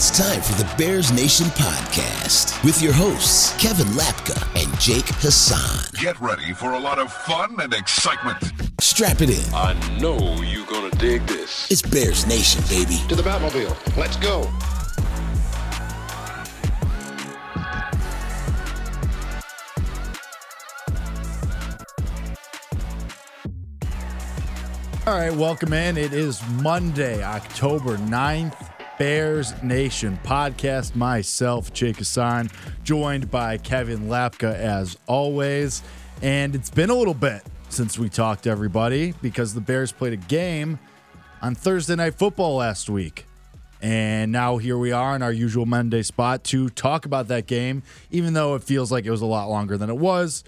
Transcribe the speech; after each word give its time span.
It's 0.00 0.16
time 0.16 0.40
for 0.40 0.52
the 0.52 0.76
Bears 0.76 1.10
Nation 1.10 1.46
podcast 1.46 2.62
with 2.62 2.80
your 2.80 2.92
hosts, 2.92 3.52
Kevin 3.60 3.88
Lapka 3.94 4.40
and 4.54 4.80
Jake 4.80 5.08
Hassan. 5.16 5.90
Get 6.00 6.20
ready 6.20 6.52
for 6.52 6.74
a 6.74 6.78
lot 6.78 7.00
of 7.00 7.12
fun 7.12 7.58
and 7.58 7.74
excitement. 7.74 8.38
Strap 8.80 9.22
it 9.22 9.30
in. 9.30 9.52
I 9.52 9.74
know 9.98 10.40
you're 10.42 10.66
gonna 10.66 10.92
dig 10.98 11.22
this. 11.26 11.68
It's 11.68 11.82
Bears 11.82 12.28
Nation, 12.28 12.62
baby. 12.68 13.02
To 13.08 13.16
the 13.16 13.22
Batmobile. 13.22 13.96
Let's 13.96 14.16
go. 14.18 14.42
All 25.08 25.18
right, 25.18 25.34
welcome 25.34 25.72
in. 25.72 25.96
It 25.96 26.12
is 26.12 26.40
Monday, 26.62 27.24
October 27.24 27.96
9th. 27.96 28.67
Bears 28.98 29.54
Nation 29.62 30.18
podcast. 30.24 30.96
Myself, 30.96 31.72
Jake 31.72 31.98
Hassan, 31.98 32.50
joined 32.82 33.30
by 33.30 33.56
Kevin 33.58 34.08
Lapka 34.08 34.52
as 34.54 34.98
always. 35.06 35.82
And 36.20 36.54
it's 36.54 36.70
been 36.70 36.90
a 36.90 36.94
little 36.94 37.14
bit 37.14 37.42
since 37.68 37.96
we 37.96 38.08
talked 38.08 38.44
to 38.44 38.50
everybody 38.50 39.14
because 39.22 39.54
the 39.54 39.60
Bears 39.60 39.92
played 39.92 40.12
a 40.14 40.16
game 40.16 40.80
on 41.40 41.54
Thursday 41.54 41.94
Night 41.94 42.16
Football 42.16 42.56
last 42.56 42.90
week. 42.90 43.24
And 43.80 44.32
now 44.32 44.56
here 44.56 44.76
we 44.76 44.90
are 44.90 45.14
in 45.14 45.22
our 45.22 45.30
usual 45.32 45.64
Monday 45.64 46.02
spot 46.02 46.42
to 46.44 46.68
talk 46.68 47.06
about 47.06 47.28
that 47.28 47.46
game, 47.46 47.84
even 48.10 48.34
though 48.34 48.56
it 48.56 48.64
feels 48.64 48.90
like 48.90 49.04
it 49.06 49.12
was 49.12 49.22
a 49.22 49.26
lot 49.26 49.48
longer 49.48 49.78
than 49.78 49.90
it 49.90 49.96
was. 49.96 50.42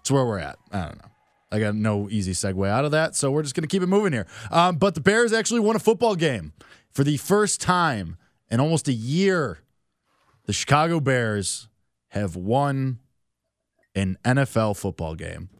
It's 0.00 0.10
where 0.10 0.24
we're 0.24 0.38
at. 0.38 0.58
I 0.72 0.86
don't 0.86 0.96
know. 0.96 1.10
I 1.50 1.58
got 1.60 1.74
no 1.74 2.08
easy 2.10 2.32
segue 2.32 2.66
out 2.68 2.84
of 2.84 2.90
that, 2.92 3.16
so 3.16 3.30
we're 3.30 3.42
just 3.42 3.54
going 3.54 3.62
to 3.62 3.68
keep 3.68 3.82
it 3.82 3.86
moving 3.86 4.12
here. 4.12 4.26
Um, 4.50 4.76
but 4.76 4.94
the 4.94 5.00
Bears 5.00 5.32
actually 5.32 5.60
won 5.60 5.76
a 5.76 5.78
football 5.78 6.14
game 6.14 6.52
for 6.92 7.04
the 7.04 7.16
first 7.16 7.60
time 7.60 8.16
in 8.50 8.60
almost 8.60 8.88
a 8.88 8.92
year. 8.92 9.60
The 10.46 10.52
Chicago 10.52 11.00
Bears 11.00 11.68
have 12.08 12.36
won 12.36 13.00
an 13.94 14.16
NFL 14.24 14.76
football 14.76 15.14
game. 15.14 15.50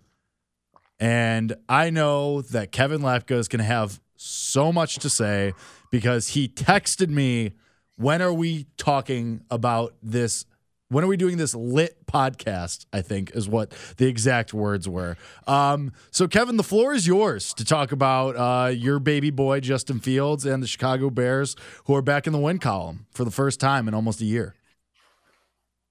And 0.99 1.55
I 1.69 1.91
know 1.91 2.43
that 2.43 2.73
Kevin 2.73 3.03
Lapka 3.03 3.33
is 3.33 3.49
going 3.49 3.59
to 3.59 3.65
have 3.65 4.01
so 4.17 4.73
much 4.73 4.97
to 4.97 5.11
say 5.11 5.53
because 5.91 6.29
he 6.29 6.49
texted 6.49 7.09
me, 7.09 7.53
When 7.97 8.21
are 8.23 8.33
we 8.33 8.67
talking 8.77 9.43
about 9.51 9.95
this 10.03 10.45
when 10.91 11.05
are 11.05 11.07
we 11.07 11.17
doing 11.17 11.37
this 11.37 11.55
lit 11.55 12.07
podcast? 12.07 12.87
I 12.93 13.03
think 13.03 13.33
is 13.35 13.49
what 13.49 13.73
the 13.97 14.07
exact 14.07 14.55
words 14.55 14.89
were. 14.89 15.17
Um, 15.47 15.93
so, 16.11 16.27
Kevin, 16.27 16.57
the 16.57 16.63
floor 16.63 16.95
is 16.95 17.07
yours 17.07 17.53
to 17.55 17.65
talk 17.65 17.93
about 17.93 18.37
uh, 18.37 18.71
your 18.71 18.99
baby 18.99 19.31
boy, 19.31 19.61
Justin 19.61 20.01
Fields, 20.01 20.47
and 20.47 20.63
the 20.63 20.67
Chicago 20.67 21.11
Bears, 21.11 21.57
who 21.85 21.95
are 21.95 22.03
back 22.03 22.27
in 22.27 22.33
the 22.33 22.39
win 22.39 22.59
column 22.59 23.07
for 23.13 23.25
the 23.25 23.31
first 23.31 23.61
time 23.61 23.89
in 23.89 23.95
almost 23.95 24.21
a 24.21 24.25
year. 24.25 24.55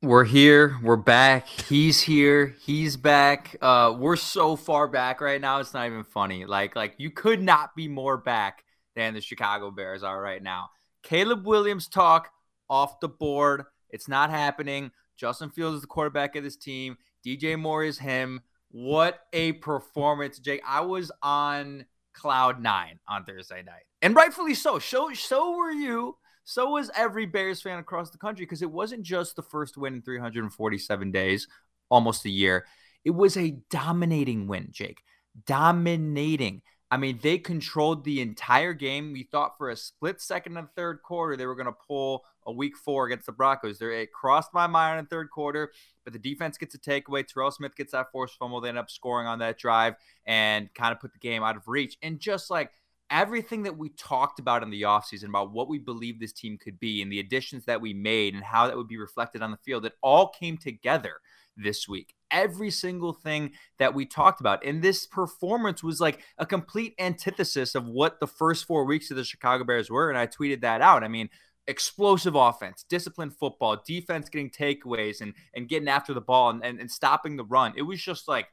We're 0.03 0.25
here. 0.25 0.77
We're 0.83 0.95
back. 0.95 1.47
He's 1.47 1.99
here. 1.99 2.55
He's 2.61 2.97
back. 2.97 3.55
Uh, 3.61 3.95
we're 3.97 4.15
so 4.15 4.55
far 4.55 4.87
back 4.87 5.21
right 5.21 5.41
now. 5.41 5.59
It's 5.59 5.73
not 5.73 5.87
even 5.87 6.03
funny. 6.03 6.45
Like, 6.45 6.75
like 6.75 6.93
you 6.97 7.09
could 7.09 7.41
not 7.41 7.75
be 7.75 7.87
more 7.87 8.15
back 8.15 8.63
than 8.95 9.15
the 9.15 9.21
Chicago 9.21 9.71
Bears 9.71 10.03
are 10.03 10.21
right 10.21 10.41
now. 10.41 10.69
Caleb 11.01 11.47
Williams 11.47 11.87
talk 11.87 12.29
off 12.69 12.99
the 12.99 13.07
board. 13.07 13.63
It's 13.89 14.07
not 14.07 14.29
happening. 14.29 14.91
Justin 15.15 15.49
Fields 15.49 15.75
is 15.75 15.81
the 15.81 15.87
quarterback 15.87 16.35
of 16.35 16.43
this 16.43 16.55
team. 16.55 16.97
DJ 17.25 17.57
Moore 17.57 17.83
is 17.83 17.97
him. 17.97 18.41
What 18.69 19.21
a 19.33 19.53
performance, 19.53 20.39
Jake. 20.39 20.61
I 20.67 20.81
was 20.81 21.11
on 21.21 21.85
cloud 22.13 22.61
nine 22.61 22.99
on 23.07 23.23
Thursday 23.23 23.63
night. 23.63 23.83
And 24.01 24.15
rightfully 24.15 24.53
so. 24.53 24.79
So, 24.79 25.13
so 25.13 25.55
were 25.55 25.71
you. 25.71 26.17
So 26.43 26.71
was 26.71 26.89
every 26.95 27.25
Bears 27.25 27.61
fan 27.61 27.79
across 27.79 28.09
the 28.09 28.17
country 28.17 28.45
because 28.45 28.61
it 28.61 28.71
wasn't 28.71 29.03
just 29.03 29.35
the 29.35 29.41
first 29.41 29.77
win 29.77 29.95
in 29.95 30.01
347 30.01 31.11
days, 31.11 31.47
almost 31.89 32.25
a 32.25 32.29
year. 32.29 32.65
It 33.03 33.11
was 33.11 33.35
a 33.35 33.57
dominating 33.69 34.47
win, 34.47 34.69
Jake. 34.71 35.01
Dominating. 35.45 36.61
I 36.89 36.95
mean, 36.95 37.19
they 37.21 37.37
controlled 37.37 38.05
the 38.05 38.21
entire 38.21 38.73
game. 38.73 39.11
We 39.11 39.23
thought 39.23 39.57
for 39.57 39.69
a 39.69 39.75
split 39.75 40.21
second 40.21 40.57
in 40.57 40.63
the 40.63 40.69
third 40.75 41.01
quarter 41.03 41.35
they 41.35 41.45
were 41.45 41.55
going 41.55 41.67
to 41.67 41.75
pull 41.87 42.23
a 42.45 42.51
week 42.51 42.77
four 42.77 43.07
against 43.07 43.25
the 43.25 43.33
Broncos. 43.33 43.77
There, 43.77 43.91
it 43.91 44.13
crossed 44.13 44.53
my 44.53 44.67
mind 44.67 44.99
in 44.99 45.05
the 45.05 45.09
third 45.09 45.29
quarter, 45.29 45.73
but 46.05 46.13
the 46.13 46.19
defense 46.19 46.57
gets 46.57 46.75
a 46.75 46.79
takeaway. 46.79 47.27
Terrell 47.27 47.51
Smith 47.51 47.75
gets 47.75 47.91
that 47.91 48.09
forced 48.11 48.37
fumble. 48.37 48.61
They 48.61 48.69
end 48.69 48.77
up 48.77 48.89
scoring 48.89 49.27
on 49.27 49.39
that 49.39 49.57
drive 49.57 49.95
and 50.25 50.73
kind 50.73 50.93
of 50.93 51.01
put 51.01 51.11
the 51.11 51.19
game 51.19 51.43
out 51.43 51.57
of 51.57 51.67
reach. 51.67 51.97
And 52.01 52.21
just 52.21 52.49
like 52.49 52.71
everything 53.09 53.63
that 53.63 53.77
we 53.77 53.89
talked 53.89 54.39
about 54.39 54.63
in 54.63 54.69
the 54.69 54.83
offseason 54.83 55.29
about 55.29 55.51
what 55.51 55.67
we 55.67 55.79
believe 55.79 56.19
this 56.19 56.33
team 56.33 56.57
could 56.57 56.79
be 56.79 57.01
and 57.01 57.11
the 57.11 57.19
additions 57.19 57.65
that 57.65 57.81
we 57.81 57.93
made 57.93 58.33
and 58.33 58.43
how 58.43 58.67
that 58.67 58.77
would 58.77 58.87
be 58.87 58.97
reflected 58.97 59.41
on 59.41 59.51
the 59.51 59.57
field, 59.57 59.85
it 59.85 59.93
all 60.01 60.29
came 60.29 60.57
together 60.57 61.15
this 61.57 61.87
week. 61.87 62.13
Every 62.31 62.71
single 62.71 63.13
thing 63.13 63.51
that 63.79 63.93
we 63.93 64.05
talked 64.05 64.41
about. 64.41 64.65
And 64.65 64.81
this 64.81 65.05
performance 65.05 65.83
was 65.83 66.01
like 66.01 66.19
a 66.37 66.45
complete 66.45 66.93
antithesis 66.99 67.75
of 67.75 67.85
what 67.85 68.19
the 68.19 68.27
first 68.27 68.65
four 68.65 68.85
weeks 68.85 69.11
of 69.11 69.17
the 69.17 69.23
Chicago 69.23 69.63
Bears 69.63 69.89
were. 69.89 70.09
And 70.09 70.17
I 70.17 70.27
tweeted 70.27 70.61
that 70.61 70.81
out. 70.81 71.03
I 71.03 71.07
mean, 71.07 71.29
explosive 71.67 72.35
offense, 72.35 72.85
disciplined 72.89 73.35
football, 73.35 73.81
defense 73.85 74.29
getting 74.29 74.49
takeaways 74.49 75.21
and, 75.21 75.33
and 75.53 75.67
getting 75.67 75.89
after 75.89 76.13
the 76.13 76.21
ball 76.21 76.49
and, 76.49 76.63
and, 76.63 76.79
and 76.79 76.89
stopping 76.89 77.37
the 77.37 77.43
run. 77.43 77.73
It 77.77 77.81
was 77.81 78.01
just 78.01 78.27
like 78.27 78.47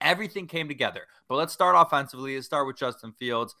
everything 0.00 0.46
came 0.46 0.68
together. 0.68 1.02
But 1.28 1.36
let's 1.36 1.52
start 1.52 1.76
offensively. 1.78 2.34
Let's 2.34 2.46
start 2.46 2.66
with 2.66 2.76
Justin 2.76 3.12
Fields. 3.18 3.54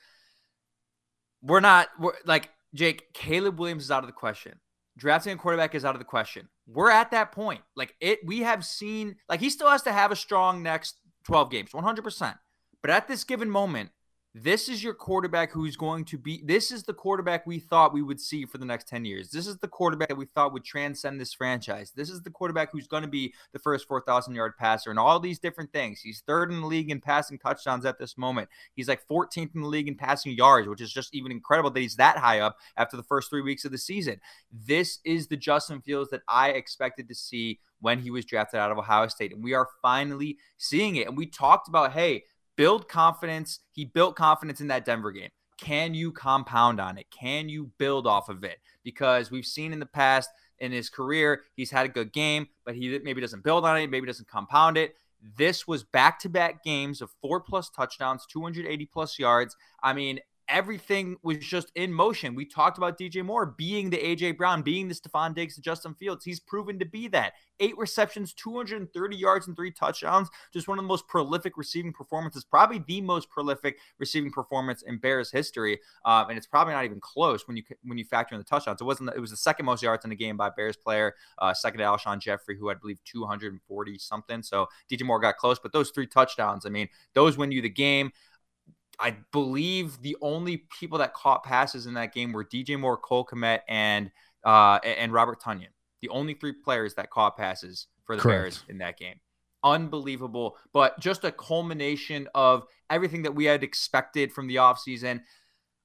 We're 1.40 1.60
not, 1.60 1.88
we're 1.98 2.12
like, 2.24 2.50
Jake, 2.74 3.12
Caleb 3.12 3.58
Williams 3.58 3.84
is 3.84 3.90
out 3.90 4.02
of 4.02 4.06
the 4.06 4.12
question. 4.12 4.58
Drafting 4.96 5.32
a 5.32 5.36
quarterback 5.36 5.74
is 5.74 5.84
out 5.84 5.94
of 5.94 6.00
the 6.00 6.04
question. 6.04 6.48
We're 6.66 6.90
at 6.90 7.10
that 7.12 7.32
point. 7.32 7.62
Like 7.76 7.94
it, 8.00 8.20
we 8.24 8.40
have 8.40 8.64
seen, 8.64 9.16
like 9.28 9.40
he 9.40 9.50
still 9.50 9.68
has 9.68 9.82
to 9.82 9.92
have 9.92 10.12
a 10.12 10.16
strong 10.16 10.62
next 10.62 10.96
12 11.24 11.50
games, 11.50 11.70
100%. 11.70 12.34
But 12.82 12.90
at 12.90 13.08
this 13.08 13.24
given 13.24 13.48
moment, 13.48 13.90
this 14.34 14.70
is 14.70 14.82
your 14.82 14.94
quarterback 14.94 15.52
who's 15.52 15.76
going 15.76 16.06
to 16.06 16.16
be 16.16 16.42
this 16.42 16.72
is 16.72 16.82
the 16.84 16.94
quarterback 16.94 17.46
we 17.46 17.58
thought 17.58 17.92
we 17.92 18.00
would 18.00 18.18
see 18.18 18.46
for 18.46 18.56
the 18.56 18.64
next 18.64 18.88
10 18.88 19.04
years. 19.04 19.30
This 19.30 19.46
is 19.46 19.58
the 19.58 19.68
quarterback 19.68 20.08
that 20.08 20.16
we 20.16 20.24
thought 20.24 20.54
would 20.54 20.64
transcend 20.64 21.20
this 21.20 21.34
franchise. 21.34 21.92
This 21.94 22.08
is 22.08 22.22
the 22.22 22.30
quarterback 22.30 22.72
who's 22.72 22.86
going 22.86 23.02
to 23.02 23.08
be 23.08 23.34
the 23.52 23.58
first 23.58 23.86
4000 23.86 24.34
yard 24.34 24.56
passer 24.56 24.88
and 24.88 24.98
all 24.98 25.20
these 25.20 25.38
different 25.38 25.70
things. 25.70 26.00
He's 26.00 26.22
third 26.26 26.50
in 26.50 26.62
the 26.62 26.66
league 26.66 26.90
in 26.90 26.98
passing 26.98 27.38
touchdowns 27.38 27.84
at 27.84 27.98
this 27.98 28.16
moment. 28.16 28.48
He's 28.74 28.88
like 28.88 29.06
14th 29.06 29.54
in 29.54 29.60
the 29.60 29.68
league 29.68 29.88
in 29.88 29.96
passing 29.96 30.32
yards 30.32 30.66
which 30.66 30.80
is 30.80 30.92
just 30.92 31.14
even 31.14 31.30
incredible 31.30 31.70
that 31.70 31.80
he's 31.80 31.96
that 31.96 32.16
high 32.16 32.40
up 32.40 32.56
after 32.78 32.96
the 32.96 33.02
first 33.02 33.28
three 33.28 33.42
weeks 33.42 33.66
of 33.66 33.72
the 33.72 33.78
season. 33.78 34.18
This 34.50 35.00
is 35.04 35.26
the 35.26 35.36
justin 35.36 35.80
fields 35.80 36.10
that 36.10 36.22
i 36.28 36.50
expected 36.50 37.08
to 37.08 37.14
see 37.14 37.58
when 37.80 37.98
he 37.98 38.10
was 38.10 38.24
drafted 38.24 38.60
out 38.60 38.70
of 38.70 38.78
ohio 38.78 39.08
state 39.08 39.32
and 39.32 39.42
we 39.42 39.52
are 39.52 39.68
finally 39.82 40.38
seeing 40.56 40.96
it. 40.96 41.08
And 41.08 41.16
we 41.16 41.26
talked 41.26 41.68
about 41.68 41.92
hey 41.92 42.24
build 42.56 42.88
confidence. 42.88 43.60
He 43.72 43.84
built 43.84 44.16
confidence 44.16 44.60
in 44.60 44.68
that 44.68 44.84
Denver 44.84 45.12
game. 45.12 45.30
Can 45.58 45.94
you 45.94 46.10
compound 46.10 46.80
on 46.80 46.98
it? 46.98 47.06
Can 47.10 47.48
you 47.48 47.70
build 47.78 48.06
off 48.06 48.28
of 48.28 48.42
it? 48.42 48.58
Because 48.82 49.30
we've 49.30 49.46
seen 49.46 49.72
in 49.72 49.78
the 49.78 49.86
past 49.86 50.28
in 50.58 50.72
his 50.72 50.90
career, 50.90 51.42
he's 51.54 51.70
had 51.70 51.86
a 51.86 51.88
good 51.88 52.12
game, 52.12 52.48
but 52.64 52.74
he 52.74 52.98
maybe 53.02 53.20
doesn't 53.20 53.44
build 53.44 53.64
on 53.64 53.78
it, 53.78 53.90
maybe 53.90 54.06
doesn't 54.06 54.28
compound 54.28 54.76
it. 54.76 54.94
This 55.36 55.68
was 55.68 55.84
back 55.84 56.18
to 56.20 56.28
back 56.28 56.64
games 56.64 57.00
of 57.00 57.10
four 57.20 57.40
plus 57.40 57.70
touchdowns, 57.70 58.26
280 58.26 58.86
plus 58.86 59.18
yards. 59.18 59.56
I 59.82 59.92
mean, 59.92 60.18
everything 60.52 61.16
was 61.22 61.38
just 61.38 61.72
in 61.74 61.92
motion. 61.92 62.34
We 62.34 62.44
talked 62.44 62.76
about 62.76 62.98
DJ 62.98 63.24
Moore 63.24 63.46
being 63.46 63.88
the 63.90 63.96
AJ 63.96 64.36
Brown, 64.36 64.62
being 64.62 64.86
the 64.86 64.94
Stefon 64.94 65.34
Diggs, 65.34 65.56
the 65.56 65.62
Justin 65.62 65.94
Fields. 65.94 66.24
He's 66.24 66.38
proven 66.38 66.78
to 66.78 66.84
be 66.84 67.08
that. 67.08 67.32
Eight 67.58 67.76
receptions, 67.78 68.34
230 68.34 69.16
yards, 69.16 69.46
and 69.46 69.56
three 69.56 69.70
touchdowns. 69.70 70.28
Just 70.52 70.68
one 70.68 70.78
of 70.78 70.84
the 70.84 70.88
most 70.88 71.08
prolific 71.08 71.56
receiving 71.56 71.92
performances, 71.92 72.44
probably 72.44 72.84
the 72.86 73.00
most 73.00 73.30
prolific 73.30 73.78
receiving 73.98 74.30
performance 74.30 74.82
in 74.82 74.98
Bears 74.98 75.30
history. 75.30 75.80
Um, 76.04 76.28
and 76.28 76.36
it's 76.36 76.46
probably 76.46 76.74
not 76.74 76.84
even 76.84 77.00
close 77.00 77.48
when 77.48 77.56
you 77.56 77.62
when 77.84 77.96
you 77.96 78.04
factor 78.04 78.34
in 78.34 78.38
the 78.40 78.44
touchdowns. 78.44 78.80
It 78.80 78.84
wasn't. 78.84 79.10
It 79.16 79.20
was 79.20 79.30
the 79.30 79.36
second 79.36 79.66
most 79.66 79.82
yards 79.82 80.04
in 80.04 80.10
the 80.10 80.16
game 80.16 80.36
by 80.36 80.50
Bears 80.50 80.76
player, 80.76 81.14
uh, 81.38 81.54
second 81.54 81.78
to 81.78 81.84
Alshon 81.84 82.20
Jeffery, 82.20 82.58
who 82.58 82.68
I 82.68 82.74
believe 82.74 82.98
240 83.04 83.98
something. 83.98 84.42
So 84.42 84.68
DJ 84.90 85.04
Moore 85.06 85.20
got 85.20 85.38
close, 85.38 85.58
but 85.58 85.72
those 85.72 85.90
three 85.90 86.06
touchdowns, 86.06 86.66
I 86.66 86.68
mean, 86.68 86.88
those 87.14 87.38
win 87.38 87.52
you 87.52 87.62
the 87.62 87.70
game. 87.70 88.12
I 89.00 89.16
believe 89.32 90.00
the 90.02 90.16
only 90.20 90.58
people 90.78 90.98
that 90.98 91.14
caught 91.14 91.44
passes 91.44 91.86
in 91.86 91.94
that 91.94 92.12
game 92.12 92.32
were 92.32 92.44
DJ 92.44 92.78
Moore, 92.78 92.96
Cole 92.96 93.24
Kmet, 93.24 93.60
and 93.68 94.10
uh, 94.44 94.78
and 94.84 95.12
Robert 95.12 95.40
Tonyan. 95.40 95.68
The 96.00 96.08
only 96.08 96.34
three 96.34 96.52
players 96.52 96.94
that 96.94 97.10
caught 97.10 97.36
passes 97.36 97.86
for 98.04 98.16
the 98.16 98.22
Correct. 98.22 98.42
Bears 98.42 98.64
in 98.68 98.78
that 98.78 98.98
game. 98.98 99.20
Unbelievable, 99.64 100.56
but 100.72 100.98
just 100.98 101.24
a 101.24 101.30
culmination 101.30 102.28
of 102.34 102.66
everything 102.90 103.22
that 103.22 103.34
we 103.34 103.44
had 103.44 103.62
expected 103.62 104.32
from 104.32 104.48
the 104.48 104.56
offseason. 104.56 105.20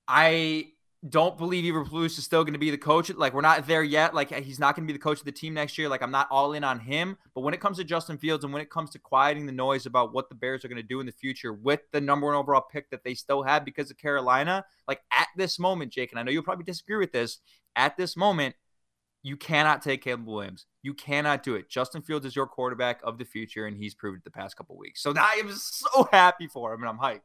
I 0.08 0.72
don't 1.10 1.38
believe 1.38 1.72
Eberflus 1.72 2.18
is 2.18 2.24
still 2.24 2.44
going 2.44 2.54
to 2.54 2.60
be 2.60 2.72
the 2.72 2.78
coach. 2.78 3.10
Like 3.10 3.34
we're 3.34 3.42
not 3.42 3.68
there 3.68 3.84
yet. 3.84 4.14
Like 4.14 4.32
eh, 4.32 4.42
he's 4.42 4.60
not 4.60 4.76
going 4.76 4.88
to 4.88 4.92
be 4.92 4.98
the 4.98 5.04
coach 5.04 5.20
of 5.20 5.26
the 5.26 5.32
team 5.32 5.54
next 5.54 5.78
year. 5.78 5.90
Like 5.90 6.02
I'm 6.02 6.12
not 6.12 6.28
all 6.32 6.54
in 6.54 6.64
on 6.64 6.80
him. 6.80 7.18
But 7.36 7.42
when 7.42 7.54
it 7.54 7.60
comes 7.60 7.78
to 7.78 7.84
Justin 7.84 8.18
Fields 8.18 8.44
and 8.44 8.54
when 8.54 8.62
it 8.62 8.70
comes 8.70 8.90
to 8.92 9.00
quieting 9.00 9.46
the 9.46 9.52
noise 9.52 9.86
about 9.86 10.14
what 10.14 10.30
the 10.30 10.36
Bears 10.36 10.64
are 10.66 10.68
going 10.68 10.82
to 10.82 10.88
do 10.88 11.00
in 11.00 11.06
the 11.06 11.12
future 11.12 11.54
with 11.54 11.82
the 11.92 12.02
number 12.02 12.28
one 12.28 12.36
overall 12.36 12.66
pick 12.72 12.90
that 12.90 13.04
they 13.04 13.14
still 13.14 13.44
have 13.44 13.66
because 13.66 13.92
of 13.92 13.98
Carolina, 13.98 14.66
like 14.88 15.02
at 15.16 15.28
this 15.36 15.60
moment, 15.60 15.92
Jake, 15.92 16.12
and 16.12 16.20
I 16.20 16.24
know 16.24 16.32
you'll 16.32 16.44
probably 16.44 16.66
disagree 16.66 16.98
with 16.98 17.12
this. 17.12 17.40
At 17.76 17.98
this 17.98 18.18
moment, 18.18 18.56
you 19.24 19.38
cannot 19.38 19.82
take 19.82 20.04
Caleb 20.04 20.26
Williams. 20.26 20.66
You 20.88 20.94
cannot 20.94 21.44
do 21.44 21.56
it. 21.56 21.68
Justin 21.68 22.02
Fields 22.02 22.26
is 22.26 22.34
your 22.34 22.48
quarterback 22.48 23.02
of 23.04 23.18
the 23.18 23.26
future, 23.26 23.66
and 23.66 23.76
he's 23.76 23.94
proved 23.94 24.20
it 24.20 24.24
the 24.24 24.32
past 24.32 24.56
couple 24.56 24.78
weeks. 24.78 25.04
So 25.04 25.14
I 25.18 25.36
am 25.38 25.52
so 25.52 26.08
happy 26.14 26.48
for 26.48 26.74
him, 26.74 26.82
and 26.82 26.90
I'm 26.90 26.98
hyped. 26.98 27.20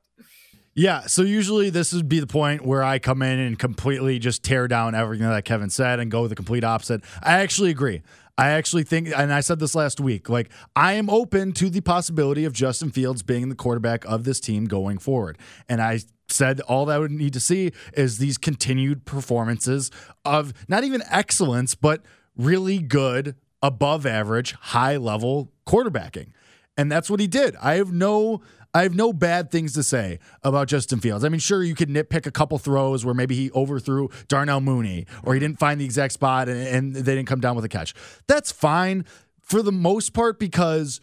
Yeah, 0.74 1.02
so 1.02 1.22
usually 1.22 1.70
this 1.70 1.92
would 1.92 2.08
be 2.08 2.18
the 2.18 2.26
point 2.26 2.66
where 2.66 2.82
I 2.82 2.98
come 2.98 3.22
in 3.22 3.38
and 3.38 3.56
completely 3.56 4.18
just 4.18 4.42
tear 4.42 4.66
down 4.66 4.96
everything 4.96 5.28
that 5.28 5.44
Kevin 5.44 5.70
said 5.70 6.00
and 6.00 6.10
go 6.10 6.26
the 6.26 6.34
complete 6.34 6.64
opposite. 6.64 7.02
I 7.22 7.34
actually 7.34 7.70
agree. 7.70 8.02
I 8.36 8.48
actually 8.48 8.82
think, 8.82 9.16
and 9.16 9.32
I 9.32 9.38
said 9.38 9.60
this 9.60 9.76
last 9.76 10.00
week, 10.00 10.28
like 10.28 10.50
I 10.74 10.94
am 10.94 11.08
open 11.08 11.52
to 11.52 11.70
the 11.70 11.82
possibility 11.82 12.44
of 12.44 12.52
Justin 12.52 12.90
Fields 12.90 13.22
being 13.22 13.48
the 13.48 13.54
quarterback 13.54 14.04
of 14.06 14.24
this 14.24 14.40
team 14.40 14.64
going 14.64 14.98
forward. 14.98 15.38
And 15.68 15.80
I 15.80 16.00
said 16.28 16.60
all 16.62 16.86
that 16.86 16.96
I 16.96 16.98
would 16.98 17.12
need 17.12 17.34
to 17.34 17.40
see 17.40 17.70
is 17.92 18.18
these 18.18 18.38
continued 18.38 19.04
performances 19.04 19.92
of 20.24 20.52
not 20.66 20.82
even 20.82 21.02
excellence, 21.08 21.76
but 21.76 22.02
really 22.36 22.78
good, 22.78 23.36
above 23.62 24.06
average, 24.06 24.52
high 24.52 24.96
level 24.96 25.52
quarterbacking. 25.66 26.28
And 26.76 26.90
that's 26.90 27.10
what 27.10 27.20
he 27.20 27.26
did. 27.26 27.56
I 27.56 27.74
have 27.74 27.92
no 27.92 28.42
I 28.74 28.84
have 28.84 28.94
no 28.94 29.12
bad 29.12 29.50
things 29.50 29.74
to 29.74 29.82
say 29.82 30.18
about 30.42 30.66
Justin 30.66 30.98
Fields. 30.98 31.24
I 31.24 31.28
mean, 31.28 31.40
sure, 31.40 31.62
you 31.62 31.74
could 31.74 31.90
nitpick 31.90 32.24
a 32.24 32.30
couple 32.30 32.58
throws 32.58 33.04
where 33.04 33.14
maybe 33.14 33.34
he 33.34 33.50
overthrew 33.50 34.08
Darnell 34.28 34.62
Mooney 34.62 35.06
or 35.22 35.34
he 35.34 35.40
didn't 35.40 35.58
find 35.58 35.78
the 35.78 35.84
exact 35.84 36.14
spot 36.14 36.48
and, 36.48 36.66
and 36.66 36.94
they 36.94 37.14
didn't 37.14 37.28
come 37.28 37.40
down 37.40 37.54
with 37.54 37.66
a 37.66 37.68
catch. 37.68 37.92
That's 38.28 38.50
fine 38.50 39.04
for 39.42 39.60
the 39.60 39.72
most 39.72 40.14
part 40.14 40.38
because 40.38 41.00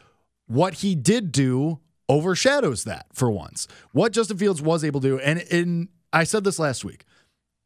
what 0.47 0.75
he 0.75 0.95
did 0.95 1.31
do 1.31 1.79
overshadows 2.07 2.85
that 2.85 3.05
for 3.13 3.29
once. 3.29 3.67
What 3.91 4.13
Justin 4.13 4.37
Fields 4.37 4.63
was 4.63 4.83
able 4.83 4.99
to 5.01 5.07
do, 5.07 5.19
and 5.19 5.39
in 5.39 5.89
I 6.11 6.23
said 6.23 6.43
this 6.43 6.57
last 6.57 6.83
week. 6.83 7.05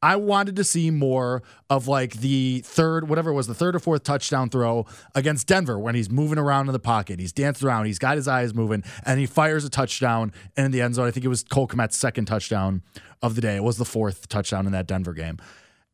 I 0.04 0.18
wanted 0.18 0.58
to 0.58 0.66
see 0.66 0.92
more 0.92 1.44
of 1.70 1.88
like 1.88 2.16
the 2.16 2.60
third, 2.66 3.08
whatever 3.08 3.30
it 3.30 3.34
was, 3.34 3.48
the 3.48 3.54
third 3.54 3.74
or 3.74 3.80
fourth 3.80 4.04
touchdown 4.04 4.50
throw 4.50 4.86
against 5.16 5.48
Denver 5.48 5.80
when 5.80 5.96
he's 5.96 6.10
moving 6.10 6.38
around 6.38 6.68
in 6.68 6.74
the 6.74 6.80
pocket. 6.80 7.22
He's 7.22 7.32
dancing 7.32 7.70
around, 7.70 7.86
he's 7.86 8.00
got 8.00 8.18
his 8.18 8.28
eyes 8.28 8.54
moving, 8.54 8.84
and 9.06 9.18
he 9.18 9.26
fires 9.26 9.64
a 9.64 9.70
touchdown 9.70 10.34
in 10.58 10.72
the 10.72 10.82
end 10.82 10.96
zone. 10.96 11.08
I 11.08 11.12
think 11.12 11.26
it 11.26 11.30
was 11.30 11.46
Cole 11.46 11.70
Kmet's 11.70 11.98
second 11.98 12.26
touchdown 12.26 12.82
of 13.22 13.36
the 13.36 13.42
day. 13.42 13.56
It 13.56 13.64
was 13.64 13.78
the 13.78 13.86
fourth 13.86 14.28
touchdown 14.28 14.66
in 14.66 14.74
that 14.74 14.88
Denver 14.88 15.14
game. 15.14 15.38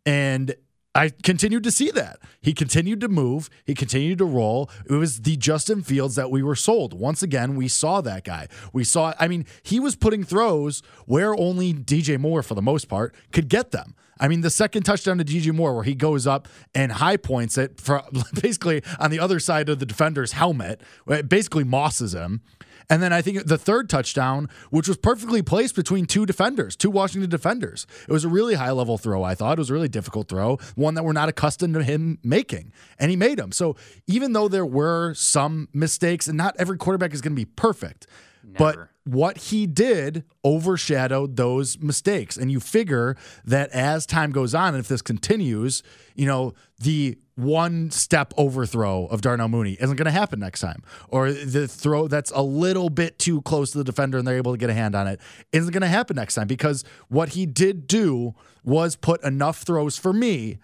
And 0.08 0.56
I 0.96 1.12
continued 1.24 1.64
to 1.64 1.72
see 1.72 1.92
that. 1.92 2.20
He 2.42 2.54
continued 2.54 3.00
to 3.02 3.08
move. 3.08 3.50
He 3.64 3.76
continued 3.76 4.18
to 4.18 4.26
roll. 4.26 4.72
It 4.90 4.94
was 4.94 5.22
the 5.22 5.38
Justin 5.38 5.84
Fields 5.84 6.16
that 6.16 6.32
we 6.32 6.42
were 6.42 6.56
sold. 6.56 6.94
Once 6.94 7.22
again, 7.22 7.56
we 7.56 7.68
saw 7.68 8.02
that 8.02 8.24
guy. 8.24 8.48
We 8.74 8.84
saw, 8.84 9.14
I 9.20 9.28
mean, 9.28 9.46
he 9.62 9.80
was 9.80 9.96
putting 9.96 10.24
throws 10.24 10.82
where 11.06 11.36
only 11.36 11.74
DJ 11.74 12.20
Moore, 12.20 12.42
for 12.42 12.56
the 12.56 12.62
most 12.62 12.90
part, 12.90 13.14
could 13.32 13.50
get 13.50 13.72
them. 13.72 13.96
I 14.20 14.28
mean, 14.28 14.42
the 14.42 14.50
second 14.50 14.84
touchdown 14.84 15.20
to 15.20 15.24
DJ 15.24 15.54
Moore, 15.54 15.76
where 15.76 15.84
he 15.84 15.96
goes 15.96 16.28
up 16.28 16.48
and 16.76 16.92
high 16.92 17.18
points 17.18 17.58
it 17.58 17.80
for 17.80 18.04
basically 18.42 18.84
on 19.00 19.12
the 19.12 19.20
other 19.20 19.40
side 19.40 19.70
of 19.70 19.80
the 19.80 19.86
defender's 19.86 20.34
helmet, 20.34 20.82
basically 21.28 21.64
mosses 21.64 22.14
him. 22.14 22.42
And 22.90 23.04
then 23.04 23.14
I 23.14 23.22
think 23.22 23.46
the 23.46 23.58
third 23.58 23.90
touchdown, 23.90 24.50
which 24.72 24.88
was 24.88 24.98
perfectly 24.98 25.42
placed 25.44 25.76
between 25.76 26.06
two 26.06 26.26
defenders, 26.26 26.76
two 26.76 26.90
Washington 26.90 27.30
defenders. 27.30 27.86
It 28.08 28.12
was 28.12 28.26
a 28.26 28.30
really 28.30 28.56
high 28.56 28.72
level 28.72 28.98
throw, 28.98 29.22
I 29.24 29.36
thought. 29.36 29.58
It 29.58 29.60
was 29.60 29.70
a 29.70 29.74
really 29.74 29.88
difficult 29.88 30.28
throw, 30.28 30.58
one 30.76 30.96
that 30.96 31.04
we're 31.04 31.14
not 31.14 31.30
accustomed 31.30 31.76
to 31.76 31.84
him 31.84 32.18
making. 32.24 32.72
And 32.98 33.12
he 33.12 33.16
made 33.16 33.38
them. 33.38 33.52
So 33.52 33.76
even 34.08 34.34
though 34.34 34.48
there 34.48 34.66
were 34.66 35.14
some 35.14 35.70
mistakes, 35.74 36.28
and 36.28 36.38
not 36.38 36.56
every 36.58 36.78
quarterback 36.78 37.14
is 37.14 37.22
going 37.22 37.34
to 37.34 37.40
be 37.40 37.46
perfect, 37.46 38.08
Never. 38.44 38.58
but 38.58 38.89
what 39.04 39.38
he 39.38 39.66
did 39.66 40.24
overshadowed 40.46 41.36
those 41.36 41.80
mistakes. 41.80 42.38
And 42.38 42.52
you 42.52 42.60
figure 42.60 43.16
that 43.46 43.70
as 43.72 44.06
time 44.06 44.32
goes 44.32 44.54
on, 44.54 44.76
and 44.76 44.80
if 44.80 44.88
this 44.88 45.02
continues, 45.02 45.82
you 46.16 46.26
know, 46.26 46.54
the 46.80 47.18
one 47.36 47.90
step 47.90 48.34
overthrow 48.38 49.06
of 49.06 49.22
Darnell 49.22 49.48
Mooney 49.48 49.78
isn't 49.80 49.96
going 49.96 50.06
to 50.06 50.12
happen 50.12 50.40
next 50.40 50.60
time. 50.60 50.84
Or 51.08 51.32
the 51.32 51.68
throw 51.68 52.08
that's 52.08 52.32
a 52.32 52.42
little 52.42 52.90
bit 52.90 53.18
too 53.18 53.42
close 53.42 53.72
to 53.72 53.78
the 53.78 53.84
defender 53.84 54.18
and 54.18 54.28
they're 54.28 54.38
able 54.38 54.52
to 54.52 54.58
get 54.58 54.70
a 54.70 54.74
hand 54.74 54.96
on 54.96 55.08
it 55.08 55.22
isn't 55.54 55.72
going 55.72 55.82
to 55.82 55.88
happen 55.88 56.16
next 56.16 56.36
time 56.36 56.48
because 56.48 56.84
what 57.08 57.30
he 57.30 57.46
did 57.46 57.88
do 57.88 58.36
was 58.64 58.96
put 58.96 59.24
enough 59.24 59.62
throws 59.62 59.98
for 59.98 60.12
me 60.12 60.58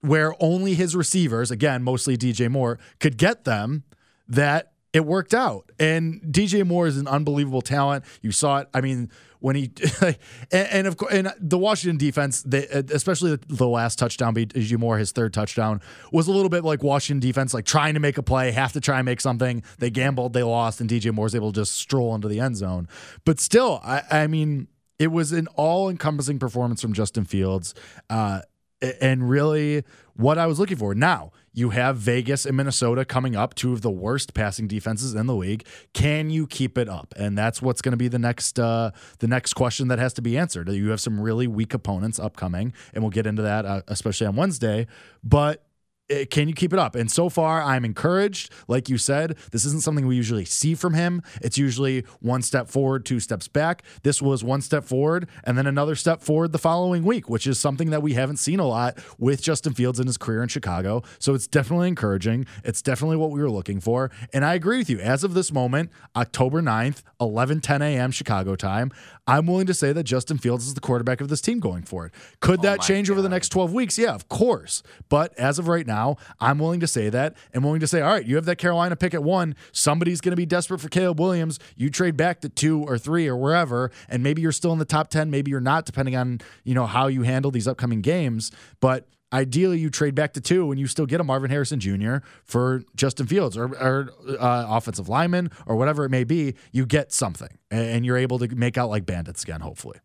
where 0.00 0.34
only 0.38 0.74
his 0.74 0.94
receivers, 0.94 1.50
again, 1.50 1.82
mostly 1.82 2.16
DJ 2.16 2.50
Moore, 2.50 2.78
could 3.00 3.16
get 3.16 3.44
them 3.44 3.84
that 4.28 4.73
it 4.94 5.04
worked 5.04 5.34
out. 5.34 5.70
And 5.78 6.22
DJ 6.22 6.64
Moore 6.64 6.86
is 6.86 6.96
an 6.96 7.08
unbelievable 7.08 7.60
talent. 7.60 8.04
You 8.22 8.30
saw 8.30 8.58
it. 8.58 8.68
I 8.72 8.80
mean, 8.80 9.10
when 9.40 9.56
he 9.56 9.72
and, 10.00 10.16
and, 10.52 10.86
of 10.86 10.96
course, 10.96 11.12
and 11.12 11.34
the 11.38 11.58
Washington 11.58 11.98
defense, 11.98 12.42
they, 12.44 12.66
especially 12.68 13.36
the 13.48 13.66
last 13.66 13.98
touchdown, 13.98 14.34
DJ 14.34 14.78
Moore, 14.78 14.96
his 14.96 15.10
third 15.10 15.34
touchdown, 15.34 15.82
was 16.12 16.28
a 16.28 16.32
little 16.32 16.48
bit 16.48 16.64
like 16.64 16.84
Washington 16.84 17.20
defense, 17.20 17.52
like 17.52 17.66
trying 17.66 17.94
to 17.94 18.00
make 18.00 18.16
a 18.16 18.22
play, 18.22 18.52
have 18.52 18.72
to 18.72 18.80
try 18.80 19.00
and 19.00 19.04
make 19.04 19.20
something. 19.20 19.64
They 19.78 19.90
gambled, 19.90 20.32
they 20.32 20.44
lost, 20.44 20.80
and 20.80 20.88
DJ 20.88 21.12
Moore 21.12 21.24
was 21.24 21.34
able 21.34 21.52
to 21.52 21.60
just 21.60 21.74
stroll 21.74 22.14
into 22.14 22.28
the 22.28 22.38
end 22.38 22.56
zone. 22.56 22.88
But 23.24 23.40
still, 23.40 23.80
I, 23.84 24.02
I 24.10 24.26
mean, 24.28 24.68
it 25.00 25.08
was 25.08 25.32
an 25.32 25.48
all-encompassing 25.56 26.38
performance 26.38 26.80
from 26.80 26.92
Justin 26.92 27.24
Fields, 27.24 27.74
uh, 28.08 28.42
and 29.00 29.28
really 29.28 29.82
what 30.14 30.38
I 30.38 30.46
was 30.46 30.60
looking 30.60 30.76
for. 30.76 30.94
Now 30.94 31.32
you 31.54 31.70
have 31.70 31.96
Vegas 31.96 32.44
and 32.44 32.56
Minnesota 32.56 33.04
coming 33.04 33.36
up, 33.36 33.54
two 33.54 33.72
of 33.72 33.80
the 33.80 33.90
worst 33.90 34.34
passing 34.34 34.66
defenses 34.66 35.14
in 35.14 35.26
the 35.26 35.34
league. 35.34 35.64
Can 35.92 36.28
you 36.28 36.46
keep 36.46 36.76
it 36.76 36.88
up? 36.88 37.14
And 37.16 37.38
that's 37.38 37.62
what's 37.62 37.80
going 37.80 37.92
to 37.92 37.96
be 37.96 38.08
the 38.08 38.18
next 38.18 38.58
uh, 38.58 38.90
the 39.20 39.28
next 39.28 39.54
question 39.54 39.88
that 39.88 39.98
has 39.98 40.12
to 40.14 40.22
be 40.22 40.36
answered. 40.36 40.68
You 40.68 40.90
have 40.90 41.00
some 41.00 41.20
really 41.20 41.46
weak 41.46 41.72
opponents 41.72 42.18
upcoming, 42.18 42.74
and 42.92 43.02
we'll 43.02 43.10
get 43.10 43.26
into 43.26 43.42
that, 43.42 43.64
uh, 43.64 43.82
especially 43.86 44.26
on 44.26 44.36
Wednesday. 44.36 44.86
But 45.22 45.64
Eh, 46.10 46.26
can 46.26 46.48
you 46.48 46.54
keep 46.54 46.72
it 46.72 46.78
up? 46.78 46.94
And 46.94 47.10
so 47.10 47.30
far, 47.30 47.62
I'm 47.62 47.82
encouraged. 47.84 48.52
Like 48.68 48.90
you 48.90 48.98
said, 48.98 49.36
this 49.52 49.64
isn't 49.64 49.82
something 49.82 50.06
we 50.06 50.16
usually 50.16 50.44
see 50.44 50.74
from 50.74 50.92
him. 50.92 51.22
It's 51.40 51.56
usually 51.56 52.04
one 52.20 52.42
step 52.42 52.68
forward, 52.68 53.06
two 53.06 53.20
steps 53.20 53.48
back. 53.48 53.82
This 54.02 54.20
was 54.20 54.44
one 54.44 54.60
step 54.60 54.84
forward 54.84 55.28
and 55.44 55.56
then 55.56 55.66
another 55.66 55.94
step 55.94 56.20
forward 56.20 56.52
the 56.52 56.58
following 56.58 57.04
week, 57.04 57.30
which 57.30 57.46
is 57.46 57.58
something 57.58 57.88
that 57.88 58.02
we 58.02 58.12
haven't 58.12 58.36
seen 58.36 58.60
a 58.60 58.66
lot 58.66 58.98
with 59.18 59.42
Justin 59.42 59.72
Fields 59.72 59.98
in 59.98 60.06
his 60.06 60.18
career 60.18 60.42
in 60.42 60.48
Chicago. 60.48 61.02
So 61.18 61.32
it's 61.32 61.46
definitely 61.46 61.88
encouraging. 61.88 62.44
It's 62.64 62.82
definitely 62.82 63.16
what 63.16 63.30
we 63.30 63.40
were 63.40 63.50
looking 63.50 63.80
for. 63.80 64.10
And 64.34 64.44
I 64.44 64.54
agree 64.54 64.78
with 64.78 64.90
you. 64.90 64.98
As 65.00 65.24
of 65.24 65.32
this 65.32 65.52
moment, 65.52 65.90
October 66.14 66.60
9th, 66.60 67.02
11 67.18 67.62
10 67.62 67.80
a.m. 67.80 68.10
Chicago 68.10 68.56
time, 68.56 68.92
I'm 69.26 69.46
willing 69.46 69.66
to 69.66 69.74
say 69.74 69.92
that 69.92 70.04
Justin 70.04 70.38
Fields 70.38 70.66
is 70.66 70.74
the 70.74 70.80
quarterback 70.80 71.20
of 71.20 71.28
this 71.28 71.40
team 71.40 71.58
going 71.58 71.82
forward. 71.82 72.12
Could 72.40 72.60
oh 72.60 72.62
that 72.62 72.80
oh 72.80 72.82
change 72.82 73.08
God. 73.08 73.14
over 73.14 73.22
the 73.22 73.28
next 73.28 73.48
12 73.48 73.72
weeks? 73.72 73.96
Yeah, 73.98 74.14
of 74.14 74.28
course. 74.28 74.82
But 75.08 75.36
as 75.38 75.58
of 75.58 75.68
right 75.68 75.86
now, 75.86 76.16
I'm 76.40 76.58
willing 76.58 76.80
to 76.80 76.86
say 76.86 77.08
that 77.08 77.36
and 77.52 77.64
willing 77.64 77.80
to 77.80 77.86
say, 77.86 78.02
all 78.02 78.12
right, 78.12 78.24
you 78.24 78.36
have 78.36 78.44
that 78.44 78.56
Carolina 78.56 78.96
pick 78.96 79.14
at 79.14 79.22
one. 79.22 79.56
Somebody's 79.72 80.20
going 80.20 80.32
to 80.32 80.36
be 80.36 80.46
desperate 80.46 80.80
for 80.80 80.88
Caleb 80.88 81.20
Williams. 81.20 81.58
You 81.76 81.90
trade 81.90 82.16
back 82.16 82.40
to 82.42 82.48
two 82.48 82.82
or 82.82 82.98
three 82.98 83.26
or 83.26 83.36
wherever, 83.36 83.90
and 84.08 84.22
maybe 84.22 84.42
you're 84.42 84.52
still 84.52 84.72
in 84.72 84.78
the 84.78 84.84
top 84.84 85.08
10, 85.08 85.30
maybe 85.30 85.50
you're 85.50 85.60
not, 85.60 85.86
depending 85.86 86.16
on, 86.16 86.40
you 86.64 86.74
know, 86.74 86.86
how 86.86 87.06
you 87.06 87.22
handle 87.22 87.50
these 87.50 87.66
upcoming 87.66 88.02
games. 88.02 88.52
But 88.80 89.08
ideally 89.34 89.78
you 89.78 89.90
trade 89.90 90.14
back 90.14 90.32
to 90.34 90.40
two 90.40 90.70
and 90.70 90.80
you 90.80 90.86
still 90.86 91.06
get 91.06 91.20
a 91.20 91.24
Marvin 91.24 91.50
Harrison 91.50 91.80
Jr. 91.80 92.18
for 92.44 92.84
Justin 92.94 93.26
Fields 93.26 93.56
or, 93.56 93.74
or 93.74 94.10
uh, 94.38 94.66
offensive 94.68 95.08
lineman 95.08 95.50
or 95.66 95.76
whatever 95.76 96.04
it 96.04 96.10
may 96.10 96.24
be. 96.24 96.54
You 96.72 96.86
get 96.86 97.12
something 97.12 97.58
and 97.70 98.06
you're 98.06 98.16
able 98.16 98.38
to 98.38 98.54
make 98.54 98.78
out 98.78 98.88
like 98.88 99.04
bandits 99.04 99.42
again, 99.42 99.60
hopefully. 99.60 99.98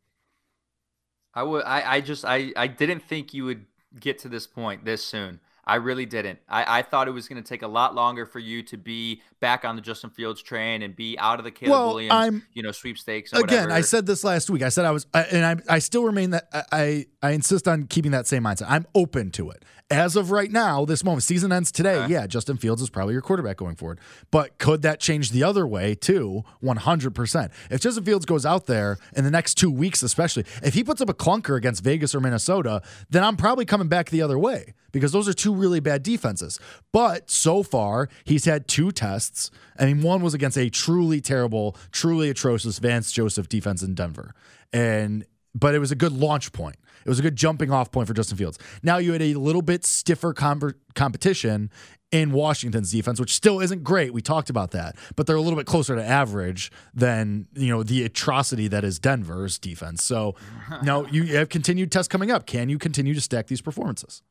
I 1.33 1.43
would. 1.43 1.63
I, 1.63 1.95
I 1.95 2.01
just. 2.01 2.25
I. 2.25 2.51
I 2.55 2.67
didn't 2.67 3.01
think 3.01 3.33
you 3.35 3.45
would 3.45 3.65
get 3.97 4.17
to 4.19 4.29
this 4.29 4.47
point 4.47 4.83
this 4.83 5.05
soon. 5.05 5.39
I 5.69 5.75
really 5.75 6.07
didn't. 6.07 6.39
I, 6.49 6.79
I 6.79 6.81
thought 6.81 7.07
it 7.07 7.11
was 7.11 7.27
going 7.27 7.41
to 7.41 7.47
take 7.47 7.61
a 7.61 7.67
lot 7.67 7.93
longer 7.93 8.25
for 8.25 8.39
you 8.39 8.63
to 8.63 8.77
be 8.77 9.21
back 9.39 9.63
on 9.63 9.75
the 9.75 9.83
Justin 9.83 10.09
Fields 10.09 10.41
train 10.41 10.81
and 10.81 10.95
be 10.95 11.15
out 11.19 11.37
of 11.37 11.45
the 11.45 11.51
Caleb 11.51 11.71
well, 11.71 11.87
Williams, 11.89 12.11
I'm, 12.11 12.47
you 12.53 12.63
know, 12.63 12.71
sweepstakes. 12.71 13.31
again, 13.31 13.41
whatever. 13.43 13.71
I 13.71 13.81
said 13.81 14.07
this 14.07 14.23
last 14.23 14.49
week. 14.49 14.63
I 14.63 14.69
said 14.69 14.85
I 14.85 14.91
was, 14.91 15.05
I, 15.13 15.21
and 15.25 15.45
I, 15.45 15.75
I 15.75 15.77
still 15.77 16.03
remain 16.03 16.31
that 16.31 16.49
I, 16.71 17.05
I 17.21 17.31
insist 17.31 17.67
on 17.67 17.85
keeping 17.85 18.11
that 18.11 18.25
same 18.25 18.43
mindset. 18.43 18.65
I'm 18.67 18.87
open 18.95 19.29
to 19.31 19.51
it 19.51 19.63
as 19.91 20.15
of 20.15 20.29
right 20.29 20.51
now, 20.51 20.85
this 20.85 21.03
moment, 21.03 21.23
season 21.23 21.51
ends 21.51 21.71
today. 21.71 21.95
Okay. 21.95 22.13
Yeah, 22.13 22.27
Justin 22.27 22.57
Fields 22.57 22.81
is 22.81 22.89
probably 22.89 23.13
your 23.13 23.21
quarterback 23.21 23.57
going 23.57 23.75
forward. 23.75 23.99
But 24.29 24.57
could 24.59 24.83
that 24.83 24.99
change 24.99 25.31
the 25.31 25.43
other 25.43 25.65
way 25.65 25.95
too? 25.95 26.43
100%. 26.63 27.51
If 27.71 27.81
Justin 27.81 28.05
Fields 28.05 28.25
goes 28.25 28.45
out 28.45 28.67
there 28.67 28.97
in 29.15 29.23
the 29.23 29.31
next 29.31 29.55
two 29.55 29.71
weeks, 29.71 30.03
especially, 30.03 30.45
if 30.61 30.75
he 30.75 30.83
puts 30.83 31.01
up 31.01 31.09
a 31.09 31.13
clunker 31.13 31.57
against 31.57 31.83
Vegas 31.83 32.13
or 32.13 32.19
Minnesota, 32.19 32.81
then 33.09 33.23
I'm 33.23 33.35
probably 33.35 33.65
coming 33.65 33.87
back 33.87 34.09
the 34.09 34.21
other 34.21 34.37
way 34.37 34.73
because 34.91 35.11
those 35.11 35.27
are 35.27 35.33
two 35.33 35.53
really 35.53 35.79
bad 35.79 36.03
defenses. 36.03 36.59
But 36.91 37.29
so 37.31 37.63
far, 37.63 38.09
he's 38.25 38.45
had 38.45 38.67
two 38.67 38.91
tests. 38.91 39.49
I 39.79 39.85
mean, 39.85 40.01
one 40.01 40.21
was 40.21 40.33
against 40.33 40.57
a 40.57 40.69
truly 40.69 41.21
terrible, 41.21 41.75
truly 41.91 42.29
atrocious 42.29 42.77
Vance 42.79 43.11
Joseph 43.11 43.49
defense 43.49 43.81
in 43.81 43.95
Denver. 43.95 44.35
And 44.71 45.25
but 45.55 45.73
it 45.73 45.79
was 45.79 45.91
a 45.91 45.95
good 45.95 46.13
launch 46.13 46.51
point. 46.51 46.75
It 47.05 47.09
was 47.09 47.19
a 47.19 47.21
good 47.21 47.35
jumping 47.35 47.71
off 47.71 47.91
point 47.91 48.07
for 48.07 48.13
Justin 48.13 48.37
Fields. 48.37 48.59
Now 48.83 48.97
you 48.97 49.13
had 49.13 49.21
a 49.21 49.35
little 49.35 49.61
bit 49.61 49.85
stiffer 49.85 50.33
com- 50.33 50.75
competition 50.95 51.69
in 52.11 52.31
Washington's 52.31 52.91
defense, 52.91 53.19
which 53.19 53.33
still 53.33 53.59
isn't 53.59 53.83
great. 53.83 54.13
We 54.13 54.21
talked 54.21 54.49
about 54.49 54.71
that, 54.71 54.95
but 55.15 55.27
they're 55.27 55.35
a 55.35 55.41
little 55.41 55.57
bit 55.57 55.67
closer 55.67 55.95
to 55.95 56.03
average 56.03 56.71
than 56.93 57.47
you 57.53 57.67
know 57.67 57.83
the 57.83 58.03
atrocity 58.03 58.67
that 58.67 58.83
is 58.83 58.99
Denver's 58.99 59.59
defense. 59.59 60.03
So, 60.03 60.35
now 60.83 61.05
you 61.05 61.37
have 61.37 61.49
continued 61.49 61.91
tests 61.91 62.07
coming 62.07 62.31
up. 62.31 62.45
Can 62.45 62.69
you 62.69 62.77
continue 62.77 63.13
to 63.13 63.21
stack 63.21 63.47
these 63.47 63.61
performances? 63.61 64.23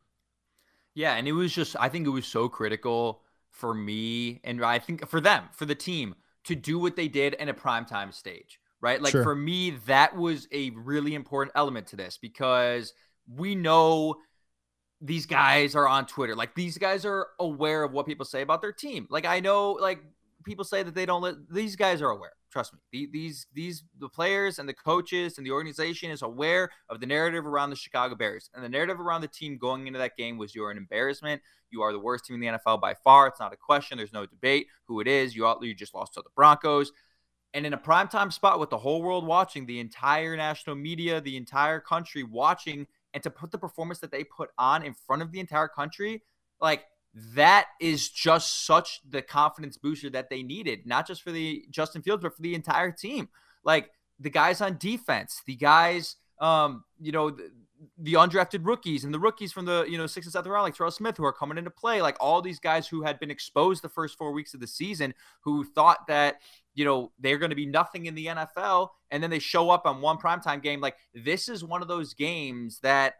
Yeah, 0.94 1.14
and 1.14 1.28
it 1.28 1.32
was 1.32 1.54
just 1.54 1.76
I 1.78 1.88
think 1.88 2.06
it 2.06 2.10
was 2.10 2.26
so 2.26 2.48
critical 2.48 3.22
for 3.50 3.74
me 3.74 4.40
and 4.44 4.64
I 4.64 4.78
think 4.78 5.06
for 5.08 5.20
them, 5.20 5.44
for 5.52 5.64
the 5.64 5.74
team 5.74 6.14
to 6.44 6.54
do 6.54 6.78
what 6.78 6.96
they 6.96 7.08
did 7.08 7.34
in 7.34 7.48
a 7.48 7.54
primetime 7.54 8.14
stage, 8.14 8.57
right? 8.80 9.00
Like 9.00 9.12
Sure. 9.12 9.22
for 9.22 9.34
me, 9.34 9.70
that 9.86 10.16
was 10.16 10.48
a 10.52 10.70
really 10.70 11.14
important 11.14 11.52
element 11.54 11.88
to 11.88 11.96
this 11.96 12.18
because 12.18 12.92
we 13.32 13.54
know 13.54 14.16
these 15.00 15.26
guys 15.26 15.74
are 15.74 15.86
on 15.86 16.06
Twitter. 16.06 16.34
Like 16.34 16.54
these 16.54 16.78
guys 16.78 17.04
are 17.04 17.28
aware 17.38 17.84
of 17.84 17.92
what 17.92 18.06
people 18.06 18.24
say 18.24 18.42
about 18.42 18.60
their 18.60 18.72
team. 18.72 19.06
Like 19.10 19.24
I 19.26 19.40
know, 19.40 19.72
like 19.72 20.00
people 20.44 20.64
say 20.64 20.82
that 20.82 20.94
they 20.94 21.06
don't 21.06 21.22
let 21.22 21.34
these 21.50 21.76
guys 21.76 22.02
are 22.02 22.10
aware. 22.10 22.32
Trust 22.50 22.72
me. 22.72 23.06
These 23.12 23.46
these 23.52 23.84
the 23.98 24.08
players 24.08 24.58
and 24.58 24.68
the 24.68 24.74
coaches 24.74 25.36
and 25.36 25.46
the 25.46 25.50
organization 25.50 26.10
is 26.10 26.22
aware 26.22 26.70
of 26.88 26.98
the 26.98 27.06
narrative 27.06 27.46
around 27.46 27.70
the 27.70 27.76
Chicago 27.76 28.14
Bears. 28.14 28.48
And 28.54 28.64
the 28.64 28.68
narrative 28.70 28.98
around 29.00 29.20
the 29.20 29.28
team 29.28 29.58
going 29.58 29.86
into 29.86 29.98
that 29.98 30.16
game 30.16 30.38
was 30.38 30.54
you're 30.54 30.70
an 30.70 30.78
embarrassment. 30.78 31.42
You 31.70 31.82
are 31.82 31.92
the 31.92 31.98
worst 31.98 32.24
team 32.24 32.34
in 32.36 32.40
the 32.40 32.58
NFL 32.58 32.80
by 32.80 32.94
far. 32.94 33.26
It's 33.26 33.38
not 33.38 33.52
a 33.52 33.56
question. 33.56 33.98
There's 33.98 34.14
no 34.14 34.24
debate 34.24 34.68
who 34.86 35.00
it 35.00 35.06
is. 35.06 35.36
You 35.36 35.44
all, 35.44 35.62
you 35.62 35.74
just 35.74 35.94
lost 35.94 36.14
to 36.14 36.22
the 36.22 36.30
Broncos. 36.34 36.90
And 37.54 37.64
in 37.64 37.72
a 37.72 37.78
primetime 37.78 38.32
spot 38.32 38.60
with 38.60 38.70
the 38.70 38.78
whole 38.78 39.02
world 39.02 39.26
watching, 39.26 39.66
the 39.66 39.80
entire 39.80 40.36
national 40.36 40.76
media, 40.76 41.20
the 41.20 41.36
entire 41.36 41.80
country 41.80 42.22
watching, 42.22 42.86
and 43.14 43.22
to 43.22 43.30
put 43.30 43.50
the 43.50 43.58
performance 43.58 44.00
that 44.00 44.10
they 44.10 44.24
put 44.24 44.50
on 44.58 44.84
in 44.84 44.94
front 44.94 45.22
of 45.22 45.32
the 45.32 45.40
entire 45.40 45.68
country, 45.68 46.22
like 46.60 46.84
that 47.34 47.66
is 47.80 48.08
just 48.10 48.66
such 48.66 49.00
the 49.08 49.22
confidence 49.22 49.76
booster 49.76 50.10
that 50.10 50.28
they 50.28 50.42
needed, 50.42 50.86
not 50.86 51.06
just 51.06 51.22
for 51.22 51.32
the 51.32 51.64
Justin 51.70 52.02
Fields, 52.02 52.22
but 52.22 52.34
for 52.36 52.42
the 52.42 52.54
entire 52.54 52.92
team. 52.92 53.28
Like 53.64 53.90
the 54.20 54.30
guys 54.30 54.60
on 54.60 54.76
defense, 54.78 55.42
the 55.46 55.56
guys, 55.56 56.16
um, 56.40 56.84
you 57.00 57.12
know, 57.12 57.30
the, 57.30 57.50
the 57.98 58.14
undrafted 58.14 58.66
rookies 58.66 59.04
and 59.04 59.14
the 59.14 59.18
rookies 59.18 59.52
from 59.52 59.64
the 59.64 59.84
you 59.88 59.98
know 59.98 60.06
sixth 60.06 60.26
and 60.26 60.32
seventh 60.32 60.50
round, 60.50 60.64
like 60.64 60.74
Terrell 60.74 60.90
Smith, 60.90 61.16
who 61.16 61.24
are 61.24 61.32
coming 61.32 61.58
into 61.58 61.70
play, 61.70 62.02
like 62.02 62.16
all 62.20 62.42
these 62.42 62.58
guys 62.58 62.88
who 62.88 63.02
had 63.02 63.18
been 63.20 63.30
exposed 63.30 63.82
the 63.82 63.88
first 63.88 64.16
four 64.16 64.32
weeks 64.32 64.54
of 64.54 64.60
the 64.60 64.66
season, 64.66 65.14
who 65.40 65.64
thought 65.64 66.06
that 66.08 66.40
you 66.74 66.84
know 66.84 67.12
they're 67.18 67.38
going 67.38 67.50
to 67.50 67.56
be 67.56 67.66
nothing 67.66 68.06
in 68.06 68.14
the 68.14 68.26
NFL, 68.26 68.88
and 69.10 69.22
then 69.22 69.30
they 69.30 69.38
show 69.38 69.70
up 69.70 69.86
on 69.86 70.00
one 70.00 70.18
primetime 70.18 70.62
game. 70.62 70.80
Like 70.80 70.96
this 71.14 71.48
is 71.48 71.64
one 71.64 71.82
of 71.82 71.88
those 71.88 72.14
games 72.14 72.80
that 72.80 73.14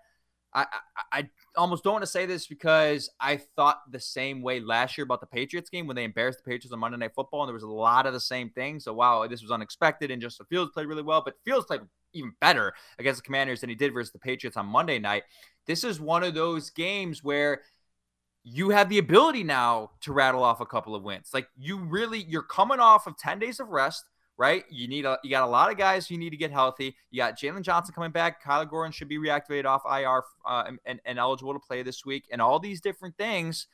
I, 0.54 0.66
I, 1.12 1.18
I 1.20 1.28
almost 1.56 1.84
don't 1.84 1.94
want 1.94 2.02
to 2.02 2.10
say 2.10 2.26
this 2.26 2.46
because 2.46 3.10
I 3.20 3.36
thought 3.36 3.80
the 3.90 4.00
same 4.00 4.42
way 4.42 4.60
last 4.60 4.96
year 4.96 5.04
about 5.04 5.20
the 5.20 5.26
Patriots 5.26 5.70
game 5.70 5.86
when 5.86 5.96
they 5.96 6.04
embarrassed 6.04 6.38
the 6.38 6.50
Patriots 6.50 6.72
on 6.72 6.80
Monday 6.80 6.96
Night 6.96 7.14
Football, 7.14 7.42
and 7.42 7.48
there 7.48 7.54
was 7.54 7.62
a 7.62 7.68
lot 7.68 8.06
of 8.06 8.12
the 8.12 8.20
same 8.20 8.50
things. 8.50 8.84
So 8.84 8.92
wow, 8.92 9.26
this 9.26 9.42
was 9.42 9.50
unexpected, 9.50 10.10
and 10.10 10.22
Justin 10.22 10.46
Fields 10.46 10.72
played 10.72 10.86
really 10.86 11.02
well, 11.02 11.22
but 11.24 11.34
Fields 11.44 11.66
played 11.66 11.82
even 12.18 12.32
better 12.40 12.74
against 12.98 13.20
the 13.22 13.26
Commanders 13.26 13.60
than 13.60 13.70
he 13.70 13.76
did 13.76 13.92
versus 13.92 14.12
the 14.12 14.18
Patriots 14.18 14.56
on 14.56 14.66
Monday 14.66 14.98
night. 14.98 15.24
This 15.66 15.84
is 15.84 16.00
one 16.00 16.22
of 16.22 16.34
those 16.34 16.70
games 16.70 17.22
where 17.22 17.62
you 18.44 18.70
have 18.70 18.88
the 18.88 18.98
ability 18.98 19.44
now 19.44 19.90
to 20.00 20.12
rattle 20.12 20.42
off 20.42 20.60
a 20.60 20.66
couple 20.66 20.94
of 20.94 21.02
wins. 21.02 21.30
Like 21.34 21.48
you 21.58 21.78
really, 21.78 22.24
you're 22.28 22.42
coming 22.42 22.80
off 22.80 23.06
of 23.06 23.18
10 23.18 23.38
days 23.38 23.60
of 23.60 23.68
rest, 23.68 24.04
right? 24.38 24.64
You 24.70 24.88
need 24.88 25.04
a, 25.04 25.18
you 25.22 25.30
got 25.30 25.42
a 25.42 25.50
lot 25.50 25.70
of 25.70 25.76
guys 25.76 26.10
you 26.10 26.16
need 26.16 26.30
to 26.30 26.36
get 26.36 26.50
healthy. 26.50 26.96
You 27.10 27.18
got 27.18 27.38
Jaylon 27.38 27.62
Johnson 27.62 27.94
coming 27.94 28.12
back. 28.12 28.42
Kyler 28.42 28.68
Gordon 28.68 28.92
should 28.92 29.08
be 29.08 29.18
reactivated 29.18 29.66
off 29.66 29.82
IR 29.84 30.22
uh, 30.46 30.64
and, 30.66 30.78
and, 30.86 31.00
and 31.04 31.18
eligible 31.18 31.52
to 31.52 31.60
play 31.60 31.82
this 31.82 32.06
week, 32.06 32.24
and 32.32 32.40
all 32.40 32.58
these 32.58 32.80
different 32.80 33.16
things. 33.18 33.66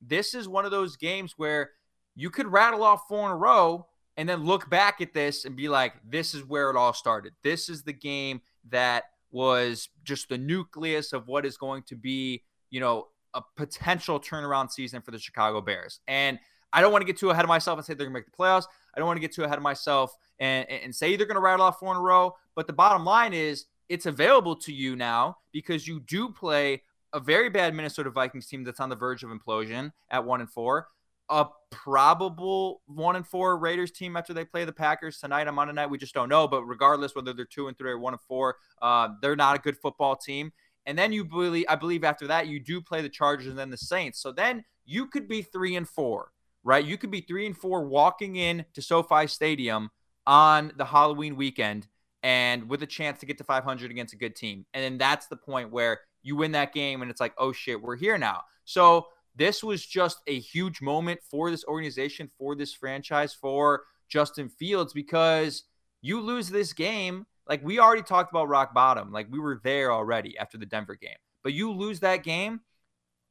This 0.00 0.34
is 0.34 0.48
one 0.48 0.64
of 0.64 0.70
those 0.70 0.96
games 0.96 1.34
where 1.36 1.70
you 2.14 2.30
could 2.30 2.46
rattle 2.46 2.82
off 2.82 3.02
four 3.08 3.26
in 3.26 3.32
a 3.32 3.36
row 3.36 3.86
and 4.16 4.28
then 4.28 4.44
look 4.44 4.68
back 4.68 5.00
at 5.00 5.12
this 5.12 5.44
and 5.44 5.56
be 5.56 5.68
like, 5.68 5.94
this 6.08 6.34
is 6.34 6.44
where 6.44 6.70
it 6.70 6.76
all 6.76 6.92
started. 6.92 7.32
This 7.42 7.68
is 7.68 7.82
the 7.82 7.92
game 7.92 8.40
that 8.70 9.04
was 9.30 9.88
just 10.04 10.28
the 10.28 10.38
nucleus 10.38 11.12
of 11.12 11.26
what 11.26 11.46
is 11.46 11.56
going 11.56 11.82
to 11.84 11.96
be, 11.96 12.42
you 12.70 12.80
know, 12.80 13.08
a 13.34 13.42
potential 13.56 14.20
turnaround 14.20 14.70
season 14.70 15.00
for 15.00 15.10
the 15.10 15.18
Chicago 15.18 15.60
Bears. 15.60 16.00
And 16.06 16.38
I 16.72 16.80
don't 16.80 16.92
want 16.92 17.02
to 17.02 17.06
get 17.06 17.16
too 17.16 17.30
ahead 17.30 17.44
of 17.44 17.48
myself 17.48 17.78
and 17.78 17.84
say 17.84 17.94
they're 17.94 18.06
going 18.06 18.14
to 18.14 18.20
make 18.20 18.26
the 18.26 18.36
playoffs. 18.36 18.66
I 18.94 18.98
don't 18.98 19.06
want 19.06 19.16
to 19.16 19.20
get 19.20 19.32
too 19.32 19.44
ahead 19.44 19.56
of 19.56 19.62
myself 19.62 20.14
and, 20.38 20.68
and 20.70 20.94
say 20.94 21.16
they're 21.16 21.26
going 21.26 21.36
to 21.36 21.40
rattle 21.40 21.64
off 21.64 21.78
four 21.78 21.92
in 21.92 21.98
a 21.98 22.00
row. 22.00 22.34
But 22.54 22.66
the 22.66 22.72
bottom 22.72 23.04
line 23.04 23.32
is 23.32 23.66
it's 23.88 24.06
available 24.06 24.56
to 24.56 24.72
you 24.72 24.96
now 24.96 25.38
because 25.52 25.86
you 25.86 26.00
do 26.00 26.30
play 26.30 26.82
a 27.12 27.20
very 27.20 27.50
bad 27.50 27.74
Minnesota 27.74 28.10
Vikings 28.10 28.46
team 28.46 28.64
that's 28.64 28.80
on 28.80 28.88
the 28.88 28.96
verge 28.96 29.22
of 29.22 29.30
implosion 29.30 29.92
at 30.10 30.24
one 30.24 30.40
and 30.40 30.50
four. 30.50 30.88
A 31.32 31.46
probable 31.70 32.82
one 32.84 33.16
and 33.16 33.26
four 33.26 33.56
Raiders 33.56 33.90
team 33.90 34.18
after 34.18 34.34
they 34.34 34.44
play 34.44 34.66
the 34.66 34.72
Packers 34.72 35.16
tonight 35.16 35.48
I'm 35.48 35.58
on 35.58 35.66
Monday 35.66 35.72
night. 35.72 35.88
We 35.88 35.96
just 35.96 36.12
don't 36.12 36.28
know. 36.28 36.46
But 36.46 36.64
regardless, 36.64 37.14
whether 37.14 37.32
they're 37.32 37.46
two 37.46 37.68
and 37.68 37.78
three 37.78 37.90
or 37.90 37.98
one 37.98 38.12
and 38.12 38.20
four, 38.28 38.56
uh, 38.82 39.08
they're 39.22 39.34
not 39.34 39.56
a 39.56 39.58
good 39.58 39.78
football 39.78 40.14
team. 40.14 40.52
And 40.84 40.98
then 40.98 41.10
you 41.10 41.24
believe, 41.24 41.64
I 41.70 41.76
believe 41.76 42.04
after 42.04 42.26
that, 42.26 42.48
you 42.48 42.60
do 42.60 42.82
play 42.82 43.00
the 43.00 43.08
Chargers 43.08 43.46
and 43.46 43.58
then 43.58 43.70
the 43.70 43.78
Saints. 43.78 44.20
So 44.20 44.30
then 44.30 44.62
you 44.84 45.06
could 45.06 45.26
be 45.26 45.40
three 45.40 45.74
and 45.74 45.88
four, 45.88 46.32
right? 46.64 46.84
You 46.84 46.98
could 46.98 47.10
be 47.10 47.22
three 47.22 47.46
and 47.46 47.56
four 47.56 47.86
walking 47.86 48.36
in 48.36 48.66
to 48.74 48.82
SoFi 48.82 49.26
Stadium 49.26 49.90
on 50.26 50.72
the 50.76 50.84
Halloween 50.84 51.36
weekend 51.36 51.86
and 52.22 52.68
with 52.68 52.82
a 52.82 52.86
chance 52.86 53.20
to 53.20 53.26
get 53.26 53.38
to 53.38 53.44
500 53.44 53.90
against 53.90 54.12
a 54.12 54.18
good 54.18 54.36
team. 54.36 54.66
And 54.74 54.84
then 54.84 54.98
that's 54.98 55.28
the 55.28 55.36
point 55.36 55.70
where 55.70 56.00
you 56.22 56.36
win 56.36 56.52
that 56.52 56.74
game 56.74 57.00
and 57.00 57.10
it's 57.10 57.20
like, 57.20 57.32
oh 57.38 57.52
shit, 57.52 57.80
we're 57.80 57.96
here 57.96 58.18
now. 58.18 58.42
So 58.64 59.06
this 59.34 59.62
was 59.62 59.84
just 59.84 60.18
a 60.26 60.38
huge 60.38 60.80
moment 60.82 61.20
for 61.30 61.50
this 61.50 61.64
organization, 61.64 62.30
for 62.38 62.54
this 62.54 62.74
franchise, 62.74 63.34
for 63.34 63.84
Justin 64.08 64.48
Fields, 64.48 64.92
because 64.92 65.64
you 66.02 66.20
lose 66.20 66.48
this 66.50 66.72
game. 66.72 67.26
Like 67.48 67.64
we 67.64 67.78
already 67.78 68.02
talked 68.02 68.30
about 68.32 68.48
rock 68.48 68.74
bottom. 68.74 69.10
Like 69.12 69.28
we 69.30 69.38
were 69.38 69.60
there 69.64 69.92
already 69.92 70.38
after 70.38 70.58
the 70.58 70.66
Denver 70.66 70.96
game. 70.96 71.16
But 71.42 71.54
you 71.54 71.72
lose 71.72 72.00
that 72.00 72.22
game. 72.22 72.60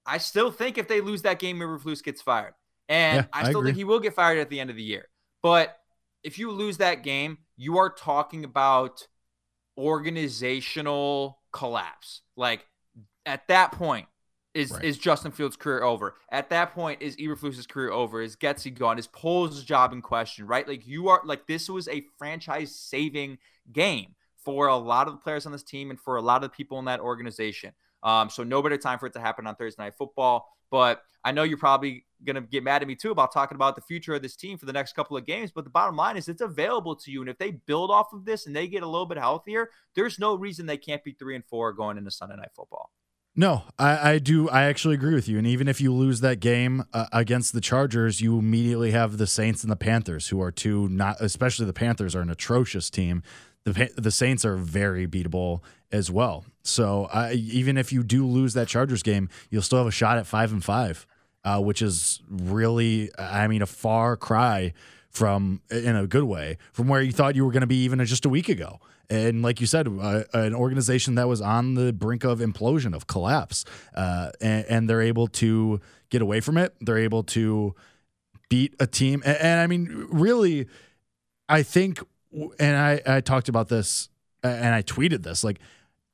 I 0.05 0.17
still 0.17 0.51
think 0.51 0.77
if 0.77 0.88
they 0.88 1.01
lose 1.01 1.22
that 1.24 1.39
game, 1.39 1.60
Eberflus 1.60 2.03
gets 2.03 2.22
fired. 2.22 2.53
And 2.89 3.24
Yeah, 3.24 3.27
I 3.34 3.43
I 3.43 3.43
still 3.43 3.62
agree. 3.62 3.63
think 3.63 3.77
he 3.77 3.84
will 3.84 4.00
get 4.00 4.13
fired 4.15 4.39
at 4.39 4.50
the 4.50 4.60
end 4.60 4.70
of 4.70 4.75
the 4.75 4.84
year. 4.84 5.08
But 5.43 5.77
if 6.24 6.39
you 6.39 6.51
lose 6.51 6.77
that 6.77 7.03
game, 7.03 7.39
you 7.58 7.77
are 7.77 7.89
talking 7.89 8.43
about 8.43 9.08
organizational 9.77 11.39
collapse. 11.51 12.22
Like 12.36 12.65
at 13.25 13.48
that 13.48 13.72
point, 13.74 14.08
is 14.53 14.72
Right. 14.72 14.84
is 14.84 14.98
Justin 14.98 15.31
Fields' 15.31 15.55
career 15.55 15.84
over? 15.84 16.15
At 16.29 16.50
that 16.50 16.74
point, 16.74 17.01
is 17.01 17.15
Eberflus's 17.17 17.67
career 17.67 17.91
over? 17.91 18.22
Is 18.22 18.36
Getsy 18.36 18.74
gone? 18.74 19.00
Is 19.00 19.08
Poles' 19.08 19.63
job 19.63 19.93
in 19.93 20.01
question? 20.01 20.46
Right? 20.46 20.67
Like 20.67 20.86
you 20.86 21.10
are 21.10 21.22
like 21.24 21.48
this 21.48 21.70
was 21.70 21.88
a 21.88 22.05
franchise 22.17 22.75
saving 22.75 23.38
game 23.72 24.15
for 24.43 24.67
a 24.67 24.75
lot 24.77 25.08
of 25.08 25.13
the 25.13 25.20
players 25.20 25.46
on 25.46 25.51
this 25.51 25.63
team 25.63 25.89
and 25.89 26.00
for 26.00 26.15
a 26.15 26.22
lot 26.22 26.38
of 26.38 26.50
the 26.50 26.55
people 26.55 26.79
in 26.79 26.86
that 26.86 27.00
organization. 27.00 27.74
Um, 28.03 28.29
so 28.29 28.43
no 28.43 28.62
better 28.62 28.77
time 28.77 28.98
for 29.00 29.05
it 29.05 29.13
to 29.13 29.20
happen 29.20 29.46
on 29.46 29.55
Thursday 29.55 29.84
night 29.84 29.93
football. 29.96 30.48
But 30.72 31.03
I 31.24 31.31
know 31.31 31.43
you're 31.43 31.58
probably 31.58 32.05
gonna 32.25 32.41
get 32.41 32.63
mad 32.63 32.81
at 32.81 32.88
me 32.88 32.96
too 32.96 33.12
about 33.12 33.31
talking 33.31 33.55
about 33.55 33.75
the 33.75 33.81
future 33.81 34.15
of 34.15 34.22
this 34.22 34.36
team 34.36 34.58
for 34.58 34.65
the 34.65 34.74
next 34.74 34.93
couple 34.93 35.15
of 35.15 35.25
games. 35.25 35.51
But 35.51 35.63
the 35.65 35.70
bottom 35.70 35.96
line 35.96 36.17
is 36.17 36.27
it's 36.27 36.41
available 36.41 36.96
to 36.96 37.12
you. 37.12 37.22
And 37.22 37.29
if 37.29 37.38
they 37.38 37.51
build 37.51 37.91
off 37.91 38.13
of 38.13 38.25
this 38.25 38.48
and 38.48 38.55
they 38.55 38.67
get 38.67 38.84
a 38.84 38.88
little 38.88 39.05
bit 39.05 39.17
healthier, 39.17 39.70
there's 39.96 40.17
no 40.17 40.36
reason 40.36 40.65
they 40.65 40.77
can't 40.77 41.03
be 41.03 41.13
three 41.13 41.36
and 41.36 41.46
four 41.46 41.74
going 41.74 41.98
into 41.98 42.10
Sunday 42.10 42.36
night 42.36 42.51
football. 42.55 42.91
No, 43.35 43.63
I, 43.79 44.13
I 44.13 44.19
do. 44.19 44.50
I 44.50 44.63
actually 44.63 44.95
agree 44.95 45.15
with 45.15 45.29
you. 45.29 45.38
And 45.38 45.47
even 45.47 45.67
if 45.69 45.79
you 45.79 45.93
lose 45.93 46.19
that 46.19 46.41
game 46.41 46.83
uh, 46.93 47.05
against 47.13 47.53
the 47.53 47.61
Chargers, 47.61 48.19
you 48.19 48.38
immediately 48.38 48.91
have 48.91 49.17
the 49.17 49.27
Saints 49.27 49.63
and 49.63 49.71
the 49.71 49.77
Panthers, 49.77 50.27
who 50.27 50.41
are 50.41 50.51
two 50.51 50.89
not, 50.89 51.15
especially 51.21 51.65
the 51.65 51.73
Panthers 51.73 52.13
are 52.13 52.21
an 52.21 52.29
atrocious 52.29 52.89
team. 52.89 53.23
The 53.63 53.89
the 53.95 54.11
Saints 54.11 54.43
are 54.43 54.57
very 54.57 55.07
beatable 55.07 55.61
as 55.91 56.11
well. 56.11 56.45
So 56.63 57.09
even 57.33 57.77
if 57.77 57.93
you 57.93 58.03
do 58.03 58.25
lose 58.25 58.53
that 58.53 58.67
Chargers 58.67 59.03
game, 59.03 59.29
you'll 59.50 59.61
still 59.61 59.77
have 59.77 59.88
a 59.88 59.91
shot 59.91 60.17
at 60.17 60.27
five 60.27 60.51
and 60.51 60.63
five, 60.63 61.05
uh, 61.43 61.59
which 61.61 61.81
is 61.81 62.21
really, 62.29 63.11
I 63.17 63.47
mean, 63.47 63.61
a 63.61 63.67
far 63.67 64.17
cry 64.17 64.73
from 65.09 65.61
in 65.69 65.95
a 65.95 66.07
good 66.07 66.23
way 66.23 66.57
from 66.71 66.88
where 66.88 67.01
you 67.01 67.11
thought 67.11 67.35
you 67.35 67.45
were 67.45 67.51
going 67.51 67.61
to 67.61 67.67
be 67.67 67.83
even 67.83 68.03
just 68.05 68.25
a 68.25 68.29
week 68.29 68.50
ago. 68.50 68.79
And 69.11 69.41
like 69.41 69.59
you 69.59 69.67
said, 69.67 69.89
uh, 69.89 70.23
an 70.33 70.55
organization 70.55 71.15
that 71.15 71.27
was 71.27 71.41
on 71.41 71.73
the 71.73 71.91
brink 71.91 72.23
of 72.23 72.39
implosion, 72.39 72.95
of 72.95 73.07
collapse, 73.07 73.65
uh, 73.93 74.31
and, 74.39 74.65
and 74.67 74.89
they're 74.89 75.01
able 75.01 75.27
to 75.27 75.81
get 76.09 76.21
away 76.21 76.39
from 76.39 76.57
it. 76.57 76.73
They're 76.79 76.97
able 76.97 77.23
to 77.23 77.75
beat 78.49 78.73
a 78.79 78.87
team, 78.87 79.21
and, 79.25 79.37
and 79.37 79.59
I 79.59 79.67
mean, 79.67 80.07
really, 80.09 80.67
I 81.49 81.61
think, 81.61 82.01
and 82.57 82.77
I, 82.77 83.01
I 83.05 83.19
talked 83.19 83.49
about 83.49 83.67
this, 83.67 84.07
and 84.43 84.73
I 84.73 84.81
tweeted 84.81 85.23
this, 85.23 85.43
like 85.43 85.59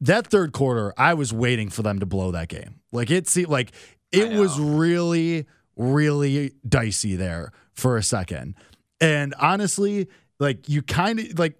that 0.01 0.25
third 0.27 0.51
quarter, 0.51 0.91
I 0.97 1.13
was 1.13 1.31
waiting 1.31 1.69
for 1.69 1.83
them 1.83 1.99
to 1.99 2.07
blow 2.07 2.31
that 2.31 2.49
game. 2.49 2.81
Like 2.91 3.11
it 3.11 3.27
seemed 3.27 3.49
like 3.49 3.73
it 4.11 4.31
was 4.31 4.59
really, 4.59 5.45
really 5.75 6.53
dicey 6.67 7.15
there 7.15 7.51
for 7.73 7.97
a 7.97 8.03
second. 8.03 8.55
And 8.99 9.35
honestly, 9.39 10.07
like 10.39 10.67
you 10.67 10.81
kind 10.81 11.19
of 11.19 11.37
like 11.39 11.55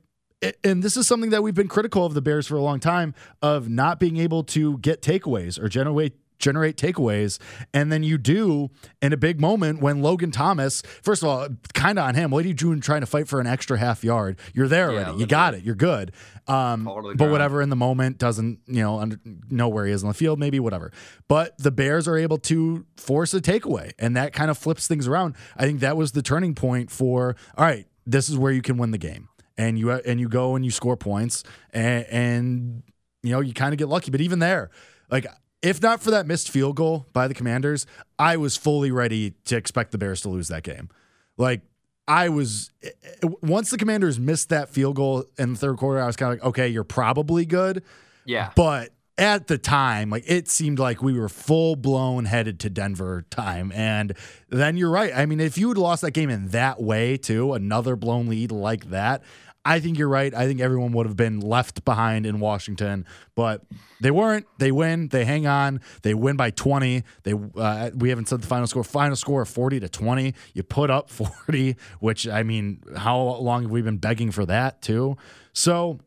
and 0.63 0.83
this 0.83 0.97
is 0.97 1.07
something 1.07 1.31
that 1.31 1.41
we've 1.43 1.55
been 1.55 1.67
critical 1.67 2.05
of 2.05 2.13
the 2.13 2.21
Bears 2.21 2.47
for 2.47 2.55
a 2.55 2.61
long 2.61 2.79
time 2.79 3.15
of 3.41 3.69
not 3.69 3.99
being 3.99 4.17
able 4.17 4.43
to 4.43 4.77
get 4.79 5.01
takeaways 5.01 5.61
or 5.61 5.67
generate 5.69 6.13
generate 6.39 6.77
takeaways. 6.77 7.39
And 7.73 7.91
then 7.91 8.03
you 8.03 8.17
do 8.17 8.69
in 9.01 9.11
a 9.11 9.17
big 9.17 9.41
moment 9.41 9.81
when 9.81 10.01
Logan 10.01 10.29
Thomas, 10.29 10.83
first 11.01 11.23
of 11.23 11.29
all, 11.29 11.47
kind 11.73 11.97
of 11.97 12.05
on 12.05 12.13
him. 12.15 12.29
What 12.31 12.45
are 12.45 12.47
you 12.47 12.53
doing 12.53 12.79
trying 12.79 13.01
to 13.01 13.07
fight 13.07 13.27
for 13.27 13.39
an 13.41 13.47
extra 13.47 13.77
half 13.77 14.03
yard? 14.03 14.37
You're 14.53 14.67
there 14.67 14.91
Yeah, 14.91 15.05
already. 15.05 15.19
You 15.19 15.25
got 15.25 15.55
it. 15.55 15.63
You're 15.63 15.73
good. 15.73 16.11
Um, 16.47 16.85
Fall 16.85 17.01
to 17.01 17.09
the 17.09 17.15
but 17.15 17.31
whatever 17.31 17.61
in 17.61 17.69
the 17.69 17.75
moment 17.75 18.19
doesn't, 18.19 18.59
you 18.67 18.81
know, 18.83 18.99
under, 18.99 19.19
know 19.49 19.67
where 19.67 19.85
he 19.85 19.91
is 19.91 20.03
on 20.03 20.09
the 20.09 20.13
field, 20.13 20.39
maybe 20.39 20.59
whatever. 20.59 20.91
But 21.27 21.57
the 21.57 21.71
Bears 21.71 22.07
are 22.07 22.17
able 22.17 22.37
to 22.39 22.85
force 22.97 23.33
a 23.33 23.41
takeaway, 23.41 23.93
and 23.97 24.15
that 24.15 24.33
kind 24.33 24.51
of 24.51 24.57
flips 24.57 24.87
things 24.87 25.07
around. 25.07 25.35
I 25.57 25.65
think 25.65 25.79
that 25.79 25.97
was 25.97 26.11
the 26.11 26.21
turning 26.21 26.53
point 26.53 26.91
for, 26.91 27.35
all 27.57 27.65
right, 27.65 27.87
this 28.05 28.29
is 28.29 28.37
where 28.37 28.51
you 28.51 28.61
can 28.61 28.77
win 28.77 28.91
the 28.91 28.97
game. 28.97 29.27
And 29.57 29.79
you 29.79 29.91
and 29.91 30.19
you 30.19 30.29
go 30.29 30.55
and 30.55 30.63
you 30.63 30.69
score 30.69 30.95
points 30.95 31.43
and, 31.73 32.05
and 32.05 32.83
you 33.23 33.31
know 33.31 33.39
you 33.39 33.53
kind 33.53 33.73
of 33.73 33.79
get 33.79 33.87
lucky. 33.87 34.11
But 34.11 34.21
even 34.21 34.39
there, 34.39 34.69
like 35.09 35.25
if 35.61 35.81
not 35.81 36.01
for 36.01 36.11
that 36.11 36.27
missed 36.27 36.49
field 36.49 36.75
goal 36.75 37.07
by 37.13 37.27
the 37.27 37.33
Commanders, 37.33 37.85
I 38.19 38.37
was 38.37 38.55
fully 38.55 38.91
ready 38.91 39.31
to 39.45 39.57
expect 39.57 39.91
the 39.91 39.97
Bears 39.97 40.21
to 40.21 40.29
lose 40.29 40.47
that 40.49 40.63
game. 40.63 40.89
Like 41.37 41.61
I 42.07 42.29
was 42.29 42.71
eh, 42.83 42.89
eh, 43.23 43.27
once 43.41 43.69
the 43.69 43.77
Commanders 43.77 44.19
missed 44.19 44.49
that 44.49 44.69
field 44.69 44.95
goal 44.95 45.25
in 45.37 45.53
the 45.53 45.59
third 45.59 45.77
quarter, 45.77 46.01
I 46.01 46.05
was 46.05 46.15
kind 46.15 46.33
of 46.33 46.39
like, 46.39 46.47
okay, 46.49 46.67
you're 46.67 46.83
probably 46.83 47.45
good. 47.45 47.83
Yeah. 48.25 48.51
But 48.55 48.91
at 49.17 49.47
the 49.47 49.57
time, 49.57 50.09
like 50.09 50.23
it 50.27 50.47
seemed 50.47 50.79
like 50.79 51.01
we 51.01 51.17
were 51.17 51.29
full 51.29 51.75
blown 51.75 52.25
headed 52.25 52.59
to 52.61 52.69
Denver 52.69 53.25
time. 53.29 53.71
And 53.73 54.13
then 54.49 54.77
you're 54.77 54.91
right. 54.91 55.11
I 55.13 55.25
mean, 55.25 55.39
if 55.39 55.57
you 55.57 55.69
had 55.69 55.77
lost 55.77 56.03
that 56.03 56.11
game 56.11 56.29
in 56.29 56.49
that 56.49 56.81
way 56.81 57.17
too, 57.17 57.53
another 57.53 57.95
blown 57.95 58.27
lead 58.27 58.51
like 58.51 58.91
that, 58.91 59.23
I 59.67 59.81
think 59.81 59.97
you're 59.97 60.07
right. 60.07 60.33
I 60.33 60.47
think 60.47 60.61
everyone 60.61 60.93
would 60.93 61.05
have 61.07 61.17
been 61.17 61.41
left 61.41 61.83
behind 61.83 62.25
in 62.25 62.39
Washington, 62.39 63.05
but 63.35 63.63
they 63.99 64.11
weren't. 64.11 64.47
They 64.59 64.71
win. 64.71 65.09
They 65.09 65.25
hang 65.25 65.45
on. 65.45 65.81
They 66.03 66.13
win 66.13 66.37
by 66.37 66.51
20. 66.51 67.03
They 67.23 67.33
uh, 67.33 67.91
we 67.93 68.07
haven't 68.07 68.29
said 68.29 68.41
the 68.41 68.47
final 68.47 68.65
score. 68.67 68.85
Final 68.85 69.17
score 69.17 69.41
of 69.41 69.49
40 69.49 69.81
to 69.81 69.89
20. 69.89 70.33
You 70.53 70.63
put 70.63 70.89
up 70.89 71.09
40, 71.47 71.75
which 71.99 72.29
I 72.29 72.43
mean, 72.43 72.81
how 72.95 73.19
long 73.19 73.63
have 73.63 73.71
we 73.71 73.81
been 73.81 73.97
begging 73.97 74.31
for 74.31 74.45
that 74.45 74.81
too? 74.81 75.17
So 75.51 75.99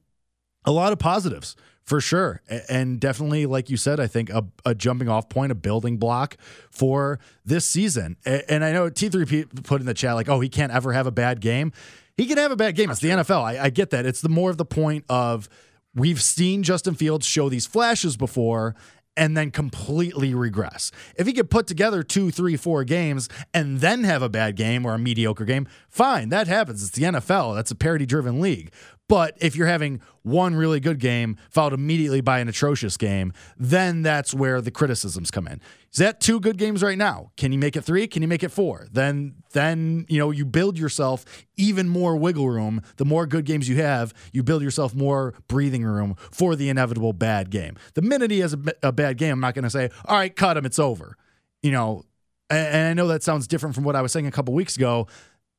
a 0.64 0.72
lot 0.72 0.92
of 0.92 0.98
positives 0.98 1.54
for 1.82 2.00
sure. 2.00 2.40
And 2.68 2.98
definitely, 2.98 3.46
like 3.46 3.68
you 3.68 3.76
said, 3.76 4.00
I 4.00 4.06
think 4.06 4.30
a, 4.30 4.44
a 4.64 4.74
jumping 4.74 5.08
off 5.08 5.28
point, 5.28 5.52
a 5.52 5.54
building 5.54 5.98
block 5.98 6.36
for 6.70 7.18
this 7.44 7.66
season. 7.66 8.16
And 8.24 8.64
I 8.64 8.72
know 8.72 8.88
T3P 8.88 9.64
put 9.64 9.80
in 9.80 9.86
the 9.86 9.94
chat, 9.94 10.14
like, 10.14 10.28
oh, 10.28 10.40
he 10.40 10.48
can't 10.48 10.72
ever 10.72 10.92
have 10.92 11.06
a 11.06 11.10
bad 11.10 11.40
game. 11.40 11.72
He 12.20 12.26
can 12.26 12.36
have 12.36 12.52
a 12.52 12.56
bad 12.56 12.74
game. 12.76 12.90
It's 12.90 13.00
the 13.00 13.08
NFL. 13.08 13.42
I, 13.42 13.64
I 13.64 13.70
get 13.70 13.88
that. 13.90 14.04
It's 14.04 14.20
the 14.20 14.28
more 14.28 14.50
of 14.50 14.58
the 14.58 14.66
point 14.66 15.06
of 15.08 15.48
we've 15.94 16.20
seen 16.20 16.62
Justin 16.62 16.94
Fields 16.94 17.24
show 17.24 17.48
these 17.48 17.66
flashes 17.66 18.18
before 18.18 18.74
and 19.16 19.34
then 19.34 19.50
completely 19.50 20.34
regress. 20.34 20.92
If 21.16 21.26
he 21.26 21.32
could 21.32 21.48
put 21.48 21.66
together 21.66 22.02
two, 22.02 22.30
three, 22.30 22.58
four 22.58 22.84
games 22.84 23.30
and 23.54 23.80
then 23.80 24.04
have 24.04 24.20
a 24.20 24.28
bad 24.28 24.54
game 24.54 24.84
or 24.84 24.92
a 24.92 24.98
mediocre 24.98 25.46
game, 25.46 25.66
fine, 25.88 26.28
that 26.28 26.46
happens. 26.46 26.82
It's 26.82 26.92
the 26.92 27.04
NFL. 27.04 27.54
That's 27.54 27.70
a 27.70 27.74
parity 27.74 28.04
driven 28.04 28.38
league. 28.38 28.70
But 29.10 29.36
if 29.40 29.56
you're 29.56 29.66
having 29.66 30.00
one 30.22 30.54
really 30.54 30.78
good 30.78 31.00
game 31.00 31.36
followed 31.50 31.72
immediately 31.72 32.20
by 32.20 32.38
an 32.38 32.48
atrocious 32.48 32.96
game, 32.96 33.32
then 33.58 34.02
that's 34.02 34.32
where 34.32 34.60
the 34.60 34.70
criticisms 34.70 35.32
come 35.32 35.48
in. 35.48 35.60
Is 35.90 35.98
that 35.98 36.20
two 36.20 36.38
good 36.38 36.56
games 36.58 36.80
right 36.80 36.96
now? 36.96 37.32
Can 37.36 37.50
you 37.50 37.58
make 37.58 37.74
it 37.74 37.82
three? 37.82 38.06
Can 38.06 38.22
you 38.22 38.28
make 38.28 38.44
it 38.44 38.50
four? 38.50 38.86
Then 38.92 39.34
then 39.52 40.06
you 40.08 40.20
know 40.20 40.30
you 40.30 40.44
build 40.44 40.78
yourself 40.78 41.24
even 41.56 41.88
more 41.88 42.14
wiggle 42.14 42.48
room. 42.48 42.82
The 42.98 43.04
more 43.04 43.26
good 43.26 43.46
games 43.46 43.68
you 43.68 43.82
have, 43.82 44.14
you 44.32 44.44
build 44.44 44.62
yourself 44.62 44.94
more 44.94 45.34
breathing 45.48 45.82
room 45.82 46.14
for 46.30 46.54
the 46.54 46.68
inevitable 46.68 47.12
bad 47.12 47.50
game. 47.50 47.76
The 47.94 48.02
minute 48.02 48.30
he 48.30 48.38
has 48.38 48.56
a 48.84 48.92
bad 48.92 49.18
game, 49.18 49.32
I'm 49.32 49.40
not 49.40 49.54
going 49.54 49.64
to 49.64 49.70
say, 49.70 49.90
"All 50.04 50.16
right, 50.16 50.34
cut 50.36 50.56
him, 50.56 50.64
it's 50.64 50.78
over." 50.78 51.16
You 51.64 51.72
know, 51.72 52.04
and 52.48 52.88
I 52.88 52.94
know 52.94 53.08
that 53.08 53.24
sounds 53.24 53.48
different 53.48 53.74
from 53.74 53.82
what 53.82 53.96
I 53.96 54.02
was 54.02 54.12
saying 54.12 54.28
a 54.28 54.30
couple 54.30 54.54
weeks 54.54 54.76
ago 54.76 55.08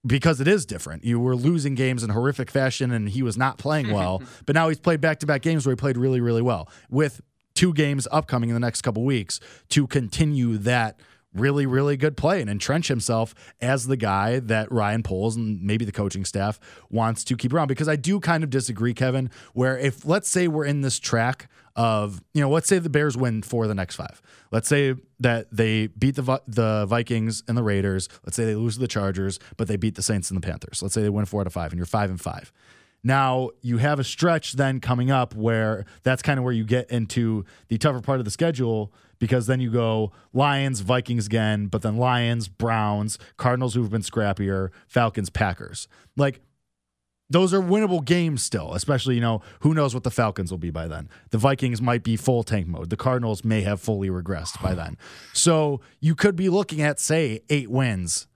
because 0.06 0.42
it 0.42 0.48
is 0.48 0.66
different. 0.66 1.04
You 1.04 1.20
were 1.20 1.36
losing 1.36 1.76
games 1.76 2.04
in 2.04 2.10
horrific 2.10 2.50
fashion 2.50 2.92
and 2.92 3.10
he 3.10 3.22
was 3.24 3.38
not 3.38 3.58
playing 3.58 3.92
well. 3.94 4.22
but 4.46 4.56
now 4.56 4.70
he's 4.70 4.80
played 4.80 5.02
back 5.02 5.20
to 5.20 5.26
back 5.26 5.42
games 5.42 5.66
where 5.66 5.72
he 5.74 5.78
played 5.78 5.98
really, 5.98 6.22
really 6.22 6.42
well 6.42 6.70
with 6.90 7.22
two 7.54 7.74
games 7.74 8.08
upcoming 8.12 8.50
in 8.50 8.54
the 8.54 8.60
next 8.60 8.82
couple 8.82 9.04
weeks 9.04 9.40
to 9.70 9.86
continue 9.86 10.58
that 10.58 11.00
really, 11.34 11.66
really 11.66 11.98
good 11.98 12.18
play 12.18 12.42
and 12.42 12.50
entrench 12.50 12.88
himself 12.88 13.34
as 13.62 13.88
the 13.88 13.98
guy 13.98 14.40
that 14.40 14.72
Ryan 14.72 15.04
Poles 15.04 15.36
and 15.36 15.62
maybe 15.62 15.86
the 15.86 15.92
coaching 15.92 16.26
staff 16.26 16.60
wants 16.90 17.24
to 17.26 17.38
keep 17.38 17.54
around. 17.54 17.68
Because 17.68 17.88
I 17.88 17.96
do 17.96 18.20
kind 18.20 18.44
of 18.44 18.50
disagree, 18.50 18.94
Kevin, 18.94 19.30
where 19.54 19.78
if 19.78 20.06
let's 20.06 20.30
say 20.30 20.48
we're 20.48 20.66
in 20.66 20.82
this 20.82 21.00
track 21.00 21.50
of, 21.76 22.22
you 22.34 22.42
know, 22.42 22.50
let's 22.50 22.68
say 22.68 22.80
the 22.80 22.90
Bears 22.90 23.16
win 23.16 23.42
for 23.42 23.68
the 23.68 23.76
next 23.76 23.96
five. 23.96 24.22
Let's 24.52 24.68
say 24.68 24.96
that 25.20 25.48
they 25.52 25.88
beat 25.88 26.16
the 26.16 26.42
the 26.48 26.86
Vikings 26.86 27.44
and 27.48 27.58
the 27.58 27.64
Raiders. 27.64 28.10
Let's 28.26 28.36
say 28.36 28.46
they 28.46 28.56
lose 28.56 28.74
to 28.76 28.82
the 28.82 28.88
Chargers, 28.88 29.40
but 29.58 29.68
they 29.68 29.78
beat 29.78 29.96
the 29.96 30.04
Saints 30.04 30.30
and 30.30 30.42
the 30.42 30.46
Panthers. 30.46 30.82
Let's 30.82 30.94
say 30.94 31.02
they 31.02 31.10
win 31.10 31.26
four 31.26 31.42
out 31.42 31.48
of 31.48 31.54
five, 31.54 31.72
and 31.72 31.80
you're 31.80 31.86
five 31.86 32.10
and 32.10 32.20
five. 32.20 32.52
Now 33.04 33.50
you 33.62 33.78
have 33.78 34.00
a 34.00 34.04
stretch 34.04 34.54
then 34.54 34.80
coming 34.80 35.10
up 35.10 35.36
where 35.36 35.86
that's 36.04 36.22
kind 36.22 36.38
of 36.38 36.44
where 36.44 36.54
you 36.54 36.64
get 36.64 36.90
into 36.92 37.46
the 37.68 37.78
tougher 37.78 38.02
part 38.02 38.20
of 38.20 38.26
the 38.26 38.32
schedule 38.32 38.94
because 39.20 39.48
then 39.48 39.60
you 39.60 39.72
go 39.72 40.12
Lions, 40.34 40.82
Vikings 40.82 41.26
again, 41.26 41.68
but 41.68 41.82
then 41.82 41.98
Lions, 41.98 42.48
Browns, 42.48 43.18
Cardinals 43.38 43.74
who've 43.74 43.90
been 43.90 44.02
scrappier, 44.02 44.70
Falcons, 44.88 45.30
Packers. 45.30 45.88
Like 46.16 46.42
those 47.32 47.54
are 47.54 47.62
winnable 47.62 48.04
games 48.04 48.44
still, 48.44 48.74
especially, 48.74 49.16
you 49.16 49.22
know, 49.22 49.42
who 49.62 49.74
knows 49.74 49.94
what 49.94 50.04
the 50.04 50.12
Falcons 50.12 50.52
will 50.52 50.58
be 50.58 50.70
by 50.70 50.88
then. 50.88 51.10
The 51.30 51.38
Vikings 51.38 51.82
might 51.82 52.04
be 52.04 52.18
full 52.18 52.44
tank 52.44 52.68
mode. 52.68 52.90
The 52.90 52.98
Cardinals 52.98 53.46
may 53.46 53.62
have 53.62 53.80
fully 53.80 54.10
regressed 54.10 54.62
by 54.62 54.74
then. 54.76 54.98
So 55.32 55.80
you 56.02 56.14
could 56.14 56.36
be 56.36 56.50
looking 56.50 56.82
at, 56.82 57.00
say, 57.00 57.40
eight 57.50 57.72
wins. 57.72 58.28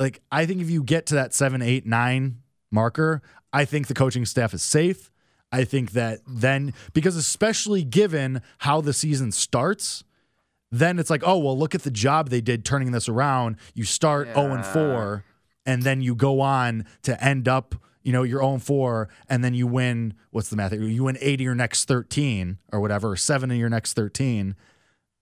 Like, 0.00 0.20
I 0.32 0.46
think 0.46 0.60
if 0.60 0.68
you 0.68 0.82
get 0.82 1.06
to 1.06 1.14
that 1.14 1.32
seven, 1.32 1.62
eight, 1.62 1.86
nine 1.86 2.42
marker, 2.70 3.22
I 3.52 3.64
think 3.64 3.86
the 3.86 3.94
coaching 3.94 4.24
staff 4.24 4.54
is 4.54 4.62
safe. 4.62 5.10
I 5.52 5.64
think 5.64 5.92
that 5.92 6.20
then, 6.26 6.74
because 6.92 7.16
especially 7.16 7.82
given 7.82 8.40
how 8.58 8.80
the 8.80 8.92
season 8.92 9.32
starts, 9.32 10.04
then 10.70 10.98
it's 10.98 11.10
like, 11.10 11.22
oh, 11.26 11.38
well, 11.38 11.58
look 11.58 11.74
at 11.74 11.82
the 11.82 11.90
job 11.90 12.28
they 12.28 12.40
did 12.40 12.64
turning 12.64 12.92
this 12.92 13.08
around. 13.08 13.56
You 13.74 13.84
start 13.84 14.28
0 14.34 14.52
and 14.52 14.64
4, 14.64 15.24
and 15.66 15.82
then 15.82 16.00
you 16.00 16.14
go 16.14 16.40
on 16.40 16.86
to 17.02 17.22
end 17.22 17.48
up, 17.48 17.74
you 18.04 18.12
know, 18.12 18.22
you're 18.22 18.40
0 18.40 18.54
and 18.54 18.62
4, 18.62 19.08
and 19.28 19.42
then 19.42 19.54
you 19.54 19.66
win, 19.66 20.14
what's 20.30 20.48
the 20.48 20.56
math? 20.56 20.72
You 20.72 21.04
win 21.04 21.18
eight 21.20 21.40
of 21.40 21.44
your 21.44 21.56
next 21.56 21.86
13 21.88 22.58
or 22.72 22.80
whatever, 22.80 23.10
or 23.10 23.16
seven 23.16 23.50
of 23.50 23.56
your 23.56 23.68
next 23.68 23.94
13. 23.94 24.54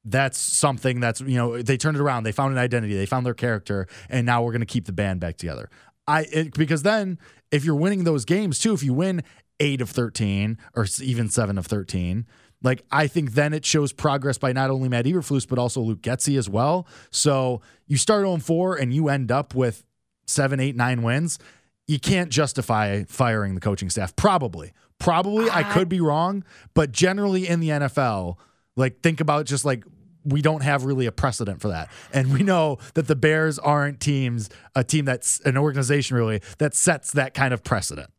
That's 0.05 0.39
something 0.39 1.01
that's, 1.01 1.21
you 1.23 1.37
know, 1.37 1.61
they 1.61 1.77
turned 1.77 1.97
it 1.97 2.01
around. 2.01 2.25
They 2.25 2.33
found 2.33 2.53
an 2.53 2.59
identity, 2.59 2.95
they 2.95 3.07
found 3.07 3.25
their 3.25 3.35
character, 3.35 3.87
and 4.11 4.27
now 4.27 4.43
we're 4.43 4.53
going 4.53 4.61
to 4.61 4.67
keep 4.67 4.85
the 4.85 4.93
band 4.93 5.21
back 5.21 5.39
together. 5.39 5.71
I 6.09 6.23
it, 6.33 6.55
because 6.55 6.83
then 6.83 7.19
if 7.53 7.65
you're 7.65 7.77
winning 7.77 8.05
those 8.05 8.25
games 8.25 8.59
too, 8.59 8.73
if 8.73 8.83
you 8.83 8.95
win 8.95 9.23
eight 9.61 9.81
of 9.81 9.91
thirteen 9.91 10.59
or 10.75 10.87
even 11.01 11.29
seven 11.29 11.59
of 11.59 11.67
thirteen, 11.67 12.27
like 12.63 12.83
I 12.91 13.07
think 13.07 13.33
then 13.33 13.53
it 13.53 13.65
shows 13.65 13.93
progress 13.93 14.39
by 14.39 14.53
not 14.53 14.71
only 14.71 14.89
Matt 14.89 15.05
Eberflus 15.05 15.47
but 15.47 15.59
also 15.59 15.81
Luke 15.81 16.01
Getsy 16.01 16.39
as 16.39 16.49
well. 16.49 16.89
So 17.11 17.61
you 17.87 17.99
start 17.99 18.25
oh 18.25 18.33
on 18.33 18.41
four 18.41 18.77
and 18.77 18.93
you 18.93 19.09
end 19.09 19.31
up 19.31 19.55
with 19.55 19.85
seven, 20.27 20.59
eight, 20.59 20.75
nine 20.75 21.03
wins. 21.03 21.39
You 21.87 22.01
can't 22.01 22.31
justify 22.31 23.05
firing 23.05 23.55
the 23.55 23.61
coaching 23.61 23.91
staff. 23.91 24.17
Probably, 24.17 24.73
probably 24.99 25.49
I 25.49 25.63
uh, 25.63 25.73
could 25.73 25.89
be 25.89 26.01
wrong, 26.01 26.45
but 26.75 26.91
generally 26.91 27.47
in 27.47 27.61
the 27.61 27.69
NFL, 27.69 28.37
like 28.77 29.03
think 29.03 29.21
about 29.21 29.47
just 29.47 29.65
like 29.65 29.85
we 30.31 30.43
don't 30.43 30.63
have 30.63 30.85
really 30.85 31.07
a 31.07 31.13
precedent 31.13 31.61
for 31.61 31.69
that. 31.69 31.89
And 32.13 32.33
we 32.33 32.43
know 32.43 32.79
that 32.95 33.07
the 33.09 33.17
Bears 33.17 33.59
aren't 33.59 34.01
teams, 34.01 34.51
a 34.75 34.85
team 34.85 35.05
that's 35.05 35.41
an 35.41 35.57
organization 35.57 36.17
really 36.17 36.41
that 36.59 36.75
sets 36.75 37.13
that 37.13 37.35
kind 37.35 37.53
of 37.55 37.63
precedent. 37.65 38.11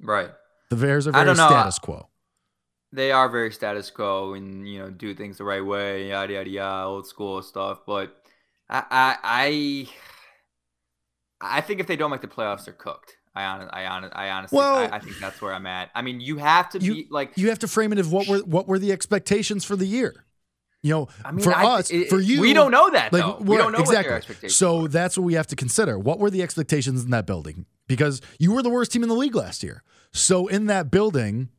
Right. 0.00 0.30
The 0.70 0.76
Bears 0.76 1.06
are 1.06 1.10
I 1.10 1.24
very 1.24 1.26
don't 1.26 1.36
know. 1.36 1.48
status 1.48 1.78
quo. 1.78 2.08
They 2.92 3.10
are 3.12 3.28
very 3.28 3.50
status 3.52 3.90
quo 3.90 4.34
and 4.34 4.68
you 4.68 4.78
know 4.80 4.90
do 4.90 5.14
things 5.14 5.38
the 5.38 5.44
right 5.44 5.64
way, 5.64 6.08
yada 6.10 6.32
yada 6.34 6.50
yada, 6.50 6.86
old 6.86 7.06
school 7.06 7.40
stuff. 7.42 7.80
But 7.86 8.14
I 8.68 8.84
I 8.90 9.88
I, 11.40 11.58
I 11.58 11.60
think 11.60 11.80
if 11.80 11.86
they 11.86 11.96
don't 11.96 12.10
make 12.10 12.20
the 12.20 12.28
playoffs, 12.28 12.64
they're 12.66 12.74
cooked. 12.74 13.16
I 13.34 13.44
hon- 13.44 13.70
I, 13.72 13.84
hon- 13.86 14.10
I 14.12 14.28
honestly, 14.30 14.58
Well- 14.58 14.74
I, 14.76 14.96
I 14.96 14.98
think 14.98 15.18
that's 15.18 15.40
where 15.40 15.54
I'm 15.54 15.66
at. 15.66 15.90
I 15.94 16.02
mean, 16.02 16.20
you 16.20 16.36
have 16.36 16.68
to 16.70 16.78
You- 16.78 16.94
be 16.94 17.06
like, 17.10 17.32
You 17.36 17.48
have 17.48 17.60
to 17.60 17.68
frame 17.68 17.92
it 17.92 17.98
as 17.98 18.06
what 18.08 18.28
were 18.28 18.38
what 18.40 18.68
were 18.68 18.78
the 18.78 18.92
expectations 18.92 19.64
for 19.64 19.74
the 19.74 19.86
year? 19.86 20.21
You 20.82 20.92
know, 20.94 21.08
I 21.24 21.30
mean, 21.30 21.44
for 21.44 21.54
I- 21.54 21.64
us, 21.64 21.90
it- 21.90 22.08
for 22.08 22.18
you, 22.20 22.40
we 22.40 22.52
don't 22.52 22.72
know 22.72 22.90
that 22.90 23.12
like 23.12 23.22
though. 23.22 23.36
We 23.40 23.56
don't 23.56 23.72
know 23.72 23.78
what 23.78 23.88
exactly. 23.88 24.08
their 24.08 24.16
expectations. 24.16 24.56
so 24.56 24.82
were. 24.82 24.88
that's 24.88 25.16
what 25.16 25.22
we 25.24 25.34
have 25.34 25.46
to 25.48 25.56
consider. 25.56 25.98
What 25.98 26.18
were 26.18 26.30
the 26.30 26.42
expectations 26.42 27.04
in 27.04 27.10
that 27.10 27.24
building? 27.26 27.66
Because 27.86 28.20
you 28.38 28.52
were 28.52 28.62
the 28.62 28.70
worst 28.70 28.92
team 28.92 29.02
in 29.02 29.08
the 29.08 29.14
league 29.14 29.34
last 29.34 29.62
year. 29.62 29.82
So 30.12 30.48
in 30.48 30.66
that 30.66 30.90
building, 30.90 31.50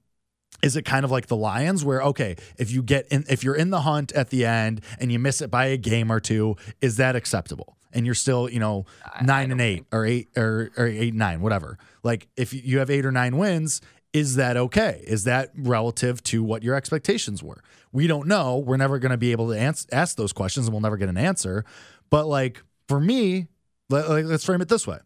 is 0.61 0.75
it 0.75 0.83
kind 0.83 1.05
of 1.05 1.11
like 1.11 1.27
the 1.27 1.37
Lions 1.37 1.85
where 1.85 2.01
okay, 2.03 2.35
if 2.57 2.69
you 2.71 2.83
get 2.83 3.07
in 3.07 3.23
if 3.29 3.43
you're 3.45 3.55
in 3.55 3.69
the 3.69 3.81
hunt 3.81 4.11
at 4.11 4.29
the 4.29 4.45
end 4.45 4.81
and 4.99 5.11
you 5.11 5.19
miss 5.19 5.41
it 5.41 5.49
by 5.49 5.67
a 5.67 5.77
game 5.77 6.11
or 6.11 6.19
two, 6.19 6.55
is 6.81 6.97
that 6.97 7.15
acceptable? 7.15 7.77
And 7.93 8.05
you're 8.05 8.15
still, 8.15 8.49
you 8.49 8.59
know, 8.59 8.85
I 9.05 9.23
nine 9.23 9.51
and 9.51 9.61
eight 9.61 9.85
or 9.91 10.05
eight 10.05 10.29
or, 10.35 10.71
or 10.75 10.87
eight 10.87 11.09
and 11.09 11.19
nine, 11.19 11.41
whatever. 11.41 11.77
Like 12.03 12.27
if 12.35 12.51
you 12.53 12.79
have 12.79 12.89
eight 12.89 13.05
or 13.05 13.11
nine 13.11 13.37
wins, 13.37 13.81
is 14.13 14.35
that 14.35 14.55
okay? 14.55 15.03
Is 15.05 15.23
that 15.23 15.51
relative 15.57 16.21
to 16.23 16.43
what 16.43 16.63
your 16.63 16.75
expectations 16.75 17.43
were? 17.43 17.61
We 17.91 18.07
don't 18.07 18.27
know. 18.27 18.59
We're 18.59 18.77
never 18.77 18.99
going 18.99 19.11
to 19.11 19.17
be 19.17 19.31
able 19.31 19.49
to 19.49 19.57
ans- 19.57 19.87
ask 19.91 20.15
those 20.15 20.31
questions 20.31 20.67
and 20.67 20.73
we'll 20.73 20.81
never 20.81 20.97
get 20.97 21.09
an 21.09 21.17
answer. 21.17 21.65
But 22.09 22.27
like 22.27 22.63
for 22.87 22.99
me, 22.99 23.47
let, 23.89 24.09
like, 24.09 24.25
let's 24.25 24.45
frame 24.45 24.61
it 24.61 24.69
this 24.69 24.87
way. 24.87 24.99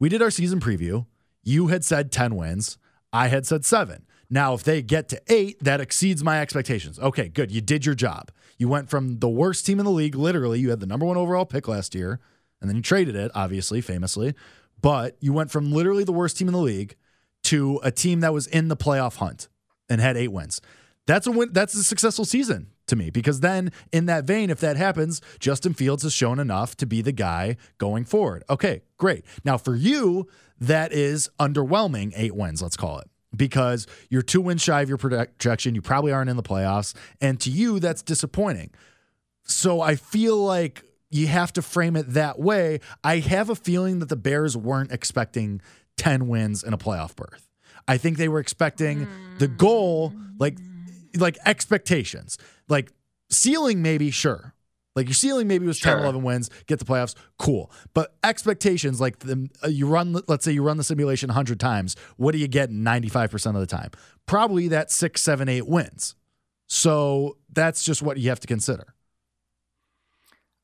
We 0.00 0.08
did 0.08 0.22
our 0.22 0.30
season 0.30 0.60
preview. 0.60 1.06
You 1.42 1.68
had 1.68 1.84
said 1.84 2.10
10 2.10 2.36
wins. 2.36 2.78
I 3.12 3.28
had 3.28 3.46
said 3.46 3.64
seven. 3.64 4.06
Now, 4.30 4.52
if 4.54 4.62
they 4.62 4.82
get 4.82 5.08
to 5.10 5.22
eight, 5.28 5.62
that 5.62 5.80
exceeds 5.80 6.22
my 6.22 6.40
expectations. 6.40 6.98
Okay, 6.98 7.28
good. 7.28 7.50
You 7.50 7.62
did 7.62 7.86
your 7.86 7.94
job. 7.94 8.30
You 8.58 8.68
went 8.68 8.90
from 8.90 9.20
the 9.20 9.28
worst 9.28 9.64
team 9.64 9.78
in 9.78 9.86
the 9.86 9.90
league, 9.90 10.14
literally, 10.14 10.60
you 10.60 10.70
had 10.70 10.80
the 10.80 10.86
number 10.86 11.06
one 11.06 11.16
overall 11.16 11.46
pick 11.46 11.66
last 11.68 11.94
year, 11.94 12.20
and 12.60 12.68
then 12.68 12.76
you 12.76 12.82
traded 12.82 13.16
it, 13.16 13.30
obviously, 13.34 13.80
famously. 13.80 14.34
But 14.82 15.16
you 15.20 15.32
went 15.32 15.50
from 15.50 15.72
literally 15.72 16.04
the 16.04 16.12
worst 16.12 16.36
team 16.36 16.48
in 16.48 16.52
the 16.52 16.60
league 16.60 16.96
to 17.48 17.80
a 17.82 17.90
team 17.90 18.20
that 18.20 18.32
was 18.32 18.46
in 18.46 18.68
the 18.68 18.76
playoff 18.76 19.16
hunt 19.16 19.48
and 19.88 20.00
had 20.00 20.16
eight 20.16 20.32
wins. 20.32 20.60
That's 21.06 21.26
a 21.26 21.32
win. 21.32 21.50
That's 21.52 21.74
a 21.74 21.82
successful 21.82 22.26
season 22.26 22.68
to 22.88 22.96
me 22.96 23.08
because 23.08 23.40
then, 23.40 23.72
in 23.92 24.06
that 24.06 24.24
vein, 24.24 24.50
if 24.50 24.60
that 24.60 24.76
happens, 24.76 25.22
Justin 25.38 25.72
Fields 25.72 26.02
has 26.02 26.12
shown 26.12 26.38
enough 26.38 26.76
to 26.76 26.86
be 26.86 27.00
the 27.00 27.12
guy 27.12 27.56
going 27.78 28.04
forward. 28.04 28.44
Okay, 28.50 28.82
great. 28.98 29.24
Now 29.44 29.56
for 29.56 29.74
you, 29.74 30.28
that 30.60 30.92
is 30.92 31.30
underwhelming. 31.40 32.12
Eight 32.14 32.34
wins, 32.34 32.60
let's 32.60 32.76
call 32.76 32.98
it, 32.98 33.08
because 33.34 33.86
you're 34.10 34.20
two 34.20 34.42
wins 34.42 34.60
shy 34.60 34.82
of 34.82 34.88
your 34.90 34.98
projection. 34.98 35.74
You 35.74 35.80
probably 35.80 36.12
aren't 36.12 36.28
in 36.28 36.36
the 36.36 36.42
playoffs, 36.42 36.94
and 37.20 37.40
to 37.40 37.50
you, 37.50 37.80
that's 37.80 38.02
disappointing. 38.02 38.70
So 39.44 39.80
I 39.80 39.94
feel 39.94 40.36
like 40.36 40.84
you 41.10 41.28
have 41.28 41.54
to 41.54 41.62
frame 41.62 41.96
it 41.96 42.12
that 42.12 42.38
way. 42.38 42.80
I 43.02 43.20
have 43.20 43.48
a 43.48 43.54
feeling 43.54 44.00
that 44.00 44.10
the 44.10 44.16
Bears 44.16 44.58
weren't 44.58 44.92
expecting 44.92 45.62
10 45.98 46.28
wins 46.28 46.64
and 46.64 46.72
a 46.74 46.78
playoff 46.78 47.14
berth. 47.14 47.46
I 47.86 47.98
think 47.98 48.16
they 48.16 48.28
were 48.28 48.40
expecting 48.40 49.06
the 49.38 49.48
goal, 49.48 50.12
like 50.38 50.56
like 51.16 51.36
expectations. 51.46 52.38
Like 52.68 52.92
ceiling, 53.30 53.82
maybe, 53.82 54.10
sure. 54.10 54.54
Like 54.94 55.06
your 55.06 55.14
ceiling 55.14 55.46
maybe 55.46 55.64
was 55.66 55.78
10, 55.78 55.92
Sure. 55.92 56.00
11 56.00 56.22
wins, 56.22 56.50
get 56.66 56.78
the 56.80 56.84
playoffs, 56.84 57.14
cool. 57.38 57.70
But 57.94 58.16
expectations, 58.24 59.00
like 59.00 59.20
the, 59.20 59.48
uh, 59.62 59.68
you 59.68 59.86
run, 59.86 60.20
let's 60.26 60.44
say 60.44 60.50
you 60.50 60.62
run 60.62 60.76
the 60.76 60.82
simulation 60.82 61.28
100 61.28 61.60
times, 61.60 61.94
what 62.16 62.32
do 62.32 62.38
you 62.38 62.48
get 62.48 62.70
95% 62.70 63.54
of 63.54 63.60
the 63.60 63.66
time? 63.66 63.90
Probably 64.26 64.66
that 64.68 64.90
six, 64.90 65.22
seven, 65.22 65.48
eight 65.48 65.68
wins. 65.68 66.16
So 66.66 67.36
that's 67.52 67.84
just 67.84 68.02
what 68.02 68.18
you 68.18 68.28
have 68.28 68.40
to 68.40 68.46
consider. 68.48 68.94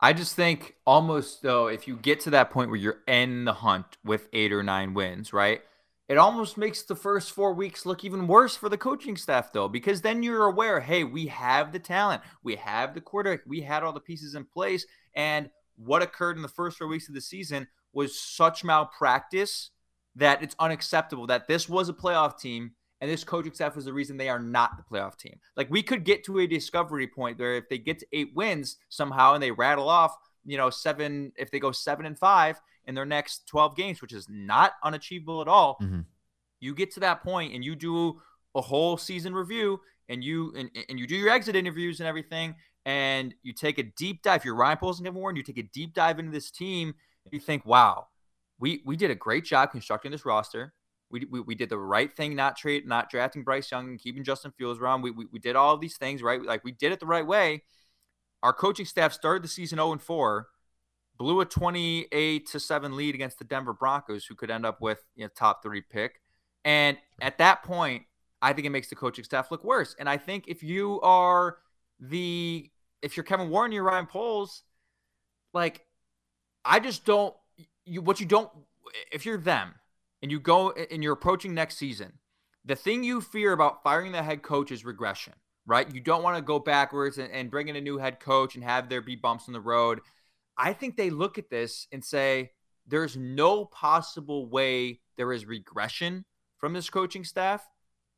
I 0.04 0.12
just 0.12 0.36
think 0.36 0.74
almost 0.84 1.40
though, 1.40 1.68
if 1.68 1.88
you 1.88 1.96
get 1.96 2.20
to 2.20 2.30
that 2.30 2.50
point 2.50 2.68
where 2.68 2.78
you're 2.78 3.00
in 3.08 3.46
the 3.46 3.54
hunt 3.54 3.86
with 4.04 4.28
eight 4.34 4.52
or 4.52 4.62
nine 4.62 4.92
wins, 4.92 5.32
right? 5.32 5.62
It 6.10 6.18
almost 6.18 6.58
makes 6.58 6.82
the 6.82 6.94
first 6.94 7.32
four 7.32 7.54
weeks 7.54 7.86
look 7.86 8.04
even 8.04 8.26
worse 8.26 8.54
for 8.54 8.68
the 8.68 8.76
coaching 8.76 9.16
staff, 9.16 9.50
though, 9.50 9.66
because 9.66 10.02
then 10.02 10.22
you're 10.22 10.44
aware, 10.44 10.78
hey, 10.78 11.04
we 11.04 11.28
have 11.28 11.72
the 11.72 11.78
talent, 11.78 12.20
we 12.42 12.56
have 12.56 12.92
the 12.92 13.00
quarterback, 13.00 13.46
we 13.46 13.62
had 13.62 13.82
all 13.82 13.94
the 13.94 13.98
pieces 14.00 14.34
in 14.34 14.44
place, 14.44 14.84
and 15.14 15.48
what 15.76 16.02
occurred 16.02 16.36
in 16.36 16.42
the 16.42 16.48
first 16.48 16.76
four 16.76 16.86
weeks 16.86 17.08
of 17.08 17.14
the 17.14 17.20
season 17.22 17.66
was 17.94 18.20
such 18.20 18.62
malpractice 18.62 19.70
that 20.16 20.42
it's 20.42 20.54
unacceptable. 20.58 21.26
That 21.28 21.48
this 21.48 21.66
was 21.66 21.88
a 21.88 21.94
playoff 21.94 22.38
team, 22.38 22.72
and 23.00 23.10
this 23.10 23.24
coaching 23.24 23.52
staff 23.52 23.76
was 23.76 23.84
the 23.84 23.92
reason 23.92 24.16
they 24.16 24.28
are 24.28 24.38
not 24.38 24.76
the 24.76 24.82
playoff 24.82 25.16
team. 25.16 25.38
Like 25.56 25.70
we 25.70 25.82
could 25.82 26.04
get 26.04 26.24
to 26.24 26.38
a 26.38 26.46
discovery 26.46 27.06
point 27.06 27.38
where 27.38 27.54
if 27.56 27.68
they 27.68 27.78
get 27.78 27.98
to 28.00 28.06
eight 28.12 28.34
wins 28.34 28.76
somehow 28.88 29.34
and 29.34 29.42
they 29.42 29.50
rattle 29.50 29.88
off, 29.88 30.16
you 30.44 30.56
know, 30.56 30.70
seven, 30.70 31.32
if 31.36 31.50
they 31.50 31.58
go 31.58 31.72
seven 31.72 32.06
and 32.06 32.18
five 32.18 32.60
in 32.86 32.94
their 32.94 33.04
next 33.06 33.46
12 33.48 33.76
games, 33.76 34.00
which 34.02 34.12
is 34.12 34.26
not 34.28 34.72
unachievable 34.82 35.40
at 35.42 35.48
all, 35.48 35.76
Mhm. 35.82 36.04
you 36.60 36.74
get 36.74 36.90
to 36.92 37.00
that 37.00 37.22
point 37.22 37.54
and 37.54 37.64
you 37.64 37.74
do 37.74 38.20
a 38.54 38.60
whole 38.60 38.96
season 38.96 39.34
review 39.34 39.80
and 40.08 40.22
you 40.22 40.52
and, 40.56 40.70
and 40.88 40.98
you 40.98 41.06
do 41.06 41.16
your 41.16 41.30
exit 41.30 41.56
interviews 41.56 41.98
and 42.00 42.06
everything, 42.06 42.54
and 42.84 43.34
you 43.42 43.52
take 43.54 43.78
a 43.78 43.82
deep 43.82 44.22
dive. 44.22 44.42
If 44.42 44.44
you're 44.44 44.54
Ryan 44.54 44.76
Poles 44.78 44.98
and 44.98 45.06
Kevin 45.06 45.18
Warren, 45.20 45.34
you 45.36 45.42
take 45.42 45.56
a 45.58 45.62
deep 45.62 45.94
dive 45.94 46.18
into 46.18 46.30
this 46.30 46.50
team, 46.50 46.94
and 47.24 47.32
you 47.32 47.40
think, 47.40 47.64
wow, 47.64 48.08
we 48.58 48.82
we 48.84 48.96
did 48.96 49.10
a 49.10 49.14
great 49.14 49.44
job 49.44 49.70
constructing 49.72 50.10
this 50.12 50.24
roster. 50.26 50.74
We, 51.14 51.26
we, 51.30 51.40
we 51.40 51.54
did 51.54 51.68
the 51.68 51.78
right 51.78 52.12
thing, 52.12 52.34
not 52.34 52.56
trade, 52.56 52.88
not 52.88 53.08
drafting 53.08 53.44
Bryce 53.44 53.70
Young 53.70 53.88
and 53.88 54.00
keeping 54.00 54.24
Justin 54.24 54.50
Fields 54.50 54.80
around. 54.80 55.02
We, 55.02 55.12
we, 55.12 55.26
we 55.30 55.38
did 55.38 55.54
all 55.54 55.72
of 55.72 55.80
these 55.80 55.96
things 55.96 56.22
right. 56.24 56.42
Like 56.42 56.64
we 56.64 56.72
did 56.72 56.90
it 56.90 56.98
the 56.98 57.06
right 57.06 57.24
way. 57.24 57.62
Our 58.42 58.52
coaching 58.52 58.84
staff 58.84 59.12
started 59.12 59.44
the 59.44 59.48
season 59.48 59.76
0 59.76 59.92
and 59.92 60.02
4, 60.02 60.48
blew 61.16 61.40
a 61.40 61.44
28 61.44 62.46
to 62.48 62.58
7 62.58 62.96
lead 62.96 63.14
against 63.14 63.38
the 63.38 63.44
Denver 63.44 63.72
Broncos, 63.72 64.26
who 64.26 64.34
could 64.34 64.50
end 64.50 64.66
up 64.66 64.80
with 64.80 65.04
you 65.14 65.24
know, 65.24 65.30
top 65.36 65.62
three 65.62 65.80
pick. 65.80 66.20
And 66.64 66.98
at 67.22 67.38
that 67.38 67.62
point, 67.62 68.02
I 68.42 68.52
think 68.52 68.66
it 68.66 68.70
makes 68.70 68.88
the 68.88 68.96
coaching 68.96 69.24
staff 69.24 69.52
look 69.52 69.62
worse. 69.62 69.94
And 70.00 70.08
I 70.08 70.16
think 70.16 70.48
if 70.48 70.64
you 70.64 71.00
are 71.02 71.58
the 72.00 72.68
if 73.02 73.16
you're 73.16 73.24
Kevin 73.24 73.50
Warren, 73.50 73.70
you're 73.70 73.84
Ryan 73.84 74.06
Poles, 74.06 74.64
like 75.52 75.86
I 76.64 76.80
just 76.80 77.04
don't 77.04 77.34
you 77.84 78.02
what 78.02 78.18
you 78.18 78.26
don't 78.26 78.50
if 79.12 79.24
you're 79.24 79.38
them 79.38 79.74
and 80.24 80.32
you 80.32 80.40
go 80.40 80.70
and 80.70 81.02
you're 81.02 81.12
approaching 81.12 81.52
next 81.52 81.76
season, 81.76 82.14
the 82.64 82.74
thing 82.74 83.04
you 83.04 83.20
fear 83.20 83.52
about 83.52 83.82
firing 83.82 84.10
the 84.10 84.22
head 84.22 84.40
coach 84.40 84.72
is 84.72 84.82
regression, 84.82 85.34
right? 85.66 85.94
You 85.94 86.00
don't 86.00 86.22
want 86.22 86.38
to 86.38 86.42
go 86.42 86.58
backwards 86.58 87.18
and, 87.18 87.30
and 87.30 87.50
bring 87.50 87.68
in 87.68 87.76
a 87.76 87.80
new 87.82 87.98
head 87.98 88.20
coach 88.20 88.54
and 88.54 88.64
have 88.64 88.88
there 88.88 89.02
be 89.02 89.16
bumps 89.16 89.48
in 89.48 89.52
the 89.52 89.60
road. 89.60 90.00
I 90.56 90.72
think 90.72 90.96
they 90.96 91.10
look 91.10 91.36
at 91.36 91.50
this 91.50 91.88
and 91.92 92.02
say, 92.02 92.52
there's 92.86 93.18
no 93.18 93.66
possible 93.66 94.48
way 94.48 95.00
there 95.18 95.30
is 95.30 95.44
regression 95.44 96.24
from 96.56 96.72
this 96.72 96.88
coaching 96.88 97.24
staff. 97.24 97.62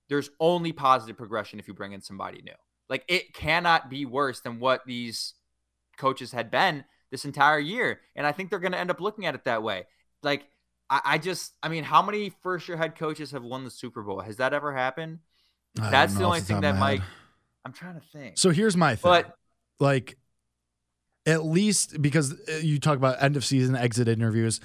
There's 0.09 0.31
only 0.39 0.71
positive 0.71 1.17
progression 1.17 1.59
if 1.59 1.67
you 1.67 1.75
bring 1.75 1.91
in 1.91 2.03
somebody 2.03 2.41
new. 2.41 2.53
Like 2.89 3.05
it 3.09 3.35
cannot 3.35 3.91
be 3.91 4.07
worse 4.07 4.39
than 4.39 4.61
what 4.61 4.83
these 4.87 5.35
coaches 5.99 6.31
had 6.31 6.53
been 6.53 6.85
this 7.11 7.25
entire 7.25 7.59
year. 7.59 7.99
And 8.15 8.29
I 8.29 8.31
think 8.31 8.51
they're 8.51 8.61
going 8.61 8.71
to 8.71 8.79
end 8.79 8.93
up 8.93 9.01
looking 9.01 9.27
at 9.27 9.35
it 9.35 9.43
that 9.43 9.65
way. 9.65 9.87
Like, 10.23 10.45
I, 10.89 11.01
I 11.05 11.19
just, 11.19 11.55
I 11.63 11.69
mean, 11.69 11.85
how 11.85 12.03
many 12.03 12.33
first 12.43 12.69
year 12.69 12.77
head 12.77 12.97
coaches 12.97 13.31
have 13.33 13.43
won 13.43 13.65
the 13.65 13.71
Super 13.71 14.03
Bowl? 14.03 14.21
Has 14.21 14.37
that 14.37 14.53
ever 14.53 14.75
happened? 14.75 15.21
I 15.81 15.91
That's 15.91 16.15
the 16.15 16.25
only 16.25 16.41
thing 16.41 16.61
that 16.61 16.77
might. 16.77 17.03
I'm 17.65 17.73
trying 17.73 17.95
to 17.95 18.07
think. 18.13 18.39
So 18.39 18.51
here's 18.51 18.77
my 18.77 18.95
thing. 18.95 19.11
but 19.11 19.37
like 19.81 20.17
at 21.27 21.45
least 21.45 22.01
because 22.01 22.33
uh, 22.49 22.57
you 22.63 22.79
talk 22.79 22.97
about 22.97 23.21
end 23.23 23.37
of 23.37 23.45
season 23.45 23.75
exit 23.75 24.07
interviews 24.07 24.61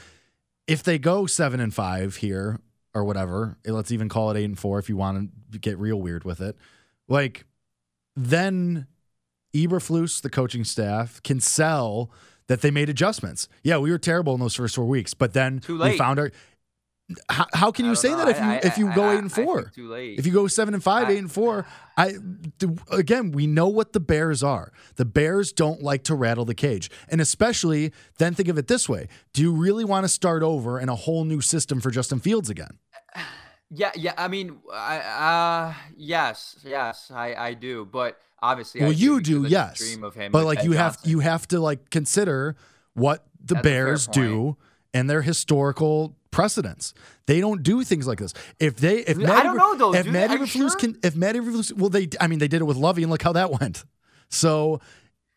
if 0.67 0.84
they 0.84 0.99
go 0.99 1.25
seven 1.25 1.60
and 1.60 1.73
five 1.73 2.17
here 2.17 2.60
or 2.93 3.03
whatever 3.03 3.57
eh, 3.65 3.71
let's 3.71 3.91
even 3.91 4.07
call 4.07 4.29
it 4.29 4.38
eight 4.38 4.45
and 4.45 4.60
four 4.60 4.77
if 4.77 4.88
you 4.88 4.95
want 4.95 5.31
to 5.51 5.57
get 5.57 5.77
real 5.79 5.99
weird 5.99 6.23
with 6.23 6.39
it 6.39 6.55
like 7.10 7.45
then 8.15 8.88
Eberflus, 9.53 10.21
the 10.21 10.29
coaching 10.29 10.63
staff, 10.63 11.21
can 11.23 11.39
sell 11.39 12.12
that 12.51 12.59
they 12.61 12.69
made 12.69 12.89
adjustments. 12.89 13.47
Yeah, 13.63 13.77
we 13.77 13.91
were 13.91 13.97
terrible 13.97 14.33
in 14.33 14.41
those 14.41 14.55
first 14.55 14.75
four 14.75 14.85
weeks, 14.85 15.13
but 15.13 15.33
then 15.33 15.61
we 15.69 15.97
found 15.97 16.19
our. 16.19 16.31
How, 17.29 17.45
how 17.53 17.71
can 17.71 17.85
you 17.85 17.95
say 17.95 18.09
know. 18.11 18.17
that 18.19 18.27
if 18.29 18.37
you 18.37 18.43
I- 18.43 18.55
if 18.63 18.77
you 18.77 18.87
I- 18.89 18.95
go 18.95 19.03
I- 19.03 19.13
eight 19.15 19.19
and 19.19 19.31
four? 19.31 19.63
too 19.75 19.89
late. 19.89 20.17
If 20.19 20.25
you 20.25 20.31
go 20.33 20.47
seven 20.47 20.73
and 20.73 20.81
five, 20.83 21.09
eight 21.09 21.17
and 21.17 21.31
four, 21.31 21.65
I 21.97 22.13
again 22.89 23.31
we 23.31 23.47
know 23.47 23.67
what 23.67 23.91
the 23.93 23.99
Bears 24.01 24.43
are. 24.43 24.71
The 24.95 25.05
Bears 25.05 25.51
don't 25.53 25.81
like 25.81 26.03
to 26.03 26.15
rattle 26.15 26.45
the 26.45 26.53
cage, 26.55 26.89
and 27.09 27.19
especially 27.21 27.91
then 28.17 28.33
think 28.33 28.47
of 28.49 28.57
it 28.57 28.67
this 28.67 28.87
way: 28.89 29.07
Do 29.33 29.41
you 29.41 29.51
really 29.53 29.83
want 29.85 30.03
to 30.05 30.09
start 30.09 30.43
over 30.43 30.79
in 30.79 30.87
a 30.89 30.95
whole 30.95 31.23
new 31.25 31.41
system 31.41 31.79
for 31.81 31.89
Justin 31.91 32.19
Fields 32.19 32.49
again? 32.49 32.77
Yeah, 33.73 33.91
yeah. 33.95 34.13
I 34.17 34.27
mean, 34.27 34.60
I, 34.71 34.97
uh, 34.97 35.73
yes, 35.95 36.57
yes, 36.63 37.10
I, 37.13 37.36
I 37.36 37.53
do. 37.53 37.86
But 37.86 38.19
obviously, 38.41 38.81
I 38.81 38.86
well, 38.86 38.93
you 38.93 39.21
do, 39.21 39.45
yes, 39.47 39.79
Dream 39.79 40.03
of 40.03 40.13
him, 40.13 40.31
but 40.31 40.45
like 40.45 40.60
Ed 40.60 40.65
you 40.65 40.71
have 40.73 40.97
you 41.03 41.19
have 41.19 41.47
to 41.49 41.60
like 41.60 41.89
consider 41.89 42.57
what 42.93 43.25
the 43.39 43.55
That's 43.55 43.63
Bears 43.63 44.07
do 44.07 44.57
and 44.93 45.10
their 45.10 45.21
historical 45.21 46.15
precedents. 46.31 46.93
They 47.27 47.39
don't 47.39 47.63
do 47.63 47.84
things 47.84 48.07
like 48.07 48.19
this. 48.19 48.34
If 48.60 48.77
they, 48.77 48.99
if 48.99 49.17
I 49.17 49.21
Matt 49.21 49.43
don't 49.43 49.57
know, 49.57 49.75
though. 49.75 49.93
If 49.93 50.05
Matt 50.07 50.29
they? 50.29 50.36
Are 50.36 50.39
you 50.39 50.45
Eberflus 50.45 50.71
sure? 50.71 50.79
can, 50.79 50.99
if 51.03 51.15
Matt 51.15 51.36
Eberflus, 51.36 51.73
well, 51.73 51.89
they, 51.89 52.10
I 52.19 52.27
mean, 52.27 52.39
they 52.39 52.47
did 52.47 52.62
it 52.62 52.65
with 52.65 52.77
Lovie, 52.77 53.03
and 53.03 53.12
look 53.12 53.21
how 53.21 53.34
that 53.34 53.51
went. 53.62 53.84
So 54.29 54.81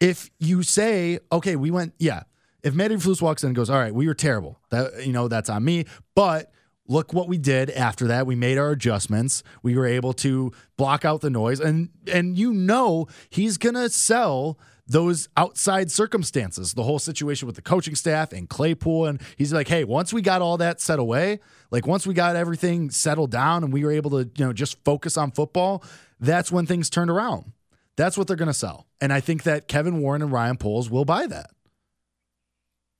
if 0.01 0.31
you 0.39 0.63
say, 0.63 1.19
okay, 1.31 1.57
we 1.57 1.71
went, 1.71 1.95
yeah. 1.99 2.23
If 2.63 2.75
Matt 2.75 2.91
Eberflus 2.91 3.21
walks 3.21 3.43
in 3.43 3.49
and 3.49 3.57
goes, 3.57 3.69
all 3.69 3.79
right, 3.79 3.95
we 3.95 4.07
were 4.07 4.15
terrible. 4.15 4.59
That 4.71 5.07
you 5.07 5.13
know, 5.13 5.29
that's 5.29 5.51
on 5.51 5.65
me. 5.65 5.85
But 6.15 6.51
look 6.87 7.13
what 7.13 7.29
we 7.29 7.39
did 7.39 7.71
after 7.71 8.07
that. 8.09 8.27
We 8.27 8.35
made 8.35 8.59
our 8.59 8.71
adjustments. 8.71 9.43
We 9.63 9.77
were 9.77 9.87
able 9.87 10.13
to 10.15 10.53
block 10.77 11.05
out 11.05 11.21
the 11.21 11.31
noise, 11.31 11.61
and 11.61 11.91
and 12.13 12.39
you 12.39 12.53
know 12.53 13.07
he's 13.31 13.59
gonna 13.59 13.89
sell 13.89 14.59
those 14.87 15.29
outside 15.37 15.91
circumstances, 15.91 16.75
the 16.75 16.83
whole 16.83 16.99
situation 16.99 17.47
with 17.47 17.57
the 17.57 17.63
coaching 17.63 17.95
staff 17.95 18.33
and 18.33 18.49
Claypool, 18.49 19.07
and 19.07 19.21
he's 19.37 19.53
like, 19.53 19.67
hey, 19.67 19.83
once 19.83 20.13
we 20.13 20.21
got 20.21 20.43
all 20.43 20.59
that 20.59 20.79
set 20.81 20.99
away, 20.99 21.41
like 21.71 21.87
once 21.87 22.07
we 22.07 22.13
got 22.13 22.37
everything 22.37 22.91
settled 22.91 23.31
down 23.31 23.65
and 23.65 23.73
we 23.73 23.83
were 23.83 23.91
able 23.91 24.11
to, 24.11 24.31
you 24.37 24.45
know, 24.45 24.53
just 24.53 24.77
focus 24.85 25.17
on 25.17 25.31
football, 25.31 25.83
that's 26.21 26.53
when 26.53 26.67
things 26.67 26.91
turned 26.91 27.11
around. 27.11 27.53
That's 27.97 28.19
what 28.19 28.27
they're 28.27 28.37
gonna 28.37 28.53
sell, 28.53 28.87
and 29.01 29.13
I 29.13 29.21
think 29.21 29.45
that 29.45 29.69
Kevin 29.69 30.01
Warren 30.01 30.21
and 30.21 30.33
Ryan 30.33 30.57
Poles 30.57 30.91
will 30.91 31.05
buy 31.05 31.27
that. 31.29 31.51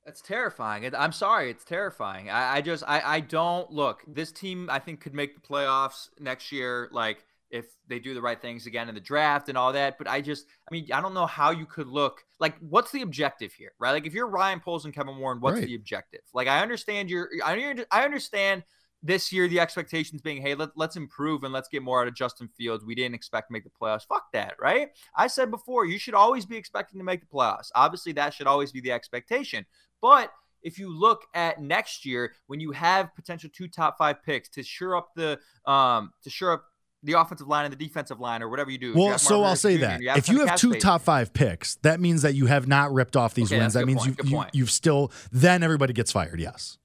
That's 0.05 0.21
terrifying. 0.21 0.93
I'm 0.95 1.11
sorry, 1.11 1.49
it's 1.49 1.65
terrifying. 1.65 2.29
I, 2.29 2.57
I 2.57 2.61
just 2.61 2.83
I, 2.87 3.01
I 3.01 3.19
don't 3.21 3.71
look. 3.71 4.03
This 4.07 4.31
team 4.31 4.69
I 4.69 4.77
think 4.79 5.01
could 5.01 5.15
make 5.15 5.33
the 5.33 5.41
playoffs 5.41 6.09
next 6.19 6.51
year. 6.51 6.89
Like 6.91 7.25
if 7.49 7.65
they 7.87 7.99
do 7.99 8.13
the 8.13 8.21
right 8.21 8.41
things 8.41 8.65
again 8.65 8.89
in 8.89 8.95
the 8.95 9.01
draft 9.01 9.49
and 9.49 9.57
all 9.57 9.73
that. 9.73 9.97
But 9.97 10.07
I 10.07 10.21
just, 10.21 10.45
I 10.69 10.73
mean, 10.73 10.87
I 10.91 11.01
don't 11.01 11.13
know 11.13 11.25
how 11.25 11.51
you 11.51 11.65
could 11.65 11.87
look 11.87 12.23
like 12.39 12.55
what's 12.59 12.91
the 12.91 13.01
objective 13.01 13.53
here, 13.53 13.71
right? 13.79 13.91
Like 13.91 14.05
if 14.05 14.13
you're 14.13 14.27
Ryan 14.27 14.59
Poles 14.59 14.85
and 14.85 14.93
Kevin 14.93 15.17
Warren, 15.17 15.39
what's 15.39 15.59
right. 15.59 15.67
the 15.67 15.75
objective? 15.75 16.21
Like 16.33 16.47
I 16.47 16.61
understand 16.61 17.09
your, 17.09 17.29
I 17.43 17.85
I 17.91 18.03
understand 18.03 18.63
this 19.03 19.31
year 19.31 19.47
the 19.47 19.59
expectations 19.59 20.21
being, 20.21 20.41
hey, 20.41 20.55
let, 20.55 20.69
let's 20.75 20.95
improve 20.95 21.43
and 21.43 21.53
let's 21.53 21.67
get 21.67 21.83
more 21.83 22.01
out 22.01 22.07
of 22.07 22.15
Justin 22.15 22.49
Fields. 22.57 22.83
We 22.83 22.95
didn't 22.95 23.15
expect 23.15 23.49
to 23.49 23.53
make 23.53 23.63
the 23.63 23.69
playoffs. 23.69 24.05
Fuck 24.07 24.31
that, 24.33 24.55
right? 24.59 24.89
I 25.15 25.27
said 25.27 25.51
before, 25.51 25.85
you 25.85 25.99
should 25.99 26.15
always 26.15 26.45
be 26.45 26.57
expecting 26.57 26.99
to 26.99 27.05
make 27.05 27.21
the 27.21 27.27
playoffs. 27.27 27.69
Obviously, 27.75 28.13
that 28.13 28.33
should 28.33 28.47
always 28.47 28.71
be 28.71 28.81
the 28.81 28.91
expectation. 28.91 29.65
But 30.05 30.31
if 30.61 30.77
you 30.77 30.95
look 30.95 31.23
at 31.33 31.59
next 31.59 32.05
year, 32.05 32.33
when 32.45 32.59
you 32.59 32.73
have 32.73 33.15
potential 33.15 33.49
two 33.51 33.67
top 33.67 33.97
five 33.97 34.21
picks 34.21 34.49
to 34.49 34.61
shore 34.61 34.95
up 34.95 35.09
the 35.15 35.39
um 35.65 36.11
to 36.21 36.29
shore 36.29 36.51
up 36.51 36.65
the 37.01 37.13
offensive 37.13 37.47
line 37.47 37.65
and 37.65 37.71
the 37.71 37.83
defensive 37.83 38.19
line 38.19 38.43
or 38.43 38.49
whatever 38.49 38.69
you 38.69 38.77
do. 38.77 38.93
Well, 38.93 39.13
you 39.13 39.17
so 39.17 39.41
I'll 39.41 39.55
say 39.55 39.77
that 39.77 40.01
you 40.01 40.11
if 40.11 40.29
you 40.29 40.45
have 40.45 40.59
two 40.59 40.73
space. 40.73 40.83
top 40.83 41.01
five 41.01 41.33
picks, 41.33 41.77
that 41.77 41.99
means 41.99 42.21
that 42.21 42.35
you 42.35 42.45
have 42.45 42.67
not 42.67 42.93
ripped 42.93 43.15
off 43.15 43.33
these 43.33 43.51
okay, 43.51 43.59
wins. 43.59 43.73
That 43.73 43.87
means 43.87 44.05
you, 44.05 44.15
you 44.23 44.45
you've 44.53 44.71
still 44.71 45.11
then 45.31 45.63
everybody 45.63 45.91
gets 45.91 46.11
fired. 46.11 46.39
Yes, 46.39 46.77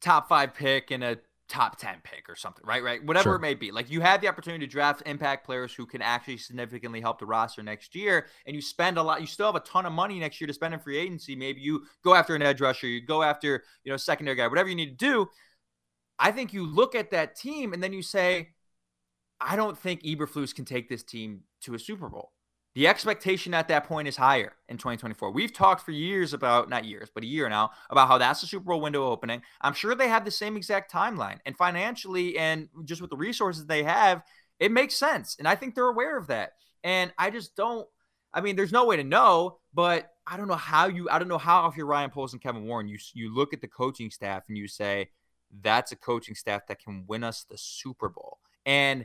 top 0.00 0.28
five 0.28 0.54
pick 0.54 0.92
and 0.92 1.02
a 1.02 1.18
top 1.52 1.76
10 1.76 1.96
pick 2.02 2.30
or 2.30 2.34
something, 2.34 2.64
right? 2.66 2.82
Right. 2.82 3.04
Whatever 3.04 3.24
sure. 3.24 3.34
it 3.34 3.40
may 3.40 3.52
be. 3.52 3.70
Like 3.70 3.90
you 3.90 4.00
have 4.00 4.22
the 4.22 4.28
opportunity 4.28 4.66
to 4.66 4.70
draft 4.70 5.02
impact 5.04 5.44
players 5.44 5.74
who 5.74 5.84
can 5.84 6.00
actually 6.00 6.38
significantly 6.38 7.02
help 7.02 7.18
the 7.18 7.26
roster 7.26 7.62
next 7.62 7.94
year. 7.94 8.26
And 8.46 8.56
you 8.56 8.62
spend 8.62 8.96
a 8.96 9.02
lot, 9.02 9.20
you 9.20 9.26
still 9.26 9.46
have 9.46 9.54
a 9.54 9.60
ton 9.60 9.84
of 9.84 9.92
money 9.92 10.18
next 10.18 10.40
year 10.40 10.48
to 10.48 10.54
spend 10.54 10.72
in 10.72 10.80
free 10.80 10.96
agency. 10.96 11.36
Maybe 11.36 11.60
you 11.60 11.82
go 12.02 12.14
after 12.14 12.34
an 12.34 12.40
edge 12.40 12.62
rusher, 12.62 12.86
you 12.86 13.04
go 13.04 13.22
after, 13.22 13.64
you 13.84 13.92
know, 13.92 13.98
secondary 13.98 14.34
guy, 14.34 14.48
whatever 14.48 14.70
you 14.70 14.74
need 14.74 14.98
to 14.98 15.04
do. 15.04 15.28
I 16.18 16.32
think 16.32 16.54
you 16.54 16.64
look 16.64 16.94
at 16.94 17.10
that 17.10 17.36
team 17.36 17.74
and 17.74 17.82
then 17.82 17.92
you 17.92 18.02
say, 18.02 18.48
I 19.38 19.54
don't 19.54 19.76
think 19.76 20.02
Eberflus 20.04 20.54
can 20.54 20.64
take 20.64 20.88
this 20.88 21.02
team 21.02 21.42
to 21.62 21.74
a 21.74 21.78
Super 21.78 22.08
Bowl. 22.08 22.32
The 22.74 22.88
expectation 22.88 23.52
at 23.52 23.68
that 23.68 23.84
point 23.84 24.08
is 24.08 24.16
higher 24.16 24.54
in 24.68 24.78
2024. 24.78 25.30
We've 25.30 25.52
talked 25.52 25.84
for 25.84 25.90
years 25.90 26.32
about, 26.32 26.70
not 26.70 26.86
years, 26.86 27.10
but 27.14 27.22
a 27.22 27.26
year 27.26 27.48
now, 27.50 27.70
about 27.90 28.08
how 28.08 28.16
that's 28.16 28.40
the 28.40 28.46
Super 28.46 28.64
Bowl 28.64 28.80
window 28.80 29.04
opening. 29.04 29.42
I'm 29.60 29.74
sure 29.74 29.94
they 29.94 30.08
have 30.08 30.24
the 30.24 30.30
same 30.30 30.56
exact 30.56 30.90
timeline. 30.90 31.38
And 31.44 31.56
financially 31.56 32.38
and 32.38 32.68
just 32.84 33.02
with 33.02 33.10
the 33.10 33.16
resources 33.16 33.66
they 33.66 33.82
have, 33.82 34.22
it 34.58 34.72
makes 34.72 34.94
sense. 34.94 35.36
And 35.38 35.46
I 35.46 35.54
think 35.54 35.74
they're 35.74 35.84
aware 35.84 36.16
of 36.16 36.28
that. 36.28 36.52
And 36.82 37.12
I 37.18 37.28
just 37.28 37.54
don't, 37.56 37.86
I 38.32 38.40
mean, 38.40 38.56
there's 38.56 38.72
no 38.72 38.86
way 38.86 38.96
to 38.96 39.04
know, 39.04 39.58
but 39.74 40.10
I 40.26 40.38
don't 40.38 40.48
know 40.48 40.54
how 40.54 40.86
you, 40.86 41.10
I 41.10 41.18
don't 41.18 41.28
know 41.28 41.36
how 41.36 41.66
if 41.66 41.76
you're 41.76 41.84
Ryan 41.84 42.10
Poles 42.10 42.32
and 42.32 42.40
Kevin 42.40 42.64
Warren, 42.64 42.88
you, 42.88 42.96
you 43.12 43.34
look 43.34 43.52
at 43.52 43.60
the 43.60 43.68
coaching 43.68 44.10
staff 44.10 44.44
and 44.48 44.56
you 44.56 44.66
say, 44.66 45.10
that's 45.60 45.92
a 45.92 45.96
coaching 45.96 46.34
staff 46.34 46.66
that 46.68 46.82
can 46.82 47.04
win 47.06 47.22
us 47.22 47.44
the 47.44 47.58
Super 47.58 48.08
Bowl. 48.08 48.38
And 48.64 49.04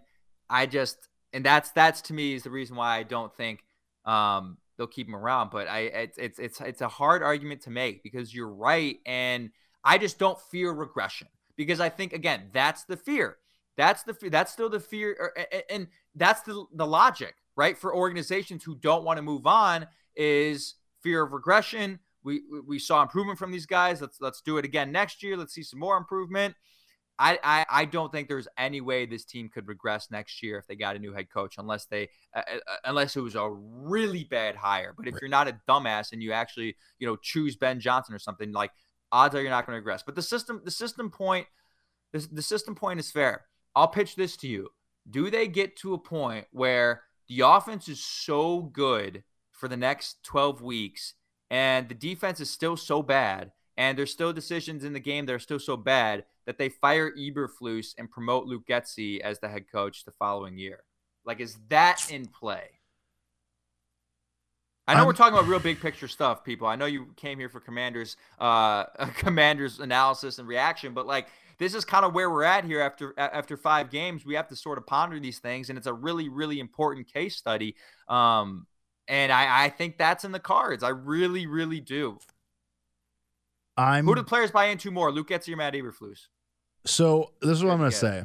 I 0.49 0.65
just 0.65 1.09
and 1.33 1.45
that's 1.45 1.71
that's 1.71 2.01
to 2.03 2.13
me 2.13 2.33
is 2.33 2.43
the 2.43 2.49
reason 2.49 2.75
why 2.75 2.97
I 2.97 3.03
don't 3.03 3.33
think 3.35 3.63
um, 4.05 4.57
they'll 4.77 4.87
keep 4.87 5.07
him 5.07 5.15
around. 5.15 5.49
But 5.51 5.67
I 5.67 5.79
it's 5.79 6.17
it's 6.17 6.39
it's 6.39 6.61
it's 6.61 6.81
a 6.81 6.87
hard 6.87 7.23
argument 7.23 7.61
to 7.61 7.69
make 7.69 8.03
because 8.03 8.33
you're 8.33 8.53
right, 8.53 8.97
and 9.05 9.51
I 9.83 9.97
just 9.97 10.19
don't 10.19 10.39
fear 10.51 10.71
regression 10.71 11.27
because 11.55 11.79
I 11.79 11.89
think 11.89 12.13
again 12.13 12.49
that's 12.53 12.85
the 12.85 12.97
fear. 12.97 13.37
That's 13.75 14.03
the 14.03 14.13
fear. 14.13 14.29
That's 14.29 14.51
still 14.51 14.69
the 14.69 14.79
fear, 14.79 15.15
or, 15.19 15.33
and 15.69 15.87
that's 16.15 16.41
the 16.41 16.65
the 16.73 16.87
logic, 16.87 17.35
right? 17.55 17.77
For 17.77 17.95
organizations 17.95 18.63
who 18.63 18.75
don't 18.75 19.03
want 19.03 19.17
to 19.17 19.23
move 19.23 19.45
on, 19.45 19.87
is 20.15 20.75
fear 21.01 21.23
of 21.23 21.33
regression. 21.33 21.99
We 22.23 22.41
we 22.65 22.79
saw 22.79 23.01
improvement 23.01 23.37
from 23.37 23.51
these 23.51 23.65
guys. 23.65 24.01
Let's 24.01 24.19
let's 24.19 24.41
do 24.41 24.57
it 24.57 24.65
again 24.65 24.91
next 24.91 25.21
year. 25.21 25.37
Let's 25.37 25.53
see 25.53 25.63
some 25.63 25.79
more 25.79 25.97
improvement. 25.97 26.55
I, 27.19 27.39
I, 27.43 27.65
I 27.69 27.85
don't 27.85 28.11
think 28.11 28.27
there's 28.27 28.47
any 28.57 28.81
way 28.81 29.05
this 29.05 29.25
team 29.25 29.49
could 29.49 29.67
regress 29.67 30.11
next 30.11 30.43
year 30.43 30.59
if 30.59 30.67
they 30.67 30.75
got 30.75 30.95
a 30.95 30.99
new 30.99 31.13
head 31.13 31.29
coach, 31.31 31.55
unless 31.57 31.85
they 31.85 32.09
uh, 32.35 32.41
uh, 32.47 32.57
uh 32.67 32.75
unless 32.85 33.15
it 33.15 33.21
was 33.21 33.35
a 33.35 33.49
really 33.49 34.23
bad 34.23 34.55
hire. 34.55 34.93
But 34.95 35.07
if 35.07 35.15
right. 35.15 35.21
you're 35.21 35.29
not 35.29 35.47
a 35.47 35.59
dumbass 35.67 36.11
and 36.11 36.21
you 36.21 36.31
actually 36.31 36.75
you 36.99 37.07
know 37.07 37.15
choose 37.15 37.55
Ben 37.55 37.79
Johnson 37.79 38.13
or 38.13 38.19
something, 38.19 38.51
like 38.51 38.71
odds 39.11 39.35
are 39.35 39.41
you're 39.41 39.49
not 39.49 39.65
going 39.65 39.75
to 39.75 39.79
regress. 39.79 40.03
But 40.03 40.15
the 40.15 40.21
system 40.21 40.61
the 40.63 40.71
system 40.71 41.09
point 41.09 41.47
the, 42.13 42.27
the 42.31 42.41
system 42.41 42.75
point 42.75 42.99
is 42.99 43.11
fair. 43.11 43.45
I'll 43.75 43.87
pitch 43.87 44.15
this 44.15 44.37
to 44.37 44.47
you. 44.47 44.69
Do 45.09 45.29
they 45.29 45.47
get 45.47 45.75
to 45.77 45.93
a 45.93 45.97
point 45.97 46.47
where 46.51 47.03
the 47.27 47.41
offense 47.41 47.87
is 47.87 48.03
so 48.03 48.61
good 48.61 49.23
for 49.51 49.67
the 49.67 49.77
next 49.77 50.23
12 50.23 50.61
weeks 50.61 51.13
and 51.49 51.89
the 51.89 51.95
defense 51.95 52.39
is 52.39 52.49
still 52.49 52.77
so 52.77 53.01
bad 53.01 53.51
and 53.77 53.97
there's 53.97 54.11
still 54.11 54.33
decisions 54.33 54.83
in 54.83 54.93
the 54.93 54.99
game 54.99 55.25
that 55.27 55.33
are 55.33 55.39
still 55.39 55.59
so 55.59 55.77
bad 55.77 56.25
that 56.45 56.57
they 56.57 56.69
fire 56.69 57.11
Eberflus 57.11 57.93
and 57.97 58.09
promote 58.09 58.45
Luke 58.45 58.65
Getsy 58.67 59.19
as 59.19 59.39
the 59.39 59.47
head 59.47 59.65
coach 59.71 60.03
the 60.03 60.11
following 60.11 60.57
year? 60.57 60.83
Like, 61.25 61.39
is 61.39 61.57
that 61.69 62.11
in 62.11 62.25
play? 62.25 62.69
I 64.87 64.95
know 64.95 65.05
we're 65.05 65.13
talking 65.13 65.33
about 65.33 65.49
real 65.49 65.59
big 65.59 65.81
picture 65.81 66.07
stuff, 66.07 66.45
people. 66.45 66.65
I 66.65 66.77
know 66.77 66.85
you 66.85 67.07
came 67.17 67.37
here 67.37 67.49
for 67.49 67.59
Commanders, 67.59 68.15
uh, 68.39 68.85
Commanders 69.17 69.79
analysis 69.79 70.39
and 70.39 70.47
reaction, 70.47 70.93
but 70.93 71.05
like 71.05 71.27
this 71.59 71.73
is 71.73 71.83
kind 71.83 72.05
of 72.05 72.13
where 72.13 72.31
we're 72.31 72.43
at 72.43 72.63
here 72.63 72.79
after 72.79 73.13
after 73.17 73.57
five 73.57 73.89
games. 73.89 74.25
We 74.25 74.35
have 74.35 74.47
to 74.47 74.55
sort 74.55 74.77
of 74.77 74.87
ponder 74.87 75.19
these 75.19 75.39
things, 75.39 75.69
and 75.69 75.77
it's 75.77 75.87
a 75.87 75.93
really 75.93 76.29
really 76.29 76.61
important 76.61 77.11
case 77.11 77.35
study. 77.35 77.75
Um, 78.07 78.65
and 79.09 79.29
I, 79.29 79.65
I 79.65 79.69
think 79.69 79.97
that's 79.97 80.23
in 80.23 80.31
the 80.31 80.39
cards. 80.39 80.83
I 80.83 80.89
really 80.89 81.47
really 81.47 81.81
do. 81.81 82.17
I'm. 83.77 84.05
Who 84.05 84.15
do 84.15 84.21
the 84.21 84.27
players 84.27 84.51
buy 84.51 84.65
into 84.65 84.91
more, 84.91 85.11
Luke 85.11 85.29
Getsy 85.29 85.53
or 85.53 85.57
Matt 85.57 85.73
Eberflus? 85.73 86.27
So 86.85 87.31
this 87.41 87.51
is 87.51 87.63
what 87.63 87.71
I'm 87.71 87.79
going 87.79 87.91
to 87.91 87.95
say. 87.95 88.23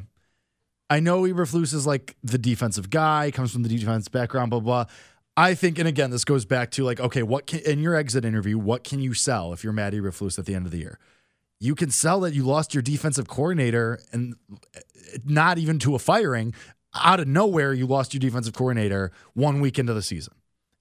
I 0.89 0.99
know 0.99 1.23
Eberflus 1.23 1.73
is 1.73 1.87
like 1.87 2.15
the 2.23 2.37
defensive 2.37 2.89
guy, 2.89 3.31
comes 3.31 3.51
from 3.51 3.63
the 3.63 3.69
defense 3.69 4.07
background, 4.07 4.51
blah, 4.51 4.59
blah. 4.59 4.85
I 5.35 5.55
think, 5.55 5.79
and 5.79 5.87
again, 5.87 6.11
this 6.11 6.25
goes 6.25 6.45
back 6.45 6.71
to 6.71 6.83
like, 6.83 6.99
okay, 6.99 7.23
what 7.23 7.47
can, 7.47 7.59
in 7.59 7.79
your 7.79 7.95
exit 7.95 8.23
interview, 8.25 8.57
what 8.57 8.83
can 8.83 8.99
you 8.99 9.13
sell 9.13 9.53
if 9.53 9.63
you're 9.63 9.73
Matt 9.73 9.93
Eberflus 9.93 10.37
at 10.37 10.45
the 10.45 10.53
end 10.53 10.65
of 10.65 10.71
the 10.71 10.77
year? 10.77 10.99
You 11.59 11.75
can 11.75 11.89
sell 11.89 12.19
that 12.21 12.33
you 12.33 12.43
lost 12.43 12.73
your 12.73 12.83
defensive 12.83 13.27
coordinator 13.27 13.99
and 14.11 14.35
not 15.23 15.57
even 15.57 15.79
to 15.79 15.95
a 15.95 15.99
firing. 15.99 16.53
Out 16.93 17.19
of 17.19 17.27
nowhere, 17.27 17.73
you 17.73 17.87
lost 17.87 18.13
your 18.13 18.19
defensive 18.19 18.53
coordinator 18.53 19.11
one 19.33 19.61
week 19.61 19.79
into 19.79 19.93
the 19.93 20.03
season 20.03 20.33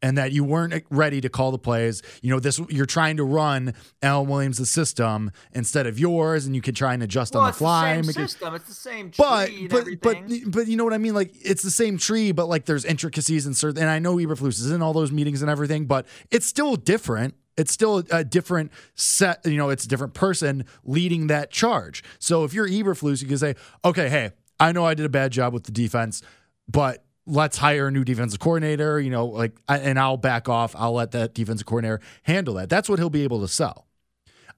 and 0.03 0.19
that 0.19 0.33
you 0.33 0.45
weren't 0.45 0.75
eh, 0.75 0.81
ready 0.91 1.21
to 1.21 1.29
call 1.29 1.53
the 1.53 1.59
plays. 1.59 2.03
You 2.21 2.31
know, 2.31 2.41
this 2.41 2.61
you're 2.69 2.87
trying 2.87 3.17
to 3.17 3.25
run 3.25 3.75
Alan 4.03 4.29
Williams' 4.29 4.69
system 4.71 5.31
instead 5.53 5.87
of 5.87 5.99
yours, 5.99 6.45
and 6.45 6.55
you 6.55 6.61
can 6.61 6.75
try 6.75 6.93
and 6.93 7.03
adjust 7.03 7.35
well, 7.35 7.45
on 7.45 7.51
the 7.51 7.55
fly. 7.55 7.97
The 7.97 8.05
same 8.05 8.13
system. 8.13 8.55
It's 8.55 8.69
the 8.69 8.75
same 8.75 9.11
tree 9.11 9.25
but, 9.25 9.51
but, 9.71 10.01
but, 10.01 10.23
but 10.47 10.67
you 10.67 10.77
know 10.77 10.85
what 10.85 10.93
I 10.93 10.99
mean? 10.99 11.15
Like 11.15 11.33
it's 11.41 11.63
the 11.63 11.71
same 11.71 11.97
tree, 11.97 12.33
but 12.33 12.49
like 12.49 12.65
there's 12.65 12.85
intricacies 12.85 13.47
and 13.47 13.57
certain. 13.57 13.81
And 13.81 13.91
I 13.91 13.99
know 13.99 14.17
Eberflus 14.17 14.61
is 14.61 14.71
in 14.71 14.83
all 14.83 14.93
those 14.93 15.13
meetings 15.13 15.43
and 15.43 15.51
everything, 15.51 15.87
but 15.87 16.07
it's 16.31 16.47
still 16.47 16.77
different. 16.77 17.35
It's 17.57 17.73
still 17.73 18.03
a 18.11 18.25
different 18.25 18.73
set. 18.95 19.45
You 19.45 19.57
know, 19.57 19.71
it's 19.71 19.85
a 19.85 19.89
different 19.89 20.15
person 20.15 20.65
leading 20.85 21.27
that 21.29 21.51
charge. 21.51 22.03
So 22.19 22.45
if 22.45 22.55
you're 22.55 22.67
Eberflus, 22.67 23.23
you 23.23 23.29
can 23.29 23.39
say, 23.39 23.55
okay, 23.85 24.09
hey, 24.09 24.33
I 24.59 24.73
know 24.73 24.85
I 24.85 24.95
did 24.95 25.07
a 25.07 25.11
bad 25.11 25.33
job 25.33 25.53
with 25.53 25.65
the 25.65 25.73
defense, 25.73 26.23
but 26.69 27.05
let's 27.27 27.59
hire 27.59 27.89
a 27.89 27.91
new 27.91 28.05
defensive 28.05 28.41
coordinator, 28.41 29.01
you 29.01 29.11
know, 29.11 29.27
like, 29.27 29.53
and 29.69 29.99
I'll 29.99 30.17
back 30.17 30.49
off. 30.49 30.75
I'll 30.77 30.95
let 30.95 31.13
that 31.13 31.35
defensive 31.35 31.67
coordinator 31.67 32.01
handle 32.25 32.55
that. 32.55 32.69
That's 32.69 32.89
what 32.89 32.99
he'll 32.99 33.11
be 33.11 33.25
able 33.25 33.41
to 33.41 33.49
sell. 33.49 33.87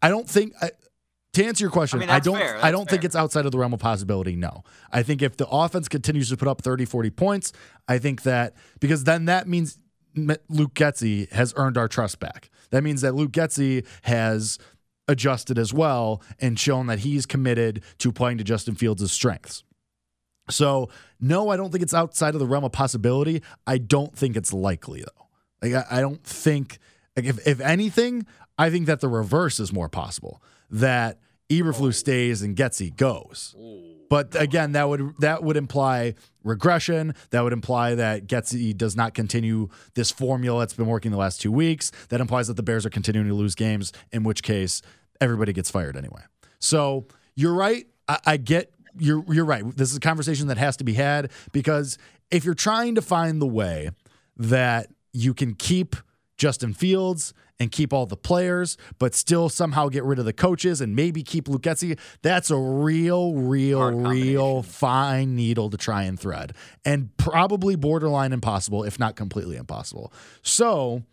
I 0.00 0.09
don't 0.09 0.29
think. 0.29 0.55
to 1.33 1.44
answer 1.44 1.64
your 1.64 1.70
question, 1.70 1.98
I, 1.98 2.00
mean, 2.00 2.11
I 2.11 2.20
don't 2.20 2.37
I 2.37 2.70
don't 2.70 2.88
fair. 2.88 2.96
think 2.96 3.05
it's 3.05 3.16
outside 3.16 3.44
of 3.46 3.53
the 3.53 3.59
realm 3.59 3.74
of 3.74 3.81
possibility. 3.81 4.37
No. 4.37 4.62
I 4.92 5.03
think 5.03 5.22
if 5.22 5.37
the 5.37 5.48
offense 5.48 5.88
continues 5.88 6.29
to 6.31 6.37
put 6.37 6.48
up 6.48 6.62
30, 6.62 6.85
40 6.85 7.11
points, 7.11 7.53
I 7.88 7.98
think 7.98 8.22
that 8.22 8.55
because 8.81 9.05
then 9.05 9.27
that 9.27 9.48
means 9.48 9.79
Luke 10.16 10.74
Getsy 10.74 11.31
has 11.33 11.53
earned 11.57 11.77
our 11.77 11.88
trust 11.88 12.20
back. 12.20 12.50
That 12.70 12.83
means 12.85 13.00
that 13.00 13.14
Luke 13.14 13.33
Getsy 13.33 13.87
has 14.03 14.59
adjusted 15.09 15.59
as 15.59 15.72
well 15.72 16.22
and 16.40 16.59
shown 16.59 16.87
that 16.87 17.00
he's 17.00 17.27
committed 17.27 17.83
to 17.98 18.12
playing 18.12 18.38
to 18.38 18.44
Justin 18.44 18.74
Fields' 18.74 19.11
strengths. 19.12 19.64
So, 20.50 20.90
no, 21.20 21.48
I 21.48 21.57
don't 21.57 21.70
think 21.70 21.83
it's 21.83 21.94
outside 21.94 22.35
of 22.35 22.40
the 22.40 22.46
realm 22.46 22.64
of 22.64 22.72
possibility. 22.72 23.42
I 23.66 23.78
don't 23.78 24.16
think 24.16 24.37
it's 24.37 24.52
likely 24.52 25.00
though. 25.00 25.26
Like 25.62 25.87
I, 25.90 25.98
I 25.98 26.00
don't 26.00 26.22
think 26.22 26.78
like 27.16 27.26
if 27.26 27.46
if 27.46 27.61
anything, 27.61 28.26
I 28.59 28.70
think 28.70 28.87
that 28.87 29.00
the 29.00 29.09
reverse 29.09 29.59
is 29.61 29.72
more 29.72 29.88
possible. 29.88 30.42
That 30.70 31.18
Eberflus 31.50 31.87
oh. 31.87 31.90
stays 31.90 32.42
and 32.42 32.57
Getsy 32.57 32.94
goes. 32.94 33.54
But 34.11 34.40
again, 34.40 34.72
that 34.72 34.88
would 34.88 35.14
that 35.20 35.42
would 35.42 35.57
imply 35.57 36.14
regression. 36.42 37.14
That 37.30 37.42
would 37.42 37.52
imply 37.52 37.94
that 37.94 38.26
Getsy 38.26 38.76
does 38.76 38.94
not 38.96 39.14
continue 39.14 39.68
this 39.94 40.11
formula 40.11 40.61
that's 40.61 40.74
been 40.74 40.87
working 40.87 41.11
the 41.11 41.16
last 41.16 41.40
two 41.40 41.50
weeks. 41.50 41.90
That 42.11 42.20
implies 42.20 42.48
that 42.48 42.54
the 42.54 42.62
Bears 42.62 42.85
are 42.85 42.90
continuing 42.90 43.28
to 43.28 43.35
lose 43.35 43.54
games, 43.54 43.92
in 44.12 44.22
which 44.22 44.42
case 44.42 44.83
everybody 45.20 45.52
gets 45.52 45.70
fired 45.70 45.96
anyway. 45.96 46.22
So 46.59 47.07
you're 47.35 47.54
right. 47.54 47.87
I, 48.07 48.18
I 48.26 48.37
get 48.37 48.73
you're 48.98 49.24
you're 49.33 49.44
right. 49.44 49.64
This 49.76 49.90
is 49.90 49.96
a 49.96 50.00
conversation 50.00 50.48
that 50.48 50.59
has 50.59 50.76
to 50.78 50.85
be 50.85 50.94
had 50.94 51.30
because 51.52 51.98
if 52.30 52.44
you're 52.44 52.54
trying 52.54 52.94
to 52.94 53.02
find 53.02 53.40
the 53.40 53.46
way 53.46 53.90
that 54.37 54.88
you 55.12 55.35
can 55.35 55.54
keep 55.54 55.96
Justin 56.37 56.74
Fields 56.74 57.33
and 57.61 57.70
keep 57.70 57.92
all 57.92 58.07
the 58.07 58.16
players, 58.16 58.76
but 58.98 59.14
still 59.14 59.48
somehow 59.48 59.88
get 59.88 60.02
rid 60.02 60.18
of 60.18 60.24
the 60.24 60.33
coaches 60.33 60.80
and 60.80 60.96
maybe 60.96 61.22
keep 61.22 61.46
Getsy, 61.46 61.98
that's 62.22 62.50
a 62.50 62.57
real, 62.57 63.35
real, 63.35 63.92
real 63.92 64.62
fine 64.62 65.37
needle 65.37 65.70
to 65.70 65.76
try 65.76 66.02
and 66.02 66.18
thread, 66.18 66.52
and 66.85 67.16
probably 67.16 67.76
borderline 67.76 68.33
impossible, 68.33 68.83
if 68.83 68.98
not 68.98 69.14
completely 69.14 69.57
impossible. 69.57 70.12
So 70.42 71.04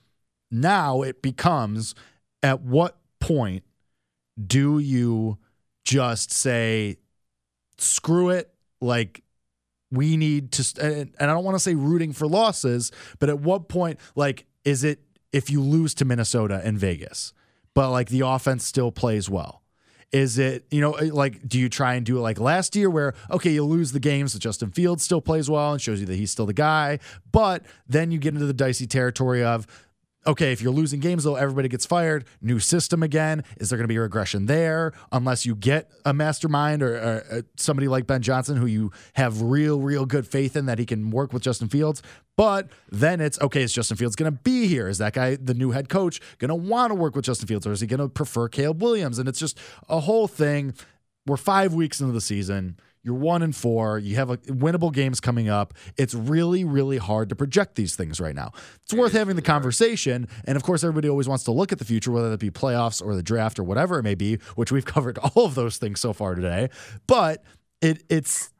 now 0.49 1.03
it 1.03 1.21
becomes 1.21 1.93
at 2.41 2.61
what 2.61 2.97
point 3.19 3.63
do 4.47 4.79
you 4.79 5.37
just 5.85 6.31
say, 6.31 6.97
screw 7.81 8.29
it? 8.29 8.53
Like, 8.79 9.23
we 9.91 10.17
need 10.17 10.51
to, 10.53 10.81
and 10.81 11.13
and 11.19 11.29
I 11.29 11.33
don't 11.33 11.43
want 11.43 11.55
to 11.55 11.59
say 11.59 11.75
rooting 11.75 12.13
for 12.13 12.27
losses, 12.27 12.91
but 13.19 13.29
at 13.29 13.39
what 13.39 13.67
point, 13.67 13.99
like, 14.15 14.45
is 14.63 14.83
it 14.83 14.99
if 15.31 15.49
you 15.49 15.61
lose 15.61 15.93
to 15.95 16.05
Minnesota 16.05 16.61
and 16.63 16.77
Vegas, 16.77 17.33
but 17.73 17.91
like 17.91 18.09
the 18.09 18.21
offense 18.21 18.65
still 18.65 18.91
plays 18.91 19.29
well? 19.29 19.61
Is 20.11 20.37
it, 20.37 20.65
you 20.71 20.81
know, 20.81 20.93
eh, 20.93 21.09
like, 21.11 21.47
do 21.47 21.57
you 21.57 21.69
try 21.69 21.95
and 21.95 22.05
do 22.05 22.17
it 22.17 22.21
like 22.21 22.37
last 22.37 22.75
year 22.75 22.89
where, 22.89 23.13
okay, 23.29 23.51
you 23.51 23.63
lose 23.63 23.93
the 23.93 23.99
games, 23.99 24.37
Justin 24.37 24.69
Fields 24.71 25.03
still 25.03 25.21
plays 25.21 25.49
well 25.49 25.71
and 25.71 25.81
shows 25.81 26.01
you 26.01 26.05
that 26.05 26.15
he's 26.15 26.31
still 26.31 26.45
the 26.45 26.53
guy, 26.53 26.99
but 27.31 27.63
then 27.87 28.11
you 28.11 28.17
get 28.17 28.33
into 28.33 28.45
the 28.45 28.53
dicey 28.53 28.85
territory 28.85 29.41
of, 29.41 29.65
okay, 30.25 30.51
if 30.51 30.61
you're 30.61 30.73
losing 30.73 30.99
games 30.99 31.23
though, 31.23 31.35
everybody 31.35 31.67
gets 31.67 31.85
fired. 31.85 32.25
New 32.41 32.59
system 32.59 33.03
again. 33.03 33.43
Is 33.57 33.69
there 33.69 33.77
going 33.77 33.85
to 33.85 33.87
be 33.87 33.95
a 33.95 34.01
regression 34.01 34.45
there? 34.45 34.93
Unless 35.11 35.45
you 35.45 35.55
get 35.55 35.91
a 36.05 36.13
mastermind 36.13 36.83
or, 36.83 36.95
or, 36.95 37.23
uh, 37.31 37.41
somebody 37.57 37.87
like 37.87 38.07
Ben 38.07 38.21
Johnson 38.21 38.57
who 38.57 38.65
you 38.65 38.91
have 39.13 39.41
real, 39.41 39.79
real 39.81 40.05
good 40.05 40.27
faith 40.27 40.55
in 40.55 40.65
that 40.67 40.79
he 40.79 40.85
can 40.85 41.09
work 41.09 41.33
with 41.33 41.43
Justin 41.43 41.69
Fields. 41.69 42.01
But 42.37 42.69
then 42.89 43.21
it's 43.21 43.39
okay. 43.41 43.63
Is 43.63 43.73
Justin 43.73 43.97
Fields 43.97 44.15
going 44.15 44.31
to 44.31 44.39
be 44.39 44.67
here? 44.67 44.87
Is 44.87 44.97
that 44.99 45.13
guy, 45.13 45.35
the 45.35 45.53
new 45.53 45.71
head 45.71 45.89
coach, 45.89 46.19
going 46.37 46.49
to 46.49 46.55
want 46.55 46.91
to 46.91 46.95
work 46.95 47.15
with 47.15 47.25
Justin 47.25 47.47
Fields, 47.47 47.67
or 47.67 47.71
is 47.71 47.81
he 47.81 47.87
going 47.87 47.99
to 47.99 48.09
prefer 48.09 48.47
Caleb 48.47 48.81
Williams? 48.81 49.19
And 49.19 49.27
it's 49.27 49.39
just 49.39 49.59
a 49.89 49.99
whole 49.99 50.27
thing. 50.27 50.73
We're 51.27 51.37
five 51.37 51.73
weeks 51.73 52.01
into 52.01 52.13
the 52.13 52.21
season. 52.21 52.77
You're 53.03 53.15
one 53.15 53.41
and 53.41 53.55
four. 53.55 53.97
You 53.97 54.15
have 54.17 54.29
a, 54.29 54.37
winnable 54.37 54.93
games 54.93 55.19
coming 55.19 55.49
up. 55.49 55.73
It's 55.97 56.13
really, 56.13 56.63
really 56.63 56.97
hard 56.97 57.29
to 57.29 57.35
project 57.35 57.75
these 57.75 57.95
things 57.95 58.19
right 58.19 58.35
now. 58.35 58.51
It's 58.83 58.93
worth 58.93 59.13
having 59.13 59.35
the 59.35 59.41
conversation. 59.41 60.27
And 60.45 60.55
of 60.55 60.63
course, 60.63 60.83
everybody 60.83 61.09
always 61.09 61.27
wants 61.27 61.43
to 61.45 61.51
look 61.51 61.71
at 61.71 61.79
the 61.79 61.85
future, 61.85 62.11
whether 62.11 62.29
that 62.29 62.39
be 62.39 62.51
playoffs 62.51 63.03
or 63.03 63.15
the 63.15 63.23
draft 63.23 63.57
or 63.57 63.63
whatever 63.63 63.97
it 63.97 64.03
may 64.03 64.15
be, 64.15 64.35
which 64.55 64.71
we've 64.71 64.85
covered 64.91 65.17
all 65.17 65.45
of 65.45 65.55
those 65.55 65.77
things 65.77 65.99
so 65.99 66.13
far 66.13 66.35
today. 66.35 66.69
But 67.07 67.43
it 67.81 68.03
it's 68.09 68.51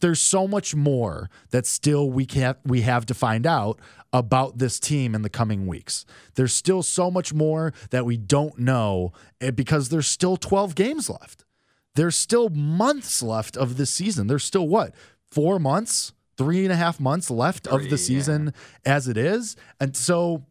there's 0.00 0.20
so 0.20 0.46
much 0.46 0.74
more 0.74 1.30
that 1.50 1.64
still 1.66 2.10
we 2.10 2.26
can't 2.26 2.58
we 2.64 2.82
have 2.82 3.06
to 3.06 3.14
find 3.14 3.46
out 3.46 3.80
about 4.12 4.58
this 4.58 4.80
team 4.80 5.14
in 5.14 5.22
the 5.22 5.30
coming 5.30 5.66
weeks. 5.66 6.04
There's 6.34 6.54
still 6.54 6.82
so 6.82 7.10
much 7.10 7.32
more 7.32 7.72
that 7.90 8.04
we 8.04 8.16
don't 8.16 8.58
know 8.58 9.12
eh, 9.40 9.50
because 9.50 9.90
there's 9.90 10.06
still 10.06 10.36
12 10.36 10.74
games 10.74 11.10
left. 11.10 11.44
There's 11.94 12.16
still 12.16 12.48
months 12.48 13.22
left 13.22 13.56
of 13.56 13.76
this 13.76 13.90
season. 13.90 14.26
There's 14.26 14.44
still 14.44 14.68
what? 14.68 14.94
Four 15.30 15.58
months, 15.58 16.12
three 16.36 16.64
and 16.64 16.72
a 16.72 16.76
half 16.76 17.00
months 17.00 17.30
left 17.30 17.66
of 17.66 17.90
the 17.90 17.98
season 17.98 18.54
as 18.84 19.08
it 19.08 19.16
is. 19.16 19.56
And 19.80 19.96
so, 19.96 20.44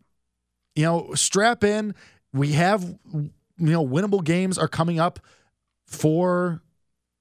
you 0.75 0.83
know, 0.83 1.13
strap 1.13 1.63
in. 1.63 1.95
We 2.33 2.51
have, 2.53 2.83
you 3.13 3.31
know, 3.57 3.87
winnable 3.87 4.23
games 4.23 4.57
are 4.57 4.67
coming 4.67 4.99
up 4.99 5.19
for 5.87 6.61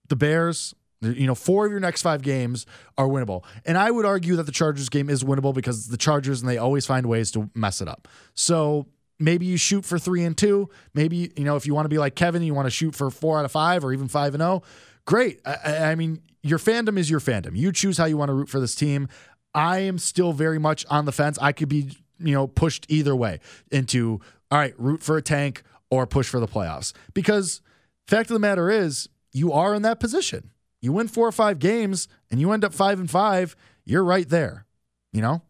the 0.08 0.16
Bears. 0.16 0.74
You 1.00 1.26
know, 1.26 1.34
four 1.34 1.66
of 1.66 1.70
your 1.70 1.80
next 1.80 2.02
five 2.02 2.22
games 2.22 2.66
are 2.98 3.06
winnable. 3.06 3.44
And 3.64 3.78
I 3.78 3.90
would 3.90 4.04
argue 4.04 4.34
that 4.36 4.44
the 4.44 4.52
Chargers 4.52 4.88
game 4.88 5.08
is 5.08 5.22
winnable 5.22 5.54
because 5.54 5.78
it's 5.78 5.88
the 5.88 5.96
Chargers 5.96 6.40
and 6.40 6.50
they 6.50 6.58
always 6.58 6.86
find 6.86 7.06
ways 7.06 7.30
to 7.32 7.48
mess 7.54 7.80
it 7.80 7.86
up. 7.86 8.08
So 8.34 8.86
maybe 9.18 9.46
you 9.46 9.56
shoot 9.56 9.84
for 9.84 9.98
three 9.98 10.24
and 10.24 10.36
two. 10.36 10.68
Maybe, 10.94 11.32
you 11.36 11.44
know, 11.44 11.56
if 11.56 11.66
you 11.66 11.74
want 11.74 11.86
to 11.86 11.90
be 11.90 11.98
like 11.98 12.14
Kevin, 12.14 12.42
you 12.42 12.54
want 12.54 12.66
to 12.66 12.70
shoot 12.70 12.94
for 12.94 13.10
four 13.10 13.38
out 13.38 13.44
of 13.44 13.52
five 13.52 13.84
or 13.84 13.92
even 13.92 14.08
five 14.08 14.34
and 14.34 14.42
oh. 14.42 14.62
Great. 15.06 15.40
I- 15.44 15.90
I, 15.90 15.94
mean, 15.94 16.20
your 16.42 16.58
fandom 16.58 16.98
is 16.98 17.08
your 17.08 17.20
fandom. 17.20 17.56
You 17.56 17.72
choose 17.72 17.98
how 17.98 18.06
you 18.06 18.16
want 18.16 18.28
to 18.28 18.34
root 18.34 18.48
for 18.48 18.60
this 18.60 18.74
team. 18.74 19.08
I 19.54 19.78
am 19.80 19.98
still 19.98 20.32
very 20.32 20.58
much 20.58 20.84
on 20.90 21.04
the 21.04 21.12
fence. 21.12 21.38
I 21.40 21.52
could 21.52 21.68
be, 21.68 21.96
you 22.18 22.34
know, 22.34 22.46
pushed 22.46 22.86
either 22.88 23.16
way 23.16 23.40
into, 23.70 24.20
all 24.50 24.58
right, 24.58 24.74
root 24.78 25.02
for 25.02 25.16
a 25.16 25.22
tank 25.22 25.62
or 25.90 26.06
push 26.06 26.28
for 26.28 26.40
the 26.40 26.48
playoffs. 26.48 26.92
Because 27.14 27.62
fact 28.06 28.30
of 28.30 28.34
the 28.34 28.40
matter 28.40 28.70
is, 28.70 29.08
you 29.32 29.52
are 29.52 29.74
in 29.74 29.82
that 29.82 30.00
position. 30.00 30.50
You 30.80 30.92
win 30.92 31.08
four 31.08 31.26
or 31.26 31.32
five 31.32 31.58
games 31.58 32.08
and 32.30 32.40
you 32.40 32.52
end 32.52 32.64
up 32.64 32.74
five 32.74 33.00
and 33.00 33.10
five, 33.10 33.56
you're 33.84 34.04
right 34.04 34.28
there. 34.28 34.66
You 35.12 35.22
know? 35.22 35.42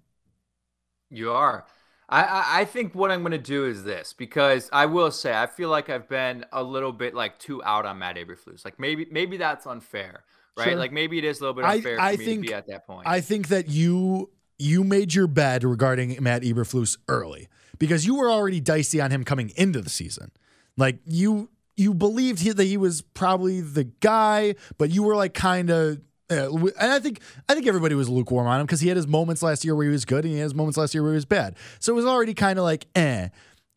You 1.11 1.33
are. 1.33 1.65
I, 2.09 2.23
I, 2.23 2.45
I 2.61 2.65
think 2.65 2.95
what 2.95 3.11
I'm 3.11 3.21
going 3.23 3.33
to 3.33 3.39
do 3.39 3.65
is 3.65 3.83
this 3.83 4.13
because 4.13 4.71
I 4.73 4.87
will 4.87 5.11
say 5.11 5.35
I 5.35 5.47
feel 5.47 5.71
like 5.71 5.91
I've 5.91 6.09
been 6.09 6.45
a 6.53 6.63
little 6.63 6.93
bit 6.93 7.15
like 7.15 7.39
too 7.39 7.63
out 7.65 7.85
on 7.85 7.99
Matt 7.99 8.17
Eberflus. 8.17 8.65
Like 8.65 8.79
maybe 8.79 9.07
maybe 9.11 9.37
that's 9.37 9.67
unfair, 9.67 10.23
right? 10.57 10.69
Sure. 10.69 10.77
Like 10.77 10.93
maybe 10.93 11.19
it 11.19 11.25
is 11.25 11.41
a 11.41 11.43
little 11.43 11.55
bit 11.55 11.65
unfair 11.65 12.01
I 12.01 12.15
for 12.15 12.19
me 12.21 12.25
think- 12.25 12.43
to 12.43 12.49
be 12.49 12.55
at 12.55 12.67
that 12.69 12.87
point. 12.87 13.09
I 13.09 13.21
think 13.21 13.49
that 13.49 13.69
you 13.69 14.31
you 14.59 14.85
made 14.85 15.15
your 15.15 15.27
bed 15.27 15.65
regarding 15.65 16.17
Matt 16.23 16.43
Eberflus 16.43 16.97
early 17.09 17.49
because 17.79 18.07
you 18.07 18.15
were 18.15 18.31
already 18.31 18.61
dicey 18.61 19.01
on 19.01 19.11
him 19.11 19.25
coming 19.25 19.53
into 19.57 19.81
the 19.81 19.91
season. 19.91 20.31
Like 20.77 20.99
you 21.05 21.51
you 21.77 21.93
believed 21.93 22.41
he, 22.41 22.53
that 22.53 22.65
he 22.65 22.77
was 22.77 23.03
probably 23.03 23.61
the 23.61 23.85
guy, 23.85 24.55
but 24.79 24.91
you 24.91 25.03
were 25.03 25.17
like 25.17 25.35
kind 25.35 25.71
of. 25.71 26.01
Uh, 26.29 26.51
and 26.57 26.93
I 26.93 26.99
think 26.99 27.21
I 27.49 27.55
think 27.55 27.67
everybody 27.67 27.95
was 27.95 28.09
lukewarm 28.09 28.47
on 28.47 28.61
him 28.61 28.67
because 28.67 28.81
he 28.81 28.89
had 28.89 28.97
his 28.97 29.07
moments 29.07 29.43
last 29.43 29.65
year 29.65 29.75
where 29.77 29.87
he 29.87 29.93
was 29.93 30.05
good 30.05 30.25
and 30.25 30.33
he 30.33 30.39
had 30.39 30.45
his 30.45 30.55
moments 30.55 30.77
last 30.77 30.93
year 30.95 31.03
where 31.03 31.13
he 31.13 31.17
was 31.17 31.25
bad. 31.25 31.57
So 31.79 31.93
it 31.93 31.97
was 31.97 32.07
already 32.07 32.35
kind 32.35 32.59
of 32.59 32.65
like 32.65 32.87
eh. 32.95 33.29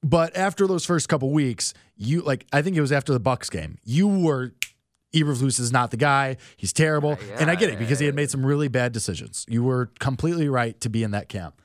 But 0.01 0.35
after 0.35 0.65
those 0.65 0.85
first 0.85 1.09
couple 1.09 1.29
weeks, 1.31 1.73
you 1.95 2.21
like 2.21 2.45
I 2.51 2.61
think 2.61 2.75
it 2.75 2.81
was 2.81 2.91
after 2.91 3.13
the 3.13 3.19
Bucks 3.19 3.49
game, 3.49 3.77
you 3.83 4.07
were 4.07 4.53
Eberflus 5.13 5.59
is 5.59 5.71
not 5.71 5.91
the 5.91 5.97
guy. 5.97 6.37
He's 6.57 6.73
terrible. 6.73 7.17
and 7.39 7.49
I 7.49 7.55
get 7.55 7.69
it 7.69 7.79
because 7.79 7.99
he 7.99 8.05
had 8.05 8.15
made 8.15 8.29
some 8.29 8.45
really 8.45 8.67
bad 8.67 8.91
decisions. 8.91 9.45
You 9.47 9.63
were 9.63 9.89
completely 9.99 10.49
right 10.49 10.79
to 10.81 10.89
be 10.89 11.03
in 11.03 11.11
that 11.11 11.29
camp. 11.29 11.61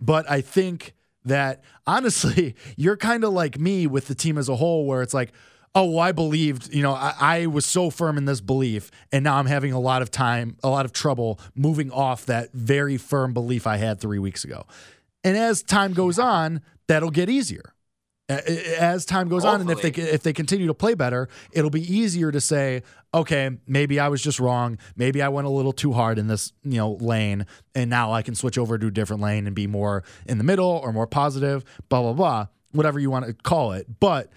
But 0.00 0.30
I 0.30 0.40
think 0.40 0.94
that 1.24 1.62
honestly, 1.86 2.54
you're 2.76 2.96
kind 2.96 3.24
of 3.24 3.32
like 3.32 3.58
me 3.58 3.86
with 3.86 4.08
the 4.08 4.14
team 4.14 4.38
as 4.38 4.48
a 4.48 4.56
whole, 4.56 4.86
where 4.86 5.02
it's 5.02 5.14
like, 5.14 5.32
oh, 5.76 5.84
well, 5.84 6.00
I 6.00 6.10
believed, 6.12 6.74
you 6.74 6.82
know, 6.82 6.94
I, 6.94 7.14
I 7.20 7.46
was 7.46 7.66
so 7.66 7.90
firm 7.90 8.16
in 8.16 8.24
this 8.24 8.40
belief, 8.40 8.90
and 9.12 9.22
now 9.22 9.36
I'm 9.36 9.46
having 9.46 9.72
a 9.72 9.78
lot 9.78 10.00
of 10.00 10.10
time, 10.10 10.56
a 10.64 10.70
lot 10.70 10.86
of 10.86 10.92
trouble 10.92 11.38
moving 11.54 11.92
off 11.92 12.24
that 12.26 12.50
very 12.52 12.96
firm 12.96 13.34
belief 13.34 13.66
I 13.66 13.76
had 13.76 14.00
three 14.00 14.18
weeks 14.18 14.42
ago. 14.42 14.64
And 15.22 15.36
as 15.36 15.62
time 15.62 15.92
goes 15.92 16.18
on, 16.18 16.62
that'll 16.88 17.10
get 17.10 17.28
easier. 17.28 17.74
As 18.28 19.04
time 19.04 19.28
goes 19.28 19.44
on 19.44 19.60
and 19.60 19.70
if 19.70 19.82
they 19.82 19.90
if 20.02 20.24
they 20.24 20.32
continue 20.32 20.66
to 20.66 20.74
play 20.74 20.94
better 20.94 21.28
it'll 21.52 21.70
be 21.70 21.94
easier 21.94 22.32
to 22.32 22.40
say 22.40 22.82
okay 23.14 23.50
maybe 23.68 24.00
i 24.00 24.08
was 24.08 24.20
just 24.20 24.40
wrong. 24.40 24.78
Maybe 24.96 25.22
i 25.22 25.28
went 25.28 25.46
a 25.46 25.50
little 25.50 25.72
too 25.72 25.92
hard 25.92 26.18
in 26.18 26.26
this 26.26 26.52
you 26.64 26.78
know 26.78 26.94
lane 26.94 27.46
and 27.76 27.88
now 27.88 28.10
i 28.10 28.22
can 28.22 28.34
switch 28.34 28.58
over 28.58 28.78
to 28.78 28.88
a 28.88 28.90
different 28.90 29.22
lane 29.22 29.46
and 29.46 29.54
be 29.54 29.68
more 29.68 30.02
in 30.26 30.38
the 30.38 30.44
middle 30.44 30.80
or 30.82 30.92
more 30.92 31.06
positive 31.06 31.64
blah 31.88 32.02
blah 32.02 32.14
blah 32.14 32.46
whatever 32.72 32.98
you 32.98 33.10
want 33.10 33.26
to 33.26 33.32
call 33.32 33.72
it. 33.72 33.86
But 34.00 34.30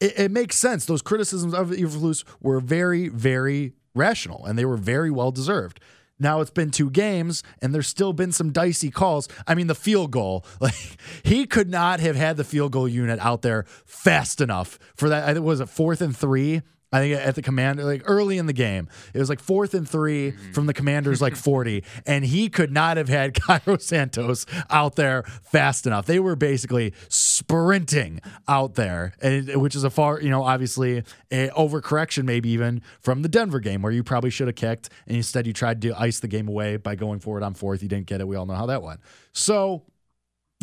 it, 0.00 0.18
it 0.18 0.30
makes 0.30 0.56
sense 0.56 0.86
those 0.86 1.02
criticisms 1.02 1.54
of 1.54 1.70
Eberflus 1.70 2.24
were 2.40 2.60
very 2.60 3.08
very 3.08 3.72
rational 3.94 4.44
and 4.44 4.58
they 4.58 4.64
were 4.64 4.76
very 4.76 5.10
well 5.10 5.30
deserved 5.30 5.80
now 6.18 6.40
it's 6.40 6.50
been 6.50 6.70
two 6.70 6.90
games 6.90 7.42
and 7.60 7.74
there's 7.74 7.88
still 7.88 8.12
been 8.12 8.32
some 8.32 8.52
dicey 8.52 8.90
calls. 8.90 9.28
I 9.46 9.54
mean, 9.54 9.66
the 9.66 9.74
field 9.74 10.10
goal, 10.10 10.44
like 10.60 10.74
he 11.22 11.46
could 11.46 11.68
not 11.68 12.00
have 12.00 12.16
had 12.16 12.36
the 12.36 12.44
field 12.44 12.72
goal 12.72 12.88
unit 12.88 13.18
out 13.20 13.42
there 13.42 13.64
fast 13.84 14.40
enough 14.40 14.78
for 14.96 15.08
that. 15.08 15.28
I 15.28 15.34
think 15.34 15.44
was 15.44 15.60
it 15.60 15.68
fourth 15.68 16.00
and 16.00 16.16
three. 16.16 16.62
I 16.94 17.00
think 17.00 17.14
at 17.20 17.34
the 17.34 17.42
commander, 17.42 17.82
like 17.82 18.02
early 18.04 18.38
in 18.38 18.46
the 18.46 18.52
game, 18.52 18.88
it 19.12 19.18
was 19.18 19.28
like 19.28 19.40
fourth 19.40 19.74
and 19.74 19.88
3 19.88 20.30
mm-hmm. 20.30 20.52
from 20.52 20.66
the 20.66 20.72
commander's 20.72 21.20
like 21.20 21.34
40, 21.34 21.82
and 22.06 22.24
he 22.24 22.48
could 22.48 22.70
not 22.70 22.98
have 22.98 23.08
had 23.08 23.34
Cairo 23.40 23.78
Santos 23.78 24.46
out 24.70 24.94
there 24.94 25.24
fast 25.42 25.88
enough. 25.88 26.06
They 26.06 26.20
were 26.20 26.36
basically 26.36 26.94
sprinting 27.08 28.20
out 28.46 28.76
there, 28.76 29.12
and 29.20 29.60
which 29.60 29.74
is 29.74 29.82
a 29.82 29.90
far, 29.90 30.20
you 30.20 30.30
know, 30.30 30.44
obviously 30.44 30.98
a 31.32 31.48
overcorrection, 31.48 32.26
maybe 32.26 32.50
even 32.50 32.80
from 33.00 33.22
the 33.22 33.28
Denver 33.28 33.58
game 33.58 33.82
where 33.82 33.90
you 33.90 34.04
probably 34.04 34.30
should 34.30 34.46
have 34.46 34.54
kicked, 34.54 34.88
and 35.08 35.16
instead 35.16 35.48
you 35.48 35.52
tried 35.52 35.82
to 35.82 36.00
ice 36.00 36.20
the 36.20 36.28
game 36.28 36.46
away 36.46 36.76
by 36.76 36.94
going 36.94 37.18
forward 37.18 37.42
on 37.42 37.54
fourth. 37.54 37.82
You 37.82 37.88
didn't 37.88 38.06
get 38.06 38.20
it. 38.20 38.28
We 38.28 38.36
all 38.36 38.46
know 38.46 38.54
how 38.54 38.66
that 38.66 38.84
went. 38.84 39.00
So 39.32 39.82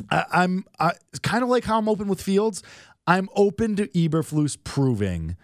I, 0.10 0.24
I'm 0.32 0.64
I, 0.80 0.94
kind 1.24 1.44
of 1.44 1.50
like 1.50 1.66
how 1.66 1.78
I'm 1.78 1.90
open 1.90 2.08
with 2.08 2.22
Fields. 2.22 2.64
I'm 3.06 3.28
open 3.36 3.76
to 3.76 3.88
Eberflus 3.90 4.58
proving 4.64 5.36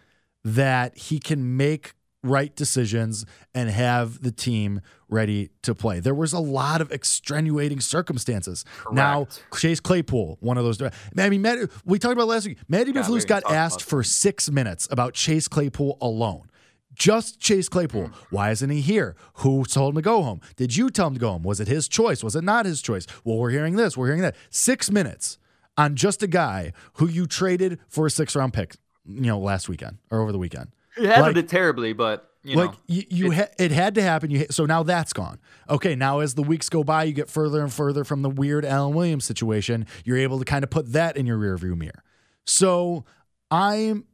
that 0.47 0.97
he 0.97 1.19
can 1.19 1.57
make 1.57 1.93
right 2.23 2.55
decisions 2.55 3.25
and 3.53 3.69
have 3.69 4.21
the 4.21 4.31
team 4.31 4.81
ready 5.09 5.49
to 5.61 5.75
play. 5.75 5.99
There 5.99 6.15
was 6.15 6.33
a 6.33 6.39
lot 6.39 6.81
of 6.81 6.91
extenuating 6.91 7.79
circumstances. 7.79 8.65
Now, 8.91 9.27
Chase 9.55 9.79
Claypool, 9.79 10.37
one 10.39 10.57
of 10.57 10.63
those. 10.63 10.81
I 10.81 11.29
mean, 11.29 11.41
Matt, 11.41 11.69
we 11.85 11.99
talked 11.99 12.13
about 12.13 12.27
last 12.27 12.47
week. 12.47 12.57
Matt 12.67 12.87
we 12.87 12.93
Eberflus 12.93 13.27
got 13.27 13.49
asked 13.51 13.81
for 13.83 14.03
six 14.03 14.49
minutes 14.49 14.87
about 14.89 15.13
Chase 15.13 15.47
Claypool 15.47 15.97
alone. 16.01 16.49
Just 16.93 17.39
Chase 17.39 17.69
Claypool. 17.69 18.09
Why 18.31 18.49
isn't 18.51 18.69
he 18.69 18.81
here? 18.81 19.15
Who 19.35 19.65
told 19.65 19.93
him 19.93 19.95
to 19.97 20.01
go 20.01 20.23
home? 20.23 20.41
Did 20.55 20.75
you 20.75 20.89
tell 20.89 21.07
him 21.07 21.13
to 21.13 21.19
go 21.19 21.31
home? 21.31 21.43
Was 21.43 21.59
it 21.59 21.67
his 21.67 21.87
choice? 21.87 22.23
Was 22.23 22.35
it 22.35 22.43
not 22.43 22.65
his 22.65 22.81
choice? 22.81 23.05
Well, 23.23 23.37
we're 23.37 23.51
hearing 23.51 23.75
this. 23.75 23.95
We're 23.95 24.07
hearing 24.07 24.23
that. 24.23 24.35
Six 24.49 24.89
minutes 24.89 25.37
on 25.77 25.95
just 25.95 26.23
a 26.23 26.27
guy 26.27 26.73
who 26.93 27.07
you 27.07 27.27
traded 27.27 27.79
for 27.87 28.07
a 28.07 28.09
six 28.09 28.35
round 28.35 28.53
pick, 28.53 28.75
you 29.07 29.21
know, 29.21 29.39
last 29.39 29.69
weekend 29.69 29.97
or 30.11 30.21
over 30.21 30.31
the 30.31 30.37
weekend. 30.37 30.69
It 30.97 31.05
happened 31.05 31.35
like, 31.35 31.47
terribly, 31.47 31.93
but 31.93 32.31
you 32.43 32.55
like 32.55 32.71
know, 32.71 32.77
you, 32.87 33.03
you 33.09 33.31
it, 33.31 33.35
ha- 33.35 33.53
it 33.59 33.71
had 33.71 33.95
to 33.95 34.01
happen. 34.01 34.31
You 34.31 34.47
so 34.49 34.65
now 34.65 34.83
that's 34.83 35.13
gone. 35.13 35.39
Okay, 35.69 35.95
now 35.95 36.19
as 36.19 36.33
the 36.33 36.43
weeks 36.43 36.69
go 36.69 36.83
by, 36.83 37.03
you 37.03 37.13
get 37.13 37.29
further 37.29 37.61
and 37.61 37.71
further 37.71 38.03
from 38.03 38.21
the 38.21 38.29
weird 38.29 38.65
Alan 38.65 38.95
Williams 38.95 39.25
situation. 39.25 39.85
You're 40.05 40.17
able 40.17 40.39
to 40.39 40.45
kind 40.45 40.63
of 40.63 40.69
put 40.69 40.93
that 40.93 41.17
in 41.17 41.25
your 41.25 41.37
rearview 41.37 41.77
mirror. 41.77 42.03
So 42.45 43.05
I'm 43.51 44.05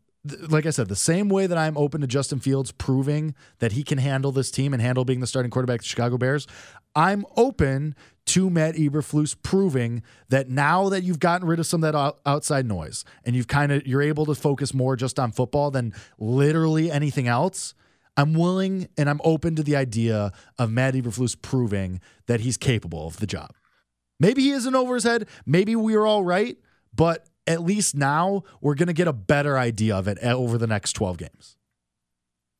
like 0.48 0.66
I 0.66 0.70
said, 0.70 0.88
the 0.88 0.96
same 0.96 1.28
way 1.28 1.48
that 1.48 1.58
I'm 1.58 1.78
open 1.78 2.02
to 2.02 2.08
Justin 2.08 2.40
Fields 2.40 2.72
proving 2.72 3.36
that 3.60 3.74
he 3.74 3.84
can 3.84 3.98
handle 3.98 4.32
this 4.32 4.52
team 4.52 4.74
and 4.74 4.82
handle 4.82 5.04
being 5.04 5.20
the 5.20 5.28
starting 5.28 5.52
quarterback 5.52 5.80
of 5.80 5.84
the 5.84 5.90
Chicago 5.90 6.18
Bears, 6.18 6.48
I'm 6.96 7.26
open 7.36 7.96
to 8.26 8.50
Matt 8.50 8.76
Eberflus 8.76 9.36
proving 9.42 10.02
that 10.30 10.50
now 10.50 10.90
that 10.90 11.04
you've 11.04 11.20
gotten 11.20 11.48
rid 11.48 11.60
of 11.60 11.66
some 11.66 11.84
of 11.84 11.94
that 11.94 12.16
outside 12.26 12.66
noise 12.66 13.04
and 13.26 13.36
you've 13.36 13.48
kind 13.48 13.72
of 13.72 13.86
you're 13.86 14.02
able 14.02 14.26
to 14.26 14.36
focus 14.36 14.74
more 14.74 14.96
just 14.96 15.20
on 15.20 15.32
football 15.32 15.72
than 15.72 15.94
literally 16.18 16.92
anything 16.92 17.28
else. 17.28 17.74
I'm 18.16 18.34
willing 18.34 18.88
and 18.98 19.10
I'm 19.10 19.20
open 19.24 19.56
to 19.56 19.64
the 19.64 19.76
idea 19.76 20.32
of 20.58 20.72
Matt 20.72 20.94
Eberflus 20.94 21.40
proving 21.42 22.00
that 22.28 22.42
he's 22.42 22.58
capable 22.58 23.08
of 23.08 23.18
the 23.18 23.28
job. 23.28 23.52
Maybe 24.20 24.44
he 24.44 24.52
isn't 24.52 24.76
over 24.76 24.94
his 24.94 25.04
head. 25.04 25.28
Maybe 25.46 25.76
we 25.76 25.96
are 25.96 26.06
all 26.06 26.24
right, 26.24 26.58
but 26.96 27.28
at 27.48 27.62
least 27.62 27.96
now 27.96 28.44
we're 28.62 28.76
going 28.76 28.88
to 28.88 28.94
get 28.94 29.08
a 29.08 29.14
better 29.14 29.58
idea 29.58 29.96
of 29.96 30.08
it 30.08 30.18
eh, 30.22 30.32
over 30.32 30.58
the 30.58 30.68
next 30.68 30.94
12 30.94 31.18
games. 31.18 31.58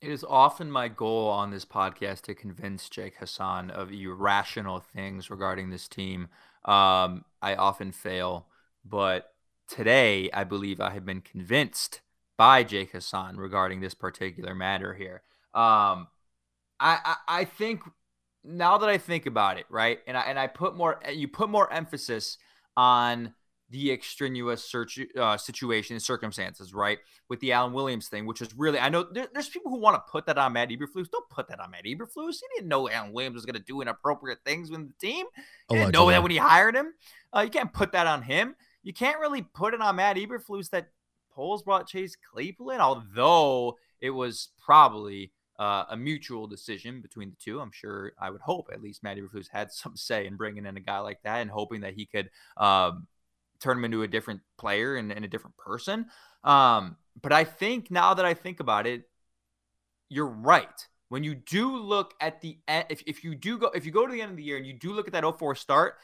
It 0.04 0.12
is 0.12 0.26
often 0.28 0.70
my 0.70 0.90
goal 0.90 1.30
on 1.30 1.52
this 1.52 1.64
podcast 1.64 2.24
to 2.24 2.36
convince 2.36 2.90
Jake 2.90 3.16
Hassan 3.22 3.72
of 3.72 3.90
irrational 3.90 4.82
things 4.82 5.30
regarding 5.30 5.70
this 5.70 5.88
team. 5.88 6.28
Um, 6.66 7.24
I 7.42 7.56
often 7.56 7.94
fail, 7.94 8.48
but 8.84 9.34
today 9.66 10.30
I 10.34 10.44
believe 10.44 10.82
I 10.82 10.90
have 10.90 11.06
been 11.06 11.22
convinced 11.22 12.02
by 12.36 12.64
Jake 12.64 12.92
Hassan 12.92 13.38
regarding 13.38 13.80
this 13.80 13.94
particular 13.94 14.54
matter 14.54 14.94
here. 14.94 15.22
Um, 15.54 16.10
I, 16.82 17.00
I, 17.06 17.16
I 17.30 17.46
think 17.46 17.84
now 18.44 18.78
that 18.80 18.90
I 18.90 18.98
think 18.98 19.26
about 19.26 19.58
it, 19.58 19.68
right, 19.70 20.00
and 20.06 20.18
I 20.18 20.24
and 20.24 20.38
I 20.38 20.48
put 20.48 20.76
more, 20.76 21.00
you 21.14 21.30
put 21.30 21.48
more 21.48 21.72
emphasis 21.72 22.38
on 22.76 23.36
the 23.74 23.92
extraneous 23.92 24.64
search 24.64 25.00
uh, 25.20 25.36
situation 25.36 25.96
and 25.96 26.02
circumstances, 26.02 26.76
right? 26.76 27.00
With 27.28 27.40
the 27.40 27.52
Alan 27.52 27.74
Williams 27.74 28.08
thing, 28.08 28.28
which 28.28 28.40
is 28.40 28.56
really, 28.56 28.78
I 28.78 28.88
know 28.90 29.02
there, 29.12 29.28
there's 29.34 29.50
people 29.50 29.72
who 29.72 29.80
want 29.80 29.96
to 29.96 30.12
put 30.12 30.28
that 30.28 30.38
on 30.38 30.54
Matt 30.54 30.70
Eberflus. 30.70 31.10
Don't 31.10 31.28
put 31.30 31.48
that 31.48 31.60
on 31.60 31.72
Matt 31.72 31.86
Eberflus. 31.86 32.36
He 32.36 32.48
didn't 32.56 32.68
know 32.70 32.88
Alan 32.88 33.12
Williams 33.12 33.34
was 33.34 33.46
going 33.46 33.56
to 33.56 33.64
do 33.64 33.82
inappropriate 33.82 34.38
things 34.46 34.70
with 34.70 34.88
the 34.88 34.94
team. 35.02 35.26
He 35.70 35.76
didn't 35.76 35.92
know 35.92 36.08
that 36.10 36.22
when 36.22 36.30
he 36.30 36.38
hired 36.38 36.76
him. 36.76 36.94
Uh, 37.36 37.42
you 37.42 37.50
can't 37.50 37.74
put 37.74 37.92
that 37.94 38.06
on 38.06 38.22
him. 38.22 38.56
You 38.84 38.94
can't 38.94 39.20
really 39.20 39.42
put 39.42 39.74
it 39.74 39.82
on 39.82 39.96
Matt 39.96 40.18
Eberflus 40.18 40.70
that 40.70 40.90
Poles 41.34 41.64
brought 41.64 41.88
Chase 41.88 42.16
Cleveland, 42.32 42.80
although 42.80 43.78
it 44.02 44.12
was 44.12 44.50
probably 44.64 45.32
uh, 45.58 45.86
a 45.90 45.98
mutual 45.98 46.46
decision 46.46 47.02
between 47.02 47.32
the 47.32 47.36
two. 47.38 47.60
I'm 47.60 47.72
sure 47.72 48.14
I 48.20 48.30
would 48.30 48.42
hope 48.42 48.70
at 48.72 48.84
least 48.84 49.02
Matt 49.02 49.18
Eberflus 49.18 49.48
had 49.52 49.72
some 49.72 49.96
say 49.96 50.28
in 50.28 50.36
bringing 50.36 50.68
in 50.68 50.78
a 50.78 50.82
guy 50.82 51.00
like 51.00 51.24
that 51.24 51.42
and 51.42 51.50
hoping 51.50 51.82
that 51.82 51.96
he 51.96 52.06
could 52.06 52.30
um, 52.58 53.08
turn 53.64 53.78
him 53.78 53.86
into 53.86 54.04
a 54.04 54.08
different 54.08 54.42
player 54.58 54.96
and, 54.96 55.12
and 55.12 55.24
a 55.24 55.28
different 55.28 55.58
person. 55.58 56.08
Um, 56.44 56.98
but 57.22 57.32
I 57.32 57.44
think 57.44 57.90
now 57.90 58.14
that 58.14 58.26
I 58.26 58.34
think 58.34 58.60
about 58.60 58.86
it, 58.86 59.04
you're 60.10 60.28
right. 60.28 60.88
When 61.10 61.24
you 61.24 61.36
do 61.36 61.78
look 61.78 62.14
at 62.20 62.42
the 62.42 62.58
end, 62.68 62.86
if, 62.90 63.04
if 63.06 63.24
you 63.24 63.36
do 63.36 63.58
go, 63.58 63.68
if 63.68 63.86
you 63.86 63.92
go 63.92 64.06
to 64.06 64.12
the 64.12 64.22
end 64.22 64.32
of 64.32 64.38
the 64.38 64.44
year 64.44 64.58
and 64.58 64.66
you 64.66 64.74
do 64.74 64.94
look 64.94 65.08
at 65.08 65.14
that 65.14 65.40
04 65.40 65.56
start, 65.56 65.96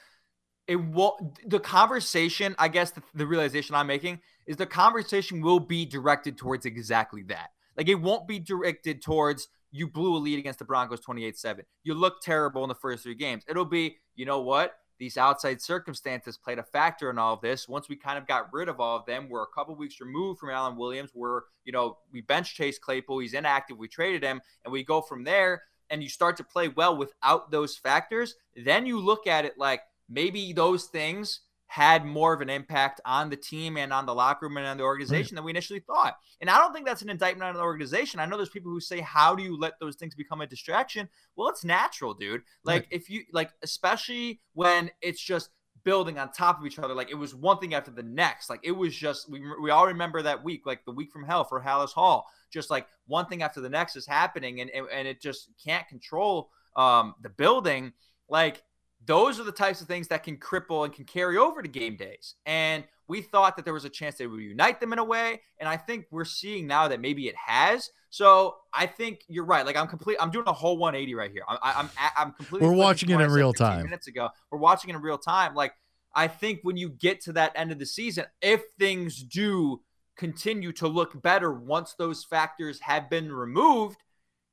it 0.68 0.76
will 0.76 1.34
the 1.46 1.60
conversation, 1.60 2.56
I 2.60 2.68
guess 2.68 2.92
the, 2.92 3.02
the 3.16 3.26
realization 3.26 3.76
I'm 3.76 3.88
making 3.88 4.22
is 4.46 4.58
the 4.58 4.68
conversation 4.68 5.42
will 5.42 5.60
be 5.60 5.86
directed 5.86 6.38
towards 6.38 6.66
exactly 6.66 7.24
that. 7.24 7.50
Like 7.76 7.90
it 7.90 7.96
won't 7.96 8.28
be 8.28 8.40
directed 8.40 9.02
towards 9.02 9.48
you 9.72 9.88
blew 9.88 10.16
a 10.16 10.20
lead 10.20 10.40
against 10.40 10.60
the 10.60 10.66
Broncos 10.66 11.02
28-7. 11.02 11.62
You 11.84 11.94
look 11.94 12.22
terrible 12.22 12.64
in 12.64 12.70
the 12.70 12.76
first 12.76 13.04
three 13.04 13.16
games. 13.16 13.44
It'll 13.48 13.66
be, 13.66 13.98
you 14.16 14.26
know 14.26 14.42
what? 14.42 14.74
These 15.00 15.18
outside 15.18 15.62
circumstances 15.62 16.38
played 16.38 16.60
a 16.60 16.64
factor 16.64 17.10
in 17.10 17.18
all 17.18 17.34
of 17.34 17.42
this. 17.42 17.68
Once 17.68 17.88
we 17.88 17.96
kind 17.96 18.18
of 18.18 18.28
got 18.28 18.52
rid 18.52 18.68
of 18.68 18.80
all 18.80 18.98
of 18.98 19.06
them, 19.06 19.30
we're 19.30 19.44
a 19.44 19.48
couple 19.56 19.74
weeks 19.76 20.02
removed 20.02 20.40
from 20.40 20.50
Alan 20.50 20.76
Williams. 20.76 21.12
We're, 21.16 21.42
you 21.64 21.72
know, 21.72 21.98
we 22.12 22.22
bench 22.22 22.56
Chase 22.56 22.78
Claypool. 22.78 23.20
He's 23.20 23.34
inactive. 23.34 23.78
We 23.78 23.88
traded 23.88 24.24
him, 24.24 24.42
and 24.66 24.72
we 24.72 24.84
go 24.84 25.02
from 25.02 25.24
there. 25.24 25.64
And 25.90 26.04
you 26.04 26.10
start 26.10 26.38
to 26.38 26.44
play 26.44 26.68
well 26.68 26.96
without 26.96 27.50
those 27.50 27.76
factors. 27.76 28.36
Then 28.56 28.86
you 28.86 29.00
look 29.00 29.26
at 29.26 29.46
it 29.46 29.58
like 29.58 29.82
maybe 30.08 30.54
those 30.54 30.86
things 30.86 31.42
had 31.70 32.04
more 32.04 32.34
of 32.34 32.42
an 32.42 32.50
impact 32.50 33.00
on 33.06 33.30
the 33.30 33.36
team 33.36 33.78
and 33.78 33.94
on 33.94 34.08
the 34.08 34.14
locker 34.14 34.48
room 34.48 34.58
and 34.58 34.66
on 34.66 34.76
the 34.76 34.84
organization 34.84 35.36
right. 35.36 35.36
than 35.36 35.44
we 35.46 35.52
initially 35.52 35.80
thought. 35.80 36.18
And 36.42 36.50
I 36.50 36.58
don't 36.58 36.74
think 36.74 36.88
that's 36.88 37.04
an 37.04 37.12
indictment 37.12 37.48
on 37.48 37.54
the 37.54 37.62
organization. 37.62 38.20
I 38.20 38.26
know 38.26 38.38
there's 38.38 38.50
people 38.50 38.72
who 38.72 38.80
say, 38.80 39.02
How 39.02 39.36
do 39.36 39.44
you 39.44 39.56
let 39.56 39.80
those 39.80 39.96
things 39.96 40.16
become 40.16 40.42
a 40.42 40.48
distraction? 40.48 41.08
Well, 41.36 41.48
it's 41.48 41.64
natural, 41.64 42.16
dude. 42.16 42.42
Like, 42.64 42.82
right. 42.82 42.88
if 42.90 43.08
you, 43.08 43.22
like, 43.32 43.52
especially 43.62 44.42
when 44.54 44.90
it's 45.04 45.22
just 45.22 45.52
building 45.84 46.18
on 46.18 46.32
top 46.32 46.60
of 46.60 46.66
each 46.66 46.80
other, 46.80 46.96
like 46.96 47.12
it 47.12 47.16
was 47.16 47.36
one 47.36 47.60
thing 47.60 47.76
after 47.76 47.92
the 47.92 48.02
next. 48.02 48.50
Like, 48.50 48.62
it 48.64 48.72
was 48.72 48.96
just, 48.96 49.30
we, 49.30 49.40
we 49.62 49.70
all 49.70 49.86
remember 49.86 50.24
that 50.24 50.44
week, 50.44 50.66
like 50.66 50.84
the 50.86 50.92
week 50.92 51.12
from 51.12 51.24
hell 51.24 51.44
for 51.44 51.62
Halas 51.62 51.92
Hall. 51.92 52.26
Just 52.52 52.72
like 52.72 52.88
one 53.06 53.28
thing 53.28 53.44
after 53.44 53.62
the 53.62 53.70
next 53.70 53.96
is 53.96 54.08
happening 54.08 54.62
and, 54.62 54.72
and, 54.72 54.88
and 54.92 55.08
it 55.08 55.22
just 55.22 55.50
can't 55.64 55.88
control 55.88 56.50
um, 56.76 57.14
the 57.22 57.30
building. 57.30 57.94
Like, 58.28 58.64
those 59.06 59.40
are 59.40 59.44
the 59.44 59.52
types 59.52 59.82
of 59.82 59.88
things 59.88 60.08
that 60.10 60.24
can 60.24 60.38
cripple 60.38 60.86
and 60.86 60.94
can 60.94 61.06
carry 61.06 61.38
over 61.38 61.62
to 61.62 61.68
game 61.68 61.96
days. 61.96 62.36
And 62.46 62.84
we 63.08 63.22
thought 63.22 63.56
that 63.56 63.66
there 63.66 63.74
was 63.74 63.86
a 63.86 63.90
chance 63.90 64.16
they 64.16 64.28
would 64.28 64.42
unite 64.42 64.80
them 64.80 64.94
in 64.94 65.00
a 65.00 65.04
way. 65.04 65.42
And 65.58 65.68
I 65.68 65.78
think 65.78 66.06
we're 66.12 66.26
seeing 66.26 66.68
now 66.68 66.88
that 66.88 67.00
maybe 67.00 67.28
it 67.28 67.36
has. 67.36 67.90
So 68.10 68.58
I 68.74 68.86
think 68.86 69.22
you're 69.28 69.46
right. 69.46 69.66
Like 69.66 69.78
I'm 69.78 69.88
complete. 69.88 70.18
I'm 70.20 70.32
doing 70.32 70.48
a 70.48 70.54
whole 70.54 70.78
180 70.78 71.16
right 71.16 71.32
here. 71.32 71.44
I, 71.48 71.74
I'm 71.78 71.90
I'm 72.18 72.32
completely. 72.34 72.68
We're 72.68 72.76
watching 72.76 73.10
it 73.10 73.20
in 73.20 73.32
real 73.32 73.54
time. 73.54 73.84
Minutes 73.84 74.08
ago, 74.08 74.30
we're 74.52 74.60
watching 74.60 74.90
it 74.90 74.96
in 74.96 75.02
real 75.02 75.18
time. 75.18 75.56
Like 75.56 75.74
I 76.14 76.28
think 76.28 76.60
when 76.64 76.78
you 76.78 76.90
get 76.90 77.22
to 77.22 77.34
that 77.34 77.52
end 77.56 77.72
of 77.72 77.80
the 77.80 77.86
season, 77.86 78.26
if 78.42 78.64
things 78.78 79.24
do 79.24 79.82
continue 80.18 80.72
to 80.74 80.88
look 80.88 81.20
better 81.22 81.54
once 81.54 81.96
those 81.98 82.24
factors 82.24 82.80
have 82.82 83.10
been 83.10 83.32
removed, 83.32 83.98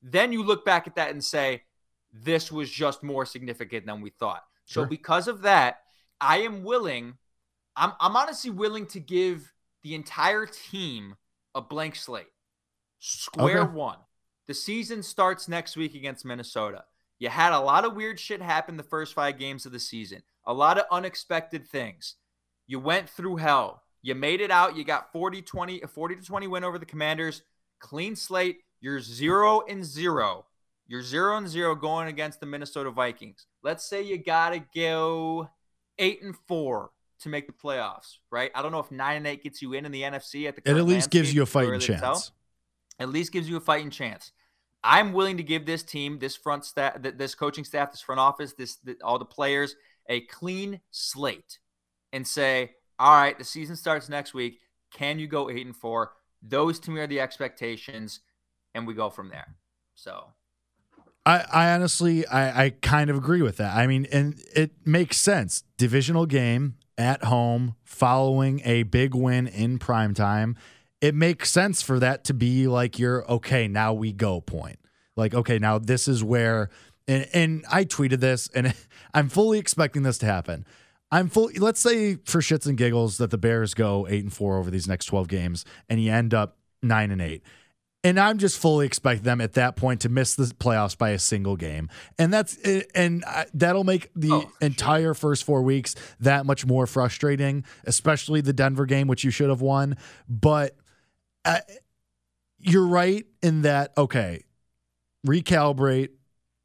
then 0.03 0.33
you 0.33 0.43
look 0.43 0.65
back 0.65 0.87
at 0.87 0.95
that 0.95 1.11
and 1.11 1.25
say, 1.25 1.63
this 2.23 2.51
was 2.51 2.71
just 2.71 3.03
more 3.03 3.27
significant 3.27 3.87
than 3.87 4.01
we 4.01 4.11
thought. 4.11 4.45
Sure. 4.65 4.85
So 4.85 4.89
because 4.89 5.29
of 5.29 5.43
that, 5.43 5.81
I 6.21 6.39
am 6.39 6.65
willing, 6.65 7.15
I'm, 7.77 7.93
I'm 8.01 8.17
honestly 8.17 8.51
willing 8.51 8.87
to 8.87 9.01
give 9.01 9.53
the 9.83 9.95
entire 9.95 10.47
team 10.47 11.17
a 11.55 11.61
blank 11.61 11.97
slate. 11.97 12.27
Square 12.99 13.63
okay. 13.63 13.73
one. 13.73 13.99
The 14.47 14.55
season 14.55 15.03
starts 15.03 15.49
next 15.49 15.77
week 15.77 15.95
against 15.95 16.25
Minnesota. 16.25 16.85
You 17.19 17.29
had 17.29 17.53
a 17.53 17.61
lot 17.61 17.85
of 17.85 17.95
weird 17.95 18.21
shit 18.21 18.43
happen 18.43 18.77
the 18.77 18.83
first 18.83 19.15
five 19.15 19.39
games 19.39 19.67
of 19.67 19.73
the 19.73 19.81
season, 19.81 20.23
a 20.47 20.53
lot 20.53 20.79
of 20.79 20.85
unexpected 20.91 21.67
things. 21.67 22.17
You 22.67 22.79
went 22.79 23.09
through 23.09 23.37
hell. 23.37 23.83
You 24.03 24.15
made 24.15 24.41
it 24.41 24.51
out. 24.51 24.77
You 24.77 24.85
got 24.85 25.13
40 25.13 25.43
20, 25.43 25.81
40 25.81 26.17
to 26.17 26.23
20 26.23 26.47
win 26.47 26.65
over 26.65 26.79
the 26.79 26.87
Commanders. 26.87 27.43
Clean 27.81 28.15
slate. 28.15 28.59
You're 28.81 29.01
zero 29.01 29.63
and 29.69 29.85
zero 29.85 30.47
you're 30.87 31.03
zero 31.03 31.37
and 31.37 31.49
zero 31.49 31.75
going 31.75 32.09
against 32.09 32.41
the 32.41 32.47
Minnesota 32.47 32.91
Vikings. 32.91 33.47
Let's 33.63 33.85
say 33.85 34.03
you 34.03 34.19
gotta 34.19 34.63
go 34.75 35.51
eight 35.99 36.23
and 36.23 36.35
four 36.47 36.91
to 37.21 37.29
make 37.29 37.47
the 37.47 37.53
playoffs, 37.53 38.19
right? 38.31 38.51
I 38.55 38.63
don't 38.63 38.73
know 38.73 38.81
if 38.81 38.91
nine 38.91 39.17
and 39.17 39.27
eight 39.27 39.43
gets 39.43 39.63
you 39.63 39.73
in 39.73 39.85
in 39.85 39.93
the 39.93 40.03
NFC 40.03 40.47
at 40.47 40.57
the. 40.57 40.63
It 40.65 40.77
at 40.77 40.85
least 40.85 41.11
gives 41.11 41.35
you 41.35 41.43
a 41.43 41.47
fighting 41.47 41.81
chance. 41.81 42.33
At 42.99 43.09
least 43.09 43.33
gives 43.33 43.49
you 43.49 43.57
a 43.57 43.61
fighting 43.61 43.91
chance. 43.91 44.33
I'm 44.83 45.13
willing 45.13 45.37
to 45.39 45.43
give 45.43 45.67
this 45.67 45.83
team, 45.83 46.19
this 46.19 46.37
front 46.37 46.65
staff, 46.65 46.97
this 47.01 47.35
coaching 47.35 47.65
staff, 47.65 47.91
this 47.91 48.01
front 48.01 48.21
office, 48.21 48.53
this 48.53 48.79
all 49.03 49.19
the 49.19 49.25
players 49.25 49.75
a 50.09 50.21
clean 50.21 50.81
slate, 50.91 51.59
and 52.13 52.27
say, 52.27 52.71
all 52.99 53.17
right, 53.17 53.37
the 53.37 53.45
season 53.45 53.75
starts 53.75 54.09
next 54.09 54.35
week. 54.35 54.61
Can 54.93 55.19
you 55.19 55.27
go 55.27 55.51
eight 55.51 55.67
and 55.67 55.77
four? 55.77 56.13
Those 56.41 56.79
to 56.81 56.91
me 56.91 57.01
are 57.01 57.07
the 57.07 57.21
expectations, 57.21 58.21
and 58.75 58.87
we 58.87 58.95
go 58.95 59.11
from 59.11 59.29
there. 59.29 59.57
So 59.95 60.29
I, 61.27 61.45
I 61.53 61.71
honestly, 61.73 62.25
I, 62.27 62.67
I 62.67 62.71
kind 62.71 63.11
of 63.11 63.17
agree 63.17 63.43
with 63.43 63.57
that. 63.57 63.77
I 63.77 63.89
mean, 63.89 64.07
and 64.13 64.41
it 64.55 64.71
makes 64.85 65.17
sense. 65.17 65.65
Divisional 65.77 66.25
game 66.25 66.77
at 66.97 67.25
home 67.25 67.75
following 67.83 68.63
a 68.65 68.85
big 68.85 69.13
win 69.15 69.49
in 69.49 69.79
prime 69.79 70.15
time. 70.15 70.57
It 71.01 71.15
makes 71.15 71.51
sense 71.51 71.83
for 71.83 71.99
that 71.99 72.25
to 72.25 72.35
be 72.35 72.69
like 72.69 72.99
your 72.99 73.29
okay, 73.31 73.67
now 73.67 73.93
we 73.93 74.13
go 74.13 74.41
point. 74.41 74.79
Like, 75.17 75.35
okay, 75.35 75.59
now 75.59 75.79
this 75.79 76.07
is 76.07 76.23
where 76.23 76.71
and, 77.09 77.29
and 77.33 77.65
I 77.71 77.85
tweeted 77.85 78.21
this 78.21 78.49
and 78.55 78.73
I'm 79.15 79.29
fully 79.29 79.59
expecting 79.59 80.05
this 80.05 80.19
to 80.19 80.27
happen. 80.27 80.65
I'm 81.11 81.29
full 81.29 81.51
let's 81.59 81.81
say 81.81 82.17
for 82.25 82.41
shits 82.41 82.67
and 82.67 82.79
giggles 82.79 83.19
that 83.19 83.31
the 83.31 83.39
Bears 83.39 83.75
go 83.75 84.07
eight 84.09 84.23
and 84.23 84.33
four 84.33 84.59
over 84.59 84.71
these 84.71 84.89
next 84.89 85.07
12 85.07 85.29
games 85.29 85.65
and 85.89 86.01
you 86.01 86.13
end 86.13 86.35
up 86.35 86.57
nine 86.83 87.11
and 87.11 87.21
eight 87.21 87.43
and 88.05 88.21
I'm 88.21 88.39
just 88.39 88.59
fully 88.59 88.87
expect 88.87 89.25
them 89.25 89.41
at 89.41 89.55
that 89.55 89.77
point 89.77 90.03
to 90.03 90.09
miss 90.09 90.35
the 90.35 90.45
playoffs 90.45 90.97
by 90.97 91.11
a 91.11 91.19
single 91.19 91.57
game, 91.57 91.89
and 92.19 92.33
that's 92.33 92.57
and 92.95 93.25
that'll 93.53 93.85
make 93.85 94.11
the 94.15 94.33
oh, 94.33 94.51
entire 94.61 95.03
sure. 95.03 95.15
first 95.15 95.45
four 95.45 95.63
weeks 95.63 95.95
that 96.21 96.47
much 96.47 96.65
more 96.67 96.87
frustrating, 96.87 97.65
especially 97.85 98.41
the 98.41 98.53
Denver 98.53 98.87
game, 98.87 99.09
which 99.09 99.25
you 99.25 99.31
should 99.31 99.49
have 99.49 99.61
won. 99.61 99.97
But 100.29 100.77
uh, 101.45 101.61
you're 102.59 102.87
right 102.87 103.27
in 103.43 103.63
that. 103.63 103.93
Okay, 103.99 104.45
recalibrate 105.27 106.11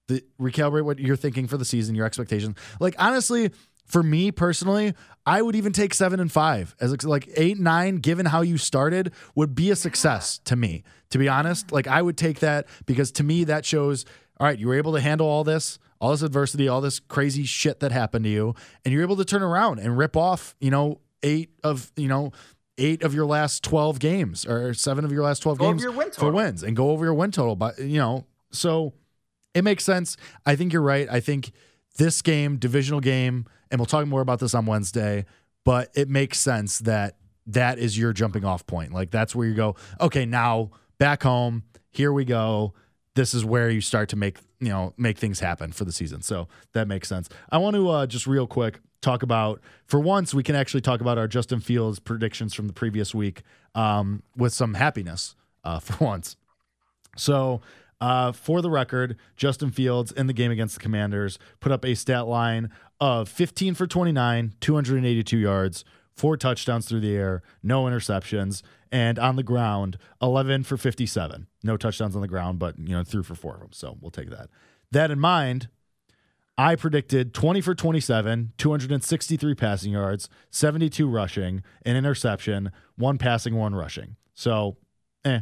the 0.08 0.24
recalibrate 0.40 0.84
what 0.84 1.00
you're 1.00 1.16
thinking 1.16 1.48
for 1.48 1.58
the 1.58 1.66
season, 1.66 1.96
your 1.96 2.06
expectations. 2.06 2.58
Like 2.80 2.96
honestly, 3.00 3.52
for 3.92 4.02
me 4.02 4.32
personally, 4.32 4.94
I 5.26 5.42
would 5.42 5.56
even 5.56 5.74
take 5.74 5.94
seven 5.94 6.20
and 6.20 6.32
five 6.32 6.76
as 6.80 7.04
like 7.06 7.30
eight, 7.36 7.60
nine, 7.60 7.98
given 7.98 8.26
how 8.26 8.42
you 8.42 8.58
started, 8.58 9.12
would 9.36 9.54
be 9.54 9.70
a 9.70 9.76
success 9.76 10.40
to 10.46 10.56
me. 10.56 10.84
To 11.10 11.18
be 11.18 11.28
honest, 11.28 11.72
like 11.74 11.88
I 11.88 12.02
would 12.02 12.18
take 12.18 12.40
that 12.40 12.68
because 12.86 13.12
to 13.14 13.24
me 13.24 13.44
that 13.44 13.66
shows, 13.66 14.06
all 14.40 14.48
right, 14.48 14.58
you 14.58 14.68
were 14.68 14.76
able 14.76 14.94
to 14.94 15.02
handle 15.02 15.28
all 15.28 15.44
this, 15.44 15.78
all 16.00 16.12
this 16.12 16.22
adversity, 16.22 16.70
all 16.70 16.80
this 16.80 17.00
crazy 17.00 17.44
shit 17.44 17.82
that 17.82 17.92
happened 17.92 18.24
to 18.24 18.32
you, 18.32 18.56
and 18.86 18.94
you're 18.94 19.04
able 19.04 19.18
to 19.18 19.26
turn 19.26 19.44
around 19.44 19.80
and 19.80 19.98
rip 19.98 20.16
off, 20.16 20.56
you 20.62 20.72
know, 20.72 21.02
eight 21.22 21.50
of, 21.64 21.92
you 21.98 22.08
know, 22.08 22.32
eight 22.78 23.04
of 23.04 23.14
your 23.14 23.26
last 23.26 23.62
12 23.64 24.00
games 24.00 24.46
or 24.46 24.74
seven 24.74 25.04
of 25.04 25.12
your 25.12 25.24
last 25.24 25.40
12 25.42 25.58
go 25.58 25.66
games 25.66 25.86
win 25.86 26.12
for 26.12 26.32
wins 26.32 26.64
and 26.64 26.78
go 26.78 26.92
over 26.92 27.04
your 27.04 27.14
win 27.14 27.32
total. 27.32 27.58
But, 27.58 27.78
you 27.78 28.00
know, 28.00 28.26
so 28.52 28.94
it 29.54 29.64
makes 29.64 29.84
sense. 29.84 30.16
I 30.46 30.56
think 30.56 30.72
you're 30.72 30.82
right. 30.82 31.08
I 31.12 31.20
think 31.20 31.52
this 31.98 32.22
game, 32.22 32.58
divisional 32.58 33.00
game, 33.00 33.46
and 33.70 33.80
we'll 33.80 33.86
talk 33.86 34.06
more 34.08 34.22
about 34.22 34.40
this 34.40 34.54
on 34.54 34.66
Wednesday, 34.66 35.26
but 35.64 35.90
it 35.96 36.10
makes 36.10 36.40
sense 36.40 36.80
that 36.80 37.16
that 37.48 37.80
is 37.80 37.98
your 37.98 38.14
jumping 38.14 38.46
off 38.46 38.66
point. 38.66 38.94
Like 38.94 39.12
that's 39.12 39.36
where 39.36 39.48
you 39.48 39.54
go, 39.54 39.76
okay, 40.00 40.26
now 40.26 40.72
back 41.00 41.24
home, 41.24 41.64
here 41.90 42.14
we 42.14 42.26
go. 42.26 42.74
This 43.16 43.34
is 43.34 43.44
where 43.44 43.70
you 43.70 43.82
start 43.82 44.10
to 44.10 44.16
make, 44.16 44.40
you 44.60 44.70
know, 44.70 44.94
make 44.98 45.18
things 45.18 45.40
happen 45.40 45.72
for 45.72 45.84
the 45.84 45.92
season. 45.92 46.22
So 46.22 46.48
that 46.74 46.88
makes 46.88 47.10
sense. 47.10 47.28
I 47.52 47.58
want 47.58 47.76
to 47.76 47.90
uh, 47.90 48.08
just 48.08 48.26
real 48.26 48.48
quick 48.48 48.80
talk 49.02 49.24
about 49.24 49.60
for 49.86 50.00
once 50.00 50.34
we 50.34 50.44
can 50.44 50.56
actually 50.56 50.82
talk 50.82 51.02
about 51.02 51.18
our 51.18 51.28
Justin 51.28 51.60
Fields 51.60 52.00
predictions 52.00 52.54
from 52.54 52.68
the 52.68 52.74
previous 52.74 53.14
week 53.14 53.42
um, 53.76 54.24
with 54.38 54.54
some 54.54 54.76
happiness 54.76 55.36
uh, 55.64 55.80
for 55.80 56.04
once. 56.04 56.36
So 57.18 57.62
uh, 58.02 58.32
for 58.32 58.62
the 58.62 58.70
record, 58.72 59.16
Justin 59.38 59.70
Fields 59.70 60.12
in 60.12 60.26
the 60.26 60.34
game 60.34 60.52
against 60.52 60.74
the 60.74 60.82
Commanders 60.82 61.38
put 61.60 61.72
up 61.72 61.86
a 61.86 61.96
stat 61.96 62.28
line 62.28 62.72
of 63.00 63.30
15 63.30 63.76
for 63.76 63.86
29, 63.86 64.54
282 64.60 65.38
yards, 65.38 65.86
four 66.18 66.36
touchdowns 66.36 66.88
through 66.88 67.00
the 67.00 67.16
air, 67.16 67.44
no 67.62 67.84
interceptions, 67.84 68.64
and 68.92 69.20
on 69.20 69.36
the 69.36 69.44
ground, 69.44 69.98
11 70.22 70.64
for 70.64 70.78
57. 70.78 71.48
No 71.64 71.78
touchdowns 71.78 72.16
on 72.16 72.22
the 72.22 72.28
ground, 72.28 72.58
but 72.58 72.78
you 72.78 72.90
know 72.90 73.04
threw 73.04 73.24
for 73.24 73.36
four 73.36 73.54
of 73.54 73.60
them. 73.62 73.72
So 73.72 73.98
we'll 74.02 74.12
take 74.12 74.32
that. 74.32 74.50
That 74.92 75.12
in 75.12 75.20
mind, 75.20 75.70
I 76.58 76.76
predicted 76.76 77.34
20 77.34 77.62
for 77.62 77.74
27, 77.76 78.54
263 78.58 79.56
passing 79.56 79.94
yards, 79.94 80.28
72 80.50 81.08
rushing, 81.08 81.64
an 81.86 81.96
interception, 81.96 82.72
one 82.98 83.18
passing, 83.18 83.56
one 83.56 83.74
rushing. 83.74 84.16
So, 84.34 84.78
eh, 85.24 85.42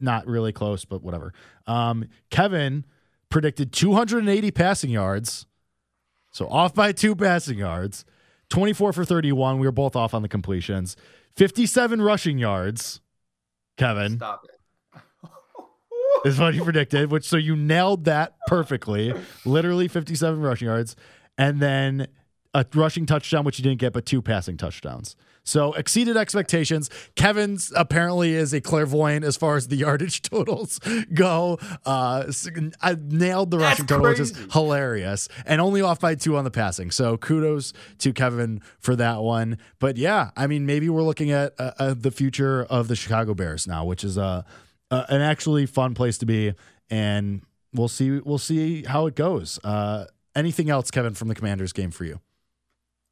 not 0.00 0.26
really 0.26 0.52
close, 0.52 0.84
but 0.84 1.02
whatever. 1.02 1.32
Um, 1.66 2.06
Kevin 2.30 2.84
predicted 3.28 3.72
280 3.72 4.50
passing 4.50 4.90
yards, 4.90 5.46
so 6.32 6.48
off 6.48 6.74
by 6.74 6.92
two 6.92 7.14
passing 7.14 7.58
yards. 7.58 8.04
24 8.50 8.92
for 8.92 9.04
31. 9.04 9.58
We 9.58 9.66
were 9.66 9.72
both 9.72 9.96
off 9.96 10.14
on 10.14 10.22
the 10.22 10.28
completions. 10.28 10.96
57 11.36 12.00
rushing 12.00 12.38
yards. 12.38 13.00
Kevin. 13.76 14.16
Stop 14.16 14.44
it. 14.44 15.00
is 16.24 16.38
what 16.38 16.54
he 16.54 16.60
predicted, 16.60 17.10
which 17.10 17.26
so 17.26 17.36
you 17.36 17.56
nailed 17.56 18.04
that 18.04 18.34
perfectly. 18.46 19.12
Literally 19.44 19.88
57 19.88 20.40
rushing 20.40 20.68
yards. 20.68 20.94
And 21.36 21.60
then 21.60 22.06
a 22.54 22.64
rushing 22.74 23.04
touchdown, 23.04 23.44
which 23.44 23.56
he 23.56 23.62
didn't 23.62 23.80
get, 23.80 23.92
but 23.92 24.06
two 24.06 24.22
passing 24.22 24.56
touchdowns. 24.56 25.16
So 25.44 25.74
exceeded 25.74 26.16
expectations. 26.16 26.88
Kevin's 27.16 27.70
apparently 27.76 28.32
is 28.32 28.54
a 28.54 28.62
clairvoyant 28.62 29.24
as 29.24 29.36
far 29.36 29.56
as 29.56 29.68
the 29.68 29.76
yardage 29.84 30.22
totals 30.22 30.80
go. 31.12 31.58
Uh, 31.84 32.32
I 32.80 32.96
nailed 32.98 33.50
the 33.50 33.58
That's 33.58 33.72
rushing 33.80 33.86
total, 33.86 34.08
which 34.08 34.20
is 34.20 34.34
hilarious, 34.52 35.28
and 35.44 35.60
only 35.60 35.82
off 35.82 36.00
by 36.00 36.14
two 36.14 36.36
on 36.36 36.44
the 36.44 36.50
passing. 36.50 36.90
So 36.90 37.18
kudos 37.18 37.74
to 37.98 38.12
Kevin 38.14 38.62
for 38.78 38.96
that 38.96 39.20
one. 39.20 39.58
But 39.78 39.98
yeah, 39.98 40.30
I 40.36 40.46
mean, 40.46 40.64
maybe 40.64 40.88
we're 40.88 41.02
looking 41.02 41.30
at 41.30 41.52
uh, 41.58 41.72
uh, 41.78 41.94
the 41.94 42.10
future 42.10 42.64
of 42.64 42.88
the 42.88 42.96
Chicago 42.96 43.34
Bears 43.34 43.66
now, 43.66 43.84
which 43.84 44.02
is 44.02 44.16
a 44.16 44.46
uh, 44.90 45.04
an 45.08 45.20
actually 45.20 45.66
fun 45.66 45.94
place 45.94 46.18
to 46.18 46.26
be, 46.26 46.54
and 46.88 47.42
we'll 47.74 47.88
see 47.88 48.20
we'll 48.20 48.38
see 48.38 48.84
how 48.84 49.06
it 49.06 49.14
goes. 49.14 49.58
Uh, 49.62 50.06
anything 50.34 50.70
else, 50.70 50.90
Kevin, 50.90 51.12
from 51.14 51.28
the 51.28 51.34
Commanders 51.34 51.72
game 51.72 51.90
for 51.90 52.04
you? 52.04 52.20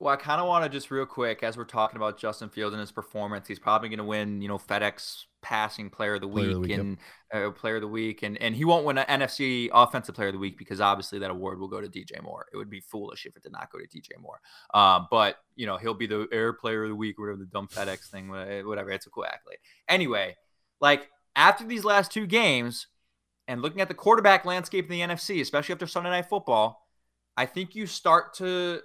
Well, 0.03 0.13
I 0.13 0.17
kind 0.17 0.41
of 0.41 0.49
want 0.49 0.65
to 0.65 0.69
just 0.69 0.91
real 0.91 1.07
quick, 1.07 1.45
as 1.45 1.57
we're 1.57 1.63
talking 1.63 1.97
about 1.97 2.19
Justin 2.19 2.49
Fields 2.49 2.75
and 2.75 2.81
his 2.81 2.91
performance, 2.91 3.47
he's 3.47 3.61
probably 3.61 3.89
going 3.89 3.99
to 3.99 4.05
win, 4.05 4.43
you 4.43 4.49
know, 4.49 4.59
FedEx 4.59 5.27
Passing 5.43 5.91
Player 5.91 6.15
of 6.15 6.23
the 6.23 6.27
Week, 6.27 6.47
of 6.47 6.55
the 6.55 6.59
week 6.59 6.73
and 6.73 6.99
yep. 7.33 7.47
uh, 7.47 7.51
Player 7.53 7.77
of 7.77 7.83
the 7.83 7.89
Week, 7.89 8.25
and 8.25 8.37
and 8.39 8.57
he 8.57 8.65
won't 8.65 8.85
win 8.85 8.99
an 8.99 9.21
NFC 9.21 9.71
Offensive 9.73 10.17
Player 10.17 10.31
of 10.31 10.35
the 10.35 10.41
Week 10.41 10.59
because 10.59 10.81
obviously 10.81 11.21
that 11.21 11.31
award 11.31 11.61
will 11.61 11.69
go 11.69 11.81
to 11.81 11.87
DJ 11.87 12.21
Moore. 12.21 12.47
It 12.53 12.57
would 12.57 12.69
be 12.69 12.81
foolish 12.81 13.27
if 13.27 13.37
it 13.37 13.45
did 13.45 13.53
not 13.53 13.71
go 13.71 13.79
to 13.79 13.87
DJ 13.87 14.21
Moore. 14.21 14.41
Uh, 14.75 15.05
but 15.09 15.37
you 15.55 15.67
know, 15.67 15.77
he'll 15.77 15.95
be 15.95 16.09
the 16.09 16.27
Air 16.33 16.53
Player 16.53 16.83
of 16.83 16.89
the 16.89 16.97
Week, 16.97 17.17
whatever 17.17 17.39
the 17.39 17.45
dumb 17.45 17.69
FedEx 17.69 18.11
thing, 18.11 18.29
whatever. 18.29 18.91
It's 18.91 19.07
a 19.07 19.11
cool 19.11 19.25
accolade. 19.25 19.59
Anyway, 19.89 20.35
like 20.81 21.11
after 21.37 21.65
these 21.65 21.85
last 21.85 22.11
two 22.11 22.27
games, 22.27 22.89
and 23.47 23.63
looking 23.63 23.81
at 23.81 23.87
the 23.87 23.95
quarterback 23.95 24.45
landscape 24.45 24.87
in 24.87 24.91
the 24.91 25.15
NFC, 25.15 25.41
especially 25.41 25.75
after 25.75 25.87
Sunday 25.87 26.11
Night 26.11 26.27
Football, 26.29 26.89
I 27.37 27.47
think 27.47 27.77
you 27.77 27.87
start 27.87 28.35
to 28.35 28.81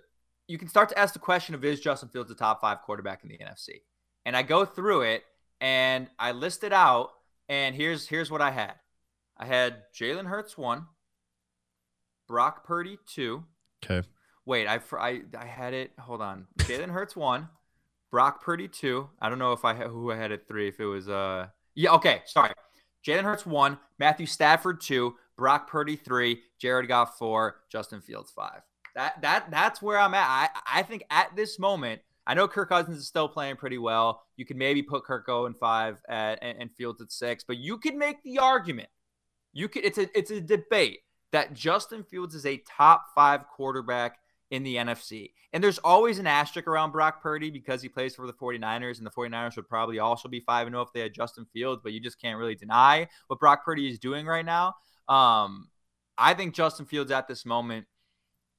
you 0.48 0.58
can 0.58 0.68
start 0.68 0.90
to 0.90 1.00
ask 1.00 1.14
the 1.14 1.20
question 1.20 1.54
of 1.56 1.64
is 1.66 1.80
Justin 1.80 2.10
Fields 2.10 2.30
the 2.30 2.36
top 2.36 2.62
five 2.62 2.82
quarterback 2.82 3.24
in 3.24 3.30
the 3.30 3.38
NFC? 3.38 3.82
And 4.26 4.36
I 4.36 4.44
go 4.44 4.66
through 4.66 5.02
it 5.02 5.24
and 5.60 6.08
I 6.18 6.32
list 6.32 6.64
it 6.64 6.74
out, 6.74 7.12
and 7.50 7.76
here's 7.76 8.08
here's 8.08 8.32
what 8.32 8.42
I 8.42 8.52
had. 8.52 8.76
I 9.38 9.46
had 9.46 9.84
Jalen 9.94 10.26
Hurts 10.26 10.58
one, 10.58 10.86
Brock 12.28 12.66
Purdy 12.66 12.98
two. 13.08 13.44
Okay. 13.84 14.08
Wait, 14.46 14.68
I 14.68 14.80
I 14.94 15.22
I 15.38 15.46
had 15.46 15.74
it. 15.74 15.92
Hold 16.00 16.22
on. 16.22 16.48
Jalen 16.60 16.92
Hurts 16.92 17.16
one, 17.16 17.50
Brock 18.12 18.44
Purdy 18.44 18.68
two. 18.68 19.10
I 19.22 19.30
don't 19.30 19.40
know 19.40 19.54
if 19.54 19.66
I 19.66 19.74
who 19.76 20.12
I 20.12 20.16
had 20.16 20.32
at 20.32 20.48
three. 20.48 20.68
If 20.68 20.80
it 20.80 20.86
was 20.86 21.10
uh 21.10 21.48
yeah 21.76 21.92
okay 21.94 22.22
sorry. 22.26 22.52
Jalen 23.06 23.24
Hurts 23.24 23.46
one, 23.46 23.78
Matthew 24.00 24.26
Stafford 24.26 24.82
two, 24.82 25.16
Brock 25.38 25.70
Purdy 25.70 25.96
three, 25.96 26.42
Jared 26.60 26.88
Goff 26.88 27.18
four, 27.18 27.62
Justin 27.72 28.02
Fields 28.02 28.32
five. 28.32 28.62
That 28.98 29.22
that 29.22 29.52
that's 29.52 29.80
where 29.80 30.00
I'm 30.00 30.16
at. 30.16 30.28
I 30.28 30.80
I 30.80 30.82
think 30.82 31.04
at 31.12 31.36
this 31.36 31.60
moment, 31.60 32.02
I 32.26 32.34
know 32.34 32.48
Kirk 32.48 32.70
Cousins 32.70 32.98
is 32.98 33.06
still 33.06 33.30
playing 33.30 33.58
pretty 33.58 33.78
well. 33.78 34.24
You 34.38 34.46
could 34.46 34.58
maybe 34.58 34.82
put 34.82 35.04
Kirk 35.04 35.30
in 35.30 35.54
five 35.54 35.98
at, 36.10 36.40
and, 36.42 36.64
and 36.64 36.72
Fields 36.72 37.00
at 37.00 37.12
six, 37.12 37.44
but 37.44 37.58
you 37.58 37.78
could 37.78 37.94
make 37.94 38.24
the 38.24 38.40
argument. 38.40 38.90
You 39.54 39.70
could. 39.70 39.86
It's 39.86 40.00
a 40.00 40.18
it's 40.18 40.32
a 40.32 40.42
debate 40.42 41.02
that 41.32 41.54
Justin 41.54 42.04
Fields 42.06 42.34
is 42.34 42.48
a 42.48 42.58
top 42.68 43.06
five 43.14 43.48
quarterback 43.48 44.18
in 44.50 44.64
the 44.64 44.78
NFC. 44.78 45.34
And 45.54 45.64
there's 45.64 45.78
always 45.78 46.18
an 46.18 46.26
asterisk 46.26 46.68
around 46.68 46.92
Brock 46.92 47.22
Purdy 47.22 47.52
because 47.52 47.84
he 47.84 47.90
plays 47.90 48.16
for 48.16 48.26
the 48.26 48.34
49ers, 48.34 48.98
and 48.98 49.06
the 49.06 49.12
49ers 49.12 49.58
would 49.58 49.70
probably 49.70 50.00
also 50.00 50.28
be 50.28 50.40
5 50.40 50.68
and 50.68 50.74
0 50.74 50.82
if 50.84 50.94
they 50.94 51.02
had 51.02 51.14
Justin 51.14 51.46
Fields, 51.54 51.82
but 51.84 51.94
you 51.94 52.00
just 52.00 52.20
can't 52.20 52.40
really 52.40 52.56
deny 52.56 53.08
what 53.28 53.40
Brock 53.40 53.64
Purdy 53.64 53.88
is 53.88 54.00
doing 54.00 54.26
right 54.26 54.46
now. 54.46 54.74
Um, 55.08 55.68
I 56.18 56.34
think 56.34 56.56
Justin 56.56 56.86
Fields 56.86 57.12
at 57.12 57.28
this 57.28 57.46
moment 57.46 57.86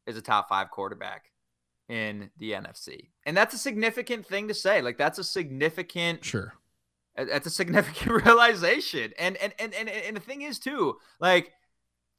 is 0.09 0.17
a 0.17 0.23
top 0.23 0.49
five 0.49 0.71
quarterback 0.71 1.31
in 1.89 2.31
the 2.39 2.53
NFC. 2.53 3.09
And 3.25 3.37
that's 3.37 3.55
a 3.55 3.59
significant 3.59 4.27
thing 4.27 4.49
to 4.49 4.55
say. 4.55 4.83
Like 4.83 4.99
that's 4.99 5.19
a 5.19 5.25
significant 5.25 6.25
sure. 6.25 6.55
That's 7.17 7.47
a 7.47 7.51
significant 7.51 8.25
realization. 8.25 9.13
And 9.19 9.37
and 9.39 9.53
and 9.59 9.75
and, 9.75 9.89
and 9.89 10.17
the 10.17 10.21
thing 10.21 10.43
is 10.43 10.59
too, 10.59 10.97
like 11.21 11.53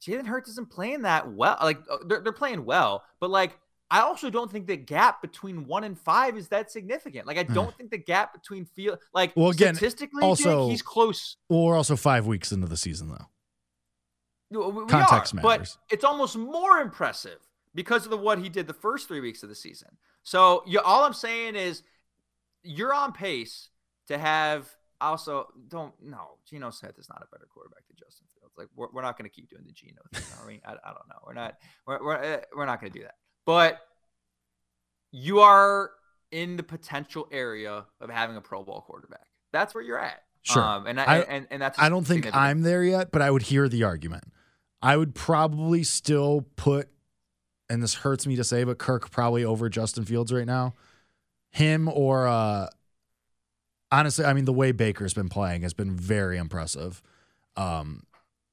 Jalen 0.02 0.26
Hurts 0.26 0.48
isn't 0.50 0.70
playing 0.70 1.02
that 1.02 1.30
well. 1.32 1.56
Like 1.62 1.78
uh, 1.90 1.98
they're, 2.06 2.20
they're 2.20 2.32
playing 2.32 2.64
well, 2.64 3.04
but 3.20 3.30
like 3.30 3.58
I 3.90 4.00
also 4.00 4.30
don't 4.30 4.50
think 4.50 4.66
the 4.66 4.76
gap 4.76 5.20
between 5.20 5.66
one 5.66 5.84
and 5.84 5.98
five 5.98 6.36
is 6.36 6.48
that 6.48 6.70
significant. 6.70 7.26
Like 7.26 7.38
I 7.38 7.44
hmm. 7.44 7.54
don't 7.54 7.76
think 7.76 7.90
the 7.90 7.98
gap 7.98 8.32
between 8.32 8.64
field 8.64 8.98
like 9.14 9.32
well 9.36 9.50
again 9.50 9.74
statistically 9.74 10.22
also 10.22 10.64
Jake, 10.64 10.70
he's 10.72 10.82
close. 10.82 11.36
Well, 11.48 11.64
we're 11.64 11.76
also 11.76 11.96
five 11.96 12.26
weeks 12.26 12.52
into 12.52 12.66
the 12.66 12.76
season 12.76 13.08
though. 13.08 13.26
We 14.50 14.86
Context 14.86 15.32
are, 15.32 15.36
matters. 15.36 15.78
But 15.88 15.94
it's 15.94 16.02
almost 16.02 16.36
more 16.36 16.78
impressive 16.80 17.38
because 17.74 18.04
of 18.04 18.10
the 18.10 18.16
what 18.16 18.38
he 18.38 18.48
did 18.48 18.66
the 18.66 18.72
first 18.74 19.08
three 19.08 19.20
weeks 19.20 19.42
of 19.42 19.48
the 19.48 19.54
season. 19.54 19.88
So 20.22 20.62
you, 20.66 20.80
all 20.80 21.04
I'm 21.04 21.12
saying 21.14 21.56
is 21.56 21.82
you're 22.62 22.92
on 22.94 23.12
pace 23.12 23.68
to 24.08 24.18
have 24.18 24.68
also 25.00 25.48
don't 25.68 25.94
no 26.02 26.36
Geno 26.48 26.70
Smith 26.70 26.98
is 26.98 27.08
not 27.08 27.22
a 27.22 27.26
better 27.34 27.46
quarterback 27.52 27.86
than 27.88 27.96
Justin 27.98 28.26
Fields. 28.34 28.54
Like 28.58 28.68
we're, 28.76 28.88
we're 28.92 29.02
not 29.02 29.16
going 29.16 29.28
to 29.30 29.34
keep 29.34 29.48
doing 29.48 29.64
the 29.66 29.72
Geno 29.72 30.00
thing, 30.12 30.22
are 30.40 30.46
we? 30.46 30.60
I, 30.66 30.72
I 30.72 30.92
don't 30.92 31.08
know. 31.08 31.16
We're 31.26 31.32
not 31.34 31.54
we're 31.86 32.04
we're, 32.04 32.16
eh, 32.22 32.40
we're 32.54 32.66
not 32.66 32.80
going 32.80 32.92
to 32.92 32.98
do 32.98 33.04
that. 33.04 33.14
But 33.46 33.78
you 35.12 35.40
are 35.40 35.90
in 36.30 36.56
the 36.56 36.62
potential 36.62 37.26
area 37.32 37.84
of 38.00 38.10
having 38.10 38.36
a 38.36 38.40
Pro 38.40 38.62
Bowl 38.62 38.82
quarterback. 38.86 39.26
That's 39.52 39.74
where 39.74 39.82
you're 39.82 39.98
at. 39.98 40.22
Sure. 40.42 40.62
Um, 40.62 40.86
and 40.86 41.00
I, 41.00 41.04
I- 41.04 41.18
and 41.22 41.46
and 41.50 41.60
that's 41.62 41.78
I 41.78 41.88
don't 41.88 42.04
think. 42.06 42.26
I'm 42.34 42.62
there 42.62 42.82
yet, 42.84 43.10
but 43.10 43.20
I 43.22 43.30
would 43.30 43.42
hear 43.42 43.68
the 43.68 43.82
argument. 43.84 44.24
I 44.82 44.96
would 44.96 45.14
probably 45.14 45.82
still 45.82 46.46
put, 46.56 46.88
and 47.70 47.82
this 47.82 47.94
hurts 47.94 48.26
me 48.26 48.36
to 48.36 48.44
say, 48.44 48.64
but 48.64 48.78
Kirk 48.78 49.10
probably 49.10 49.44
over 49.44 49.68
Justin 49.70 50.04
Fields 50.04 50.32
right 50.32 50.46
now. 50.46 50.74
Him 51.50 51.88
or 51.88 52.26
uh 52.28 52.68
honestly, 53.90 54.24
I 54.24 54.34
mean 54.34 54.44
the 54.44 54.52
way 54.52 54.72
Baker's 54.72 55.14
been 55.14 55.28
playing 55.28 55.62
has 55.62 55.72
been 55.72 55.96
very 55.96 56.36
impressive. 56.36 57.00
Um 57.56 58.04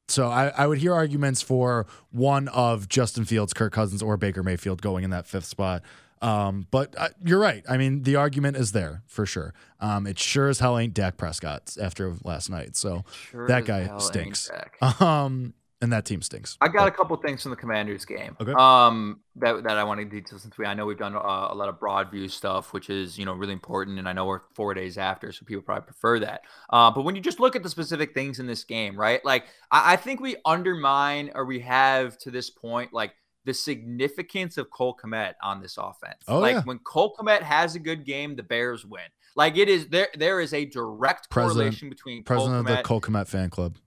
so 0.08 0.30
I, 0.30 0.48
I 0.50 0.68
would 0.68 0.78
hear 0.78 0.94
arguments 0.94 1.42
for 1.42 1.86
one 2.12 2.48
of 2.48 2.88
Justin 2.88 3.26
Fields, 3.26 3.54
Kirk 3.54 3.74
Cousins, 3.74 4.02
or 4.02 4.16
Baker 4.16 4.42
Mayfield 4.42 4.82
going 4.82 5.04
in 5.04 5.10
that 5.10 5.28
fifth 5.28 5.46
spot. 5.46 5.84
Um, 6.22 6.66
but 6.72 6.96
uh, 6.98 7.10
you're 7.24 7.40
right. 7.40 7.64
I 7.70 7.78
mean, 7.78 8.04
the 8.04 8.16
argument 8.16 8.58
is 8.58 8.72
there 8.72 9.04
for 9.06 9.26
sure. 9.26 9.54
Um, 9.80 10.08
it 10.08 10.18
sure 10.18 10.48
as 10.48 10.60
hell 10.60 10.78
ain't 10.78 10.94
Dak 10.94 11.18
Prescott 11.18 11.76
after 11.80 12.16
last 12.24 12.50
night. 12.50 12.76
So 12.76 13.04
Sure 13.30 13.48
that 13.48 13.66
guy 13.66 13.98
stinks. 14.00 14.50
Um, 15.02 15.54
and 15.82 15.94
that 15.94 16.06
team 16.06 16.22
stinks. 16.22 16.58
I 16.60 16.70
got 16.70 16.88
a 16.88 16.92
couple 16.92 17.16
things 17.18 17.44
from 17.44 17.52
the 17.52 17.56
Commanders 17.58 18.06
game. 18.06 18.36
Okay. 18.42 18.54
Um, 18.54 19.22
that 19.36 19.64
that 19.64 19.78
I 19.78 19.84
want 19.84 20.00
to 20.00 20.06
detail 20.06 20.40
since 20.40 20.58
we 20.58 20.66
I 20.66 20.74
know 20.74 20.86
we've 20.86 20.98
done 20.98 21.16
uh, 21.16 21.48
a 21.50 21.56
lot 21.56 21.70
of 21.70 21.80
broad 21.80 22.10
view 22.12 22.28
stuff, 22.28 22.74
which 22.74 22.90
is 22.90 23.18
you 23.18 23.26
know 23.26 23.34
really 23.34 23.54
important, 23.54 24.00
and 24.00 24.10
I 24.10 24.14
know 24.14 24.26
we're 24.26 24.42
four 24.56 24.74
days 24.74 24.98
after, 24.98 25.32
so 25.32 25.46
people 25.46 25.62
probably 25.62 25.86
prefer 25.86 26.20
that. 26.20 26.42
Uh, 26.72 26.90
but 26.92 27.04
when 27.04 27.16
you 27.16 27.22
just 27.22 27.40
look 27.40 27.56
at 27.56 27.64
the 27.64 27.70
specific 27.70 28.14
things 28.14 28.40
in 28.40 28.48
this 28.48 28.64
game, 28.64 29.00
right? 29.00 29.24
Like 29.24 29.46
I, 29.72 29.94
I 29.94 29.96
think 29.98 30.20
we 30.20 30.36
undermine 30.46 31.32
or 31.36 31.46
we 31.46 31.60
have 31.60 32.18
to 32.20 32.32
this 32.32 32.50
point 32.50 32.94
like 32.94 33.14
the 33.46 33.54
significance 33.54 34.58
of 34.58 34.70
Cole 34.72 34.98
Kmet 35.02 35.36
on 35.42 35.62
this 35.62 35.78
offense. 35.78 36.24
Oh, 36.28 36.40
like 36.40 36.56
yeah. 36.56 36.62
when 36.64 36.80
Cole 36.80 37.16
Kmet 37.18 37.42
has 37.42 37.76
a 37.76 37.80
good 37.80 38.06
game, 38.06 38.36
the 38.36 38.44
Bears 38.44 38.86
win. 38.86 39.04
Like 39.36 39.58
it 39.58 39.70
is 39.70 39.88
there. 39.90 40.10
There 40.18 40.42
is 40.42 40.54
a 40.54 40.66
direct 40.66 41.30
President- 41.30 41.58
correlation 41.58 41.90
between 41.90 42.24
President 42.24 42.52
Cole 42.52 42.60
of 42.62 42.66
the 42.66 42.82
Kmet. 42.82 42.84
Cole 42.84 43.02
Kmet 43.02 43.28
fan 43.28 43.50
club, 43.52 43.78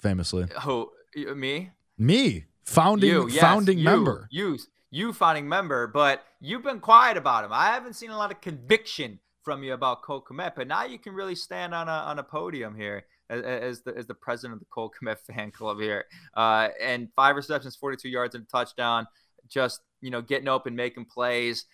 famously. 0.00 0.46
who 0.62 0.90
me? 1.16 1.70
Me, 1.98 2.44
founding 2.64 3.10
you, 3.10 3.28
yes, 3.28 3.40
founding 3.40 3.78
you, 3.78 3.84
member. 3.84 4.28
You, 4.30 4.58
you 4.90 5.12
founding 5.12 5.48
member, 5.48 5.86
but 5.86 6.22
you've 6.40 6.62
been 6.62 6.80
quiet 6.80 7.16
about 7.16 7.44
him. 7.44 7.52
I 7.52 7.66
haven't 7.66 7.94
seen 7.94 8.10
a 8.10 8.16
lot 8.16 8.30
of 8.30 8.40
conviction 8.40 9.18
from 9.42 9.62
you 9.62 9.72
about 9.72 10.02
Cole 10.02 10.22
Kmet, 10.22 10.52
but 10.56 10.66
now 10.66 10.84
you 10.84 10.98
can 10.98 11.14
really 11.14 11.34
stand 11.34 11.74
on 11.74 11.88
a 11.88 11.92
on 11.92 12.18
a 12.18 12.22
podium 12.22 12.74
here 12.74 13.04
as, 13.30 13.42
as 13.42 13.80
the 13.82 13.96
as 13.96 14.06
the 14.06 14.14
president 14.14 14.54
of 14.54 14.60
the 14.60 14.66
Cole 14.66 14.92
Kmet 15.00 15.18
fan 15.26 15.50
club 15.50 15.80
here. 15.80 16.04
Uh, 16.34 16.68
and 16.80 17.08
five 17.16 17.36
receptions, 17.36 17.76
42 17.76 18.08
yards 18.08 18.34
and 18.34 18.44
a 18.44 18.46
touchdown. 18.46 19.06
Just 19.48 19.80
you 20.00 20.10
know, 20.10 20.20
getting 20.20 20.48
open, 20.48 20.76
making 20.76 21.06
plays. 21.06 21.64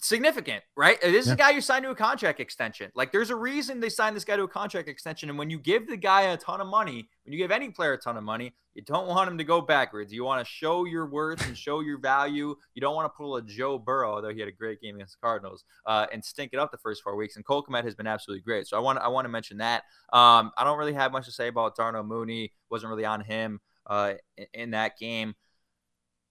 Significant, 0.00 0.64
right? 0.74 0.98
This 1.02 1.26
is 1.26 1.28
Yeah. 1.28 1.34
a 1.34 1.36
guy 1.36 1.50
you 1.50 1.60
signed 1.60 1.84
to 1.84 1.90
a 1.90 1.94
contract 1.94 2.40
extension. 2.40 2.90
Like, 2.94 3.12
there's 3.12 3.28
a 3.28 3.36
reason 3.36 3.78
they 3.78 3.90
signed 3.90 4.16
this 4.16 4.24
guy 4.24 4.36
to 4.36 4.42
a 4.42 4.48
contract 4.48 4.88
extension. 4.88 5.28
And 5.28 5.38
when 5.38 5.50
you 5.50 5.58
give 5.58 5.86
the 5.86 5.98
guy 5.98 6.22
a 6.22 6.36
ton 6.36 6.62
of 6.62 6.66
money, 6.66 7.08
when 7.24 7.32
you 7.32 7.38
give 7.38 7.50
any 7.50 7.68
player 7.70 7.92
a 7.92 7.98
ton 7.98 8.16
of 8.16 8.24
money, 8.24 8.54
you 8.74 8.82
don't 8.82 9.06
want 9.06 9.28
him 9.30 9.36
to 9.36 9.44
go 9.44 9.60
backwards. 9.60 10.10
You 10.10 10.24
want 10.24 10.44
to 10.44 10.50
show 10.50 10.86
your 10.86 11.06
worth 11.06 11.46
and 11.46 11.56
show 11.56 11.80
your 11.80 11.98
value. 11.98 12.56
You 12.74 12.80
don't 12.80 12.94
want 12.94 13.12
to 13.12 13.14
pull 13.16 13.36
a 13.36 13.42
Joe 13.42 13.78
Burrow, 13.78 14.14
although 14.14 14.32
he 14.32 14.40
had 14.40 14.48
a 14.48 14.52
great 14.52 14.80
game 14.80 14.94
against 14.94 15.20
the 15.20 15.26
Cardinals, 15.26 15.62
uh, 15.84 16.06
and 16.10 16.24
stink 16.24 16.54
it 16.54 16.58
up 16.58 16.70
the 16.72 16.78
first 16.78 17.02
four 17.02 17.14
weeks. 17.14 17.36
And 17.36 17.44
Cole 17.44 17.62
Kmet 17.62 17.84
has 17.84 17.94
been 17.94 18.06
absolutely 18.06 18.42
great. 18.42 18.66
So 18.66 18.78
I 18.78 18.80
want 18.80 18.98
I 18.98 19.08
want 19.08 19.26
to 19.26 19.28
mention 19.28 19.58
that. 19.58 19.82
Um, 20.10 20.52
I 20.56 20.64
don't 20.64 20.78
really 20.78 20.94
have 20.94 21.12
much 21.12 21.26
to 21.26 21.32
say 21.32 21.48
about 21.48 21.76
Darnell 21.76 22.02
Mooney. 22.02 22.54
Wasn't 22.70 22.88
really 22.88 23.04
on 23.04 23.20
him 23.20 23.60
uh, 23.86 24.14
in, 24.38 24.46
in 24.54 24.70
that 24.70 24.98
game. 24.98 25.34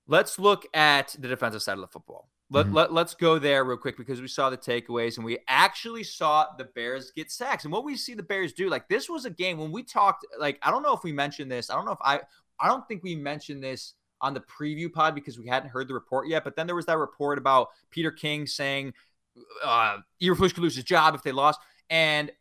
Let's 0.07 0.39
look 0.39 0.65
at 0.73 1.15
the 1.19 1.27
defensive 1.27 1.61
side 1.61 1.73
of 1.75 1.81
the 1.81 1.87
football. 1.87 2.27
Let, 2.53 2.65
Mhm. 2.65 2.73
let, 2.73 2.93
let's 2.93 3.13
go 3.13 3.39
there 3.39 3.63
real 3.63 3.77
quick 3.77 3.95
because 3.95 4.19
we 4.19 4.27
saw 4.27 4.49
the 4.49 4.57
takeaways 4.57 5.15
and 5.15 5.25
we 5.25 5.39
actually 5.47 6.03
saw 6.03 6.47
the 6.57 6.65
Bears 6.65 7.11
get 7.15 7.31
sacks. 7.31 7.63
And 7.63 7.71
what 7.71 7.85
we 7.85 7.95
see 7.95 8.13
the 8.13 8.23
Bears 8.23 8.51
do, 8.51 8.69
like 8.69 8.89
this 8.89 9.09
was 9.09 9.23
a 9.23 9.29
game 9.29 9.57
when 9.57 9.71
we 9.71 9.83
talked, 9.83 10.25
like, 10.37 10.59
I 10.61 10.69
don't 10.69 10.83
know 10.83 10.93
if 10.93 11.03
we 11.03 11.13
mentioned 11.13 11.49
this. 11.49 11.69
I 11.69 11.75
don't 11.75 11.85
know 11.85 11.93
if 11.93 12.01
I, 12.01 12.19
I 12.59 12.67
don't 12.67 12.85
think 12.87 13.03
we 13.03 13.15
mentioned 13.15 13.63
this 13.63 13.93
on 14.19 14.33
the 14.33 14.41
preview 14.41 14.91
pod 14.91 15.15
because 15.15 15.39
we 15.39 15.47
hadn't 15.47 15.69
heard 15.69 15.87
the 15.87 15.93
report 15.93 16.27
yet. 16.27 16.43
But 16.43 16.57
then 16.57 16.67
there 16.67 16.75
was 16.75 16.85
that 16.87 16.97
report 16.97 17.37
about 17.37 17.69
Peter 17.89 18.11
King 18.11 18.45
saying 18.45 18.93
uh, 19.63 19.99
Eberflus 20.21 20.53
could 20.53 20.59
lose 20.59 20.75
his 20.75 20.83
job 20.83 21.15
if 21.15 21.23
they 21.23 21.31
lost. 21.31 21.61
And 21.89 22.31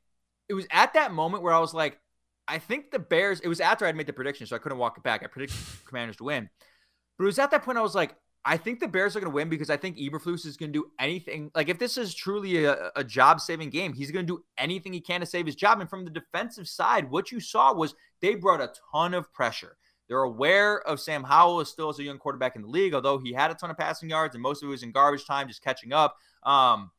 it 0.48 0.54
was 0.54 0.66
at 0.72 0.92
that 0.94 1.12
moment 1.12 1.44
where 1.44 1.52
I 1.52 1.60
was 1.60 1.72
like, 1.72 2.00
I 2.48 2.58
think 2.58 2.90
the 2.90 2.98
Bears, 2.98 3.38
it 3.40 3.48
was 3.48 3.60
after 3.60 3.86
I'd 3.86 3.94
made 3.94 4.08
the 4.08 4.12
prediction, 4.12 4.44
so 4.44 4.56
I 4.56 4.58
couldn't 4.58 4.78
walk 4.78 4.98
it 4.98 5.04
back. 5.04 5.22
I 5.22 5.28
predicted 5.28 5.56
Commanders 5.86 6.16
to 6.16 6.24
win. 6.24 6.50
But 7.16 7.24
it 7.24 7.26
was 7.26 7.38
at 7.38 7.52
that 7.52 7.62
point 7.62 7.78
I 7.78 7.82
was 7.82 7.94
like, 7.94 8.16
I 8.44 8.56
think 8.56 8.80
the 8.80 8.88
Bears 8.88 9.16
are 9.16 9.20
going 9.20 9.30
to 9.30 9.34
win 9.34 9.50
because 9.50 9.68
I 9.68 9.76
think 9.76 9.98
Eberflus 9.98 10.46
is 10.46 10.56
going 10.56 10.72
to 10.72 10.78
do 10.78 10.90
anything. 10.98 11.50
Like, 11.54 11.68
if 11.68 11.78
this 11.78 11.98
is 11.98 12.14
truly 12.14 12.64
a, 12.64 12.90
a 12.96 13.04
job 13.04 13.40
saving 13.40 13.70
game, 13.70 13.92
he's 13.92 14.10
going 14.10 14.26
to 14.26 14.36
do 14.36 14.42
anything 14.56 14.92
he 14.92 15.00
can 15.00 15.20
to 15.20 15.26
save 15.26 15.44
his 15.44 15.54
job. 15.54 15.80
And 15.80 15.90
from 15.90 16.04
the 16.04 16.10
defensive 16.10 16.66
side, 16.66 17.10
what 17.10 17.30
you 17.30 17.40
saw 17.40 17.74
was 17.74 17.94
they 18.22 18.34
brought 18.34 18.62
a 18.62 18.72
ton 18.92 19.12
of 19.12 19.32
pressure. 19.32 19.76
They're 20.08 20.22
aware 20.22 20.80
of 20.88 20.98
Sam 20.98 21.22
Howell 21.22 21.60
is 21.60 21.68
still 21.68 21.88
as 21.88 21.98
a 21.98 22.02
young 22.02 22.18
quarterback 22.18 22.56
in 22.56 22.62
the 22.62 22.68
league, 22.68 22.94
although 22.94 23.18
he 23.18 23.32
had 23.32 23.50
a 23.50 23.54
ton 23.54 23.70
of 23.70 23.78
passing 23.78 24.10
yards 24.10 24.34
and 24.34 24.42
most 24.42 24.62
of 24.62 24.68
it 24.68 24.70
was 24.70 24.82
in 24.82 24.90
garbage 24.90 25.24
time, 25.24 25.46
just 25.46 25.62
catching 25.62 25.92
up. 25.92 26.16
Um, 26.42 26.90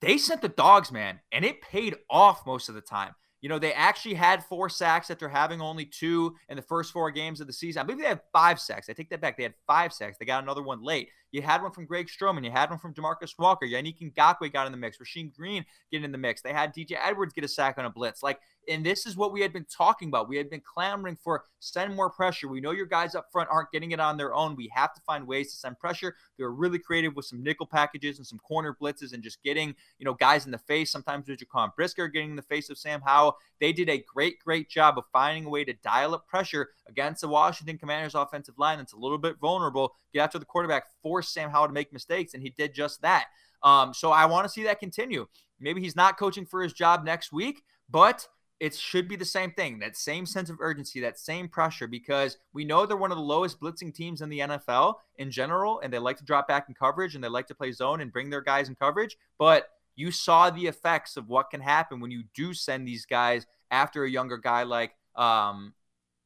they 0.00 0.18
sent 0.18 0.42
the 0.42 0.48
dogs, 0.48 0.92
man, 0.92 1.18
and 1.32 1.44
it 1.44 1.60
paid 1.60 1.96
off 2.08 2.46
most 2.46 2.68
of 2.68 2.76
the 2.76 2.80
time. 2.80 3.14
You 3.40 3.48
know, 3.48 3.58
they 3.58 3.72
actually 3.72 4.14
had 4.14 4.44
four 4.44 4.68
sacks 4.68 5.10
after 5.10 5.28
having 5.28 5.60
only 5.60 5.84
two 5.84 6.34
in 6.48 6.56
the 6.56 6.62
first 6.62 6.92
four 6.92 7.10
games 7.10 7.40
of 7.40 7.46
the 7.46 7.52
season. 7.52 7.80
I 7.80 7.84
believe 7.84 8.02
they 8.02 8.08
had 8.08 8.20
five 8.32 8.58
sacks. 8.58 8.88
I 8.88 8.92
take 8.92 9.10
that 9.10 9.20
back. 9.20 9.36
They 9.36 9.44
had 9.44 9.54
five 9.66 9.92
sacks. 9.92 10.18
They 10.18 10.24
got 10.24 10.42
another 10.42 10.62
one 10.62 10.82
late. 10.82 11.08
You 11.30 11.42
had 11.42 11.62
one 11.62 11.72
from 11.72 11.86
Greg 11.86 12.08
Stroman. 12.08 12.44
You 12.44 12.50
had 12.50 12.70
one 12.70 12.78
from 12.78 12.94
Demarcus 12.94 13.38
Walker. 13.38 13.66
Yannick 13.66 14.00
Ngakoue 14.00 14.52
got 14.52 14.66
in 14.66 14.72
the 14.72 14.78
mix. 14.78 14.98
Rasheem 14.98 15.34
Green 15.34 15.64
getting 15.90 16.04
in 16.04 16.12
the 16.12 16.18
mix. 16.18 16.40
They 16.40 16.52
had 16.52 16.74
TJ 16.74 16.96
Edwards 17.02 17.34
get 17.34 17.44
a 17.44 17.48
sack 17.48 17.78
on 17.78 17.84
a 17.84 17.90
blitz. 17.90 18.22
Like, 18.22 18.40
and 18.68 18.84
this 18.84 19.06
is 19.06 19.16
what 19.16 19.32
we 19.32 19.40
had 19.40 19.52
been 19.52 19.64
talking 19.64 20.08
about. 20.08 20.28
We 20.28 20.36
had 20.36 20.50
been 20.50 20.60
clamoring 20.60 21.16
for 21.16 21.44
send 21.60 21.94
more 21.94 22.10
pressure. 22.10 22.48
We 22.48 22.60
know 22.60 22.70
your 22.70 22.86
guys 22.86 23.14
up 23.14 23.26
front 23.32 23.48
aren't 23.50 23.72
getting 23.72 23.92
it 23.92 24.00
on 24.00 24.16
their 24.16 24.34
own. 24.34 24.56
We 24.56 24.70
have 24.74 24.94
to 24.94 25.00
find 25.02 25.26
ways 25.26 25.50
to 25.52 25.56
send 25.56 25.78
pressure. 25.78 26.14
They 26.36 26.44
were 26.44 26.52
really 26.52 26.78
creative 26.78 27.16
with 27.16 27.24
some 27.24 27.42
nickel 27.42 27.66
packages 27.66 28.18
and 28.18 28.26
some 28.26 28.38
corner 28.38 28.76
blitzes 28.80 29.12
and 29.12 29.22
just 29.22 29.42
getting, 29.42 29.74
you 29.98 30.04
know, 30.04 30.14
guys 30.14 30.44
in 30.44 30.52
the 30.52 30.58
face. 30.58 30.90
Sometimes 30.90 31.28
with 31.28 31.40
Jaquan 31.40 31.74
Brisker 31.74 32.08
getting 32.08 32.30
in 32.30 32.36
the 32.36 32.42
face 32.42 32.70
of 32.70 32.78
Sam 32.78 33.00
Howell. 33.04 33.36
They 33.60 33.72
did 33.72 33.88
a 33.88 33.98
great, 33.98 34.38
great 34.38 34.68
job 34.68 34.98
of 34.98 35.04
finding 35.12 35.46
a 35.46 35.48
way 35.48 35.64
to 35.64 35.72
dial 35.82 36.14
up 36.14 36.26
pressure 36.28 36.68
against 36.86 37.22
the 37.22 37.28
Washington 37.28 37.78
Commanders 37.78 38.14
offensive 38.14 38.58
line 38.58 38.78
that's 38.78 38.92
a 38.92 38.98
little 38.98 39.18
bit 39.18 39.36
vulnerable. 39.40 39.94
Get 40.12 40.20
after 40.20 40.38
the 40.38 40.44
quarterback, 40.44 40.84
force 41.02 41.17
Sam 41.22 41.50
Howell 41.50 41.68
to 41.68 41.72
make 41.72 41.92
mistakes, 41.92 42.34
and 42.34 42.42
he 42.42 42.50
did 42.50 42.74
just 42.74 43.02
that. 43.02 43.26
Um, 43.62 43.92
so 43.92 44.10
I 44.10 44.26
want 44.26 44.44
to 44.44 44.48
see 44.48 44.62
that 44.64 44.80
continue. 44.80 45.26
Maybe 45.60 45.80
he's 45.80 45.96
not 45.96 46.18
coaching 46.18 46.46
for 46.46 46.62
his 46.62 46.72
job 46.72 47.04
next 47.04 47.32
week, 47.32 47.62
but 47.90 48.26
it 48.60 48.74
should 48.74 49.08
be 49.08 49.16
the 49.16 49.24
same 49.24 49.52
thing 49.52 49.78
that 49.78 49.96
same 49.96 50.26
sense 50.26 50.50
of 50.50 50.58
urgency, 50.60 51.00
that 51.00 51.18
same 51.18 51.48
pressure, 51.48 51.86
because 51.86 52.38
we 52.52 52.64
know 52.64 52.86
they're 52.86 52.96
one 52.96 53.12
of 53.12 53.18
the 53.18 53.22
lowest 53.22 53.60
blitzing 53.60 53.94
teams 53.94 54.20
in 54.20 54.28
the 54.28 54.40
NFL 54.40 54.94
in 55.16 55.30
general, 55.30 55.80
and 55.80 55.92
they 55.92 55.98
like 55.98 56.16
to 56.18 56.24
drop 56.24 56.48
back 56.48 56.66
in 56.68 56.74
coverage 56.74 57.14
and 57.14 57.22
they 57.22 57.28
like 57.28 57.46
to 57.48 57.54
play 57.54 57.72
zone 57.72 58.00
and 58.00 58.12
bring 58.12 58.30
their 58.30 58.40
guys 58.40 58.68
in 58.68 58.74
coverage. 58.74 59.16
But 59.38 59.68
you 59.94 60.12
saw 60.12 60.50
the 60.50 60.66
effects 60.66 61.16
of 61.16 61.28
what 61.28 61.50
can 61.50 61.60
happen 61.60 62.00
when 62.00 62.10
you 62.10 62.22
do 62.34 62.54
send 62.54 62.86
these 62.86 63.04
guys 63.04 63.46
after 63.70 64.04
a 64.04 64.10
younger 64.10 64.38
guy 64.38 64.62
like 64.62 64.92
um 65.16 65.74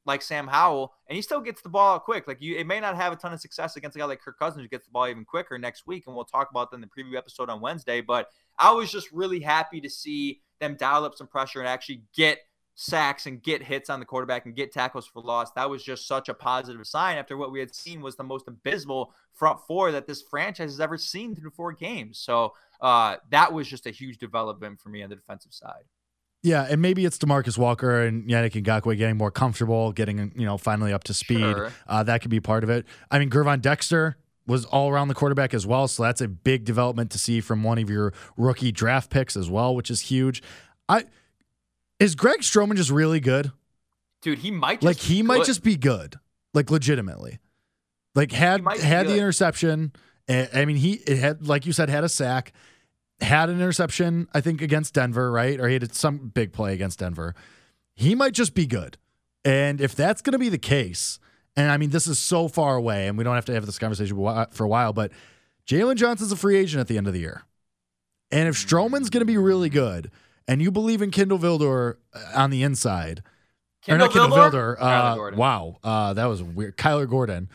like 0.05 0.23
Sam 0.23 0.47
Howell, 0.47 0.93
and 1.09 1.17
he 1.17 1.23
still 1.23 1.41
gets 1.41 1.63
the 1.63 1.69
ball 1.69 1.95
out 1.95 2.05
quick. 2.05 2.27
Like 2.27 2.41
you, 2.41 2.57
it 2.57 2.67
may 2.67 2.81
not 2.81 2.97
have 2.97 3.13
a 3.13 3.17
ton 3.17 3.33
of 3.33 3.41
success 3.41 3.77
against 3.77 3.97
a 3.97 3.99
guy 3.99 4.05
like 4.07 4.21
Kirk 4.21 4.39
Cousins 4.39 4.63
who 4.63 4.69
gets 4.69 4.87
the 4.87 4.93
ball 4.93 5.09
even 5.09 5.25
quicker 5.25 5.59
next 5.59 5.87
week, 5.87 6.05
and 6.07 6.17
we'll 6.17 6.25
talk 6.25 6.51
about 6.51 6.71
that 6.71 6.77
in 6.77 6.81
the 6.81 6.87
preview 6.87 7.17
episode 7.17 7.49
on 7.49 7.61
Wednesday. 7.61 8.01
But 8.01 8.29
I 8.59 8.73
was 8.73 8.91
just 8.91 9.11
really 9.13 9.41
happy 9.41 9.81
to 9.81 9.91
see 9.91 10.41
them 10.61 10.77
dial 10.79 11.05
up 11.05 11.15
some 11.15 11.27
pressure 11.27 11.61
and 11.61 11.69
actually 11.69 12.03
get 12.15 12.39
sacks 12.75 13.27
and 13.27 13.43
get 13.43 13.63
hits 13.63 13.91
on 13.91 14.01
the 14.01 14.07
quarterback 14.07 14.47
and 14.47 14.57
get 14.57 14.73
tackles 14.73 15.07
for 15.07 15.21
loss. 15.23 15.51
That 15.53 15.69
was 15.69 15.85
just 15.85 16.07
such 16.07 16.29
a 16.29 16.35
positive 16.35 16.87
sign 16.87 17.19
after 17.19 17.37
what 17.37 17.53
we 17.53 17.61
had 17.61 17.75
seen 17.75 18.01
was 18.01 18.17
the 18.17 18.25
most 18.25 18.49
abysmal 18.49 19.13
front 19.35 19.61
four 19.67 19.93
that 19.93 20.07
this 20.07 20.23
franchise 20.23 20.71
has 20.71 20.81
ever 20.81 20.97
seen 20.97 21.35
through 21.35 21.51
four 21.51 21.73
games. 21.73 22.19
So 22.19 22.55
uh, 22.81 23.17
that 23.31 23.53
was 23.53 23.69
just 23.69 23.87
a 23.87 23.91
huge 23.91 24.19
development 24.19 24.81
for 24.81 24.89
me 24.89 25.03
on 25.03 25.11
the 25.11 25.17
defensive 25.17 25.53
side. 25.53 25.85
Yeah, 26.43 26.66
and 26.68 26.82
maybe 26.82 27.05
it's 27.05 27.18
Demarcus 27.18 27.57
Walker 27.57 28.03
and 28.03 28.28
Yannick 28.28 28.61
Ngakoue 28.61 28.97
getting 28.97 29.16
more 29.16 29.30
comfortable, 29.30 29.93
getting 29.93 30.32
you 30.36 30.45
know 30.45 30.59
finally 30.59 30.93
up 30.93 31.05
to 31.05 31.14
speed. 31.14 31.38
Sure. 31.38 31.72
Uh, 31.86 32.03
that 32.03 32.20
could 32.20 32.30
be 32.30 32.40
part 32.40 32.64
of 32.64 32.70
it. 32.70 32.84
I 33.11 33.18
mean, 33.18 33.30
Gervon 33.30 33.61
Dexter 33.61 34.16
was 34.47 34.64
all 34.64 34.90
around 34.90 35.07
the 35.07 35.14
quarterback 35.14 35.55
as 35.55 35.66
well, 35.66 35.86
so 35.86 36.03
that's 36.03 36.20
a 36.20 36.26
big 36.26 36.64
development 36.64 37.12
to 37.12 37.18
see 37.18 37.40
from 37.40 37.62
one 37.62 37.78
of 37.78 37.88
your 37.88 38.12
rookie 38.36 38.72
draft 38.72 39.09
picks 39.09 39.36
as 39.36 39.49
well, 39.49 39.74
which 39.76 39.88
is 39.90 40.01
huge. 40.03 40.43
I 40.88 41.05
is 42.01 42.16
Greg 42.16 42.40
Stroman 42.40 42.76
just 42.76 42.90
really 42.90 43.20
good? 43.20 43.53
Dude, 44.20 44.38
he 44.38 44.51
might 44.51 44.80
just 44.80 44.84
like 44.84 44.97
be 44.99 45.14
he 45.14 45.22
might 45.22 45.38
good. 45.38 45.47
just 45.47 45.62
be 45.62 45.76
good, 45.76 46.18
like 46.55 46.70
legitimately. 46.70 47.38
Like 48.16 48.32
had 48.32 48.66
had 48.80 49.07
the 49.07 49.12
good. 49.12 49.18
interception. 49.18 49.93
I 50.28 50.64
mean, 50.64 50.76
he 50.76 50.95
it 51.07 51.18
had 51.18 51.47
like 51.47 51.66
you 51.66 51.72
said 51.72 51.88
had 51.88 52.03
a 52.03 52.09
sack, 52.09 52.53
had 53.23 53.49
an 53.49 53.57
interception. 53.57 54.29
I 54.35 54.41
think 54.41 54.61
against 54.61 54.95
Denver, 54.95 55.31
right? 55.31 55.59
Or 55.59 55.68
he 55.68 55.75
had 55.75 55.95
some 55.95 56.29
big 56.29 56.53
play 56.53 56.75
against 56.75 56.99
Denver. 56.99 57.35
He 57.95 58.14
might 58.14 58.33
just 58.35 58.55
be 58.55 58.66
good, 58.66 58.97
and 59.45 59.81
if 59.81 59.95
that's 59.95 60.23
going 60.23 60.33
to 60.33 60.39
be 60.39 60.49
the 60.49 60.59
case, 60.59 61.18
and 61.57 61.70
I 61.70 61.77
mean 61.77 61.91
this 61.91 62.07
is 62.07 62.18
so 62.18 62.49
far 62.49 62.77
away, 62.77 63.07
and 63.07 63.18
we 63.18 63.25
don't 63.25 63.35
have 63.35 63.45
to 63.47 63.55
have 63.55 63.66
this 63.66 63.79
conversation 63.79 64.16
for 64.51 64.64
a 64.64 64.68
while, 64.68 64.93
but 64.93 65.12
Jaylon 65.66 65.97
Johnson's 65.97 66.33
a 66.33 66.37
free 66.37 66.57
agent 66.57 66.81
at 66.81 66.89
the 66.89 66.97
end 66.99 67.07
of 67.07 67.12
the 67.12 67.20
year, 67.20 67.43
and 68.31 68.49
if 68.49 68.55
Stroman's 68.57 69.11
going 69.11 69.20
to 69.20 69.27
be 69.27 69.37
really 69.37 69.68
good. 69.68 70.11
and 70.49 70.61
you 70.62 70.70
believe 70.70 71.03
in 71.03 71.11
Kindle 71.11 71.39
Vildor 71.39 71.97
uh, 72.14 72.20
on 72.35 72.51
the 72.51 72.62
inside, 72.62 73.23
Kindle 73.83 74.07
or 74.07 74.09
not 74.09 74.12
Kindle 74.12 74.39
Vildor? 74.39 74.77
Vildor, 74.79 75.33
uh, 75.33 75.37
wow, 75.37 75.77
uh, 75.85 76.14
that 76.14 76.27
was 76.27 76.43
weird. 76.43 76.77
Kyler 76.77 77.09
Gordon, 77.09 77.49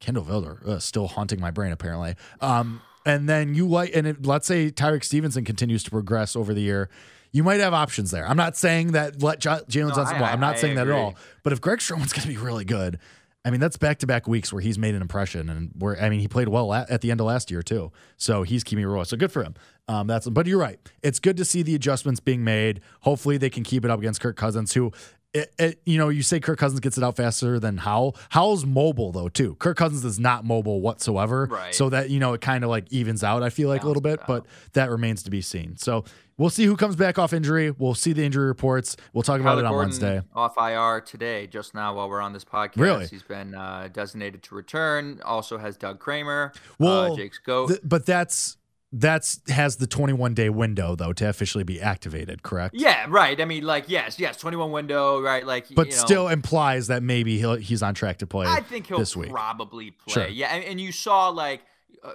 Kindle 0.00 0.24
Vildor, 0.24 0.66
uh, 0.66 0.78
still 0.78 1.06
haunting 1.08 1.40
my 1.40 1.50
brain 1.50 1.72
apparently. 1.72 2.14
Um, 2.40 2.82
and 3.06 3.28
then 3.28 3.54
you 3.54 3.68
like, 3.68 3.90
and 3.94 4.06
it, 4.06 4.26
let's 4.26 4.46
say 4.46 4.70
Tyrique 4.70 5.04
Stevenson 5.04 5.44
continues 5.44 5.82
to 5.84 5.90
progress 5.90 6.34
over 6.36 6.54
the 6.54 6.62
year. 6.62 6.88
You 7.32 7.42
might 7.42 7.60
have 7.60 7.74
options 7.74 8.10
there. 8.12 8.26
I'm 8.28 8.36
not 8.36 8.56
saying 8.56 8.92
that 8.92 9.20
let 9.22 9.40
J- 9.40 9.50
Jaylon 9.68 9.88
No, 9.88 9.94
Johnson. 9.96 10.16
I- 10.16 10.20
walk. 10.20 10.32
I'm 10.32 10.40
not 10.40 10.54
I 10.56 10.58
saying 10.58 10.76
that 10.76 10.86
at 10.86 10.92
all. 10.92 11.16
But 11.42 11.52
if 11.52 11.60
Greg 11.60 11.80
Stroman's 11.80 12.12
going 12.12 12.22
to 12.22 12.28
be 12.28 12.36
really 12.36 12.64
good, 12.64 12.98
I 13.44 13.50
mean 13.50 13.60
that's 13.60 13.76
back 13.76 13.98
to 13.98 14.06
back 14.06 14.26
weeks 14.26 14.52
where 14.52 14.62
he's 14.62 14.78
made 14.78 14.94
an 14.94 15.02
impression, 15.02 15.50
and 15.50 15.70
where 15.78 16.00
I 16.00 16.08
mean 16.08 16.20
he 16.20 16.28
played 16.28 16.48
well 16.48 16.72
at, 16.72 16.88
at 16.88 17.00
the 17.02 17.10
end 17.10 17.20
of 17.20 17.26
last 17.26 17.50
year 17.50 17.62
too. 17.62 17.92
So 18.16 18.42
he's 18.42 18.64
keeping 18.64 18.84
it 18.84 18.86
raw. 18.88 19.02
So 19.02 19.16
good 19.18 19.32
for 19.32 19.42
him. 19.42 19.54
Um, 19.86 20.06
that's 20.06 20.26
but 20.28 20.46
you're 20.46 20.58
right. 20.60 20.78
It's 21.02 21.18
good 21.18 21.36
to 21.36 21.44
see 21.44 21.62
the 21.62 21.74
adjustments 21.74 22.20
being 22.20 22.42
made. 22.42 22.80
Hopefully 23.00 23.36
they 23.36 23.50
can 23.50 23.62
keep 23.64 23.84
it 23.84 23.90
up 23.90 23.98
against 23.98 24.20
Kirk 24.20 24.36
Cousins, 24.36 24.72
who. 24.72 24.92
It, 25.34 25.52
it, 25.58 25.80
you 25.84 25.98
know, 25.98 26.10
you 26.10 26.22
say 26.22 26.38
Kirk 26.38 26.60
Cousins 26.60 26.78
gets 26.78 26.96
it 26.96 27.02
out 27.02 27.16
faster 27.16 27.58
than 27.58 27.76
Howell. 27.76 28.16
Howell's 28.28 28.64
mobile 28.64 29.10
though 29.10 29.28
too. 29.28 29.56
Kirk 29.56 29.76
Cousins 29.76 30.04
is 30.04 30.20
not 30.20 30.44
mobile 30.44 30.80
whatsoever. 30.80 31.48
Right. 31.50 31.74
So 31.74 31.90
that 31.90 32.08
you 32.08 32.20
know 32.20 32.34
it 32.34 32.40
kind 32.40 32.62
of 32.62 32.70
like 32.70 32.92
evens 32.92 33.24
out. 33.24 33.42
I 33.42 33.50
feel 33.50 33.68
like 33.68 33.82
a 33.82 33.86
little 33.88 34.00
bit, 34.00 34.20
but 34.28 34.46
that 34.74 34.90
remains 34.90 35.24
to 35.24 35.30
be 35.30 35.40
seen. 35.40 35.76
So 35.76 36.04
we'll 36.36 36.50
see 36.50 36.64
who 36.66 36.76
comes 36.76 36.94
back 36.94 37.18
off 37.18 37.32
injury. 37.32 37.72
We'll 37.72 37.94
see 37.94 38.12
the 38.12 38.24
injury 38.24 38.46
reports. 38.46 38.96
We'll 39.12 39.22
talk 39.24 39.40
about 39.40 39.58
it 39.58 39.64
on 39.64 39.72
Gordon 39.72 39.88
Wednesday. 39.90 40.22
Off 40.34 40.54
IR 40.56 41.00
today, 41.00 41.48
just 41.48 41.74
now 41.74 41.96
while 41.96 42.08
we're 42.08 42.20
on 42.20 42.32
this 42.32 42.44
podcast. 42.44 42.76
Really? 42.80 43.06
He's 43.06 43.22
been 43.24 43.56
uh, 43.56 43.88
designated 43.92 44.42
to 44.44 44.54
return. 44.54 45.20
Also 45.24 45.58
has 45.58 45.76
Doug 45.76 45.98
Kramer, 45.98 46.52
Well, 46.78 47.12
uh, 47.12 47.16
Jake's 47.16 47.38
goat. 47.38 47.68
Th- 47.68 47.80
but 47.82 48.06
that's 48.06 48.56
that's 48.96 49.40
has 49.50 49.76
the 49.76 49.86
21 49.86 50.34
day 50.34 50.48
window 50.50 50.94
though 50.94 51.12
to 51.14 51.28
officially 51.28 51.64
be 51.64 51.80
activated, 51.80 52.42
correct? 52.42 52.74
yeah, 52.76 53.06
right. 53.08 53.40
I 53.40 53.44
mean, 53.44 53.64
like, 53.64 53.84
yes, 53.88 54.18
yes, 54.18 54.36
21 54.36 54.70
window, 54.70 55.20
right? 55.20 55.44
Like, 55.46 55.66
But 55.74 55.88
you 55.88 55.92
know, 55.96 56.04
still 56.04 56.28
implies 56.28 56.86
that 56.86 57.02
maybe 57.02 57.38
he'll, 57.38 57.56
he's 57.56 57.82
on 57.82 57.94
track 57.94 58.18
to 58.18 58.26
play 58.26 58.46
I 58.46 58.60
think 58.60 58.86
he'll 58.86 58.98
this 58.98 59.16
week. 59.16 59.30
probably 59.30 59.90
play. 59.90 60.12
Sure. 60.14 60.28
Yeah, 60.28 60.54
and, 60.54 60.64
and 60.64 60.80
you 60.80 60.92
saw 60.92 61.28
like 61.30 61.62
uh, 62.02 62.12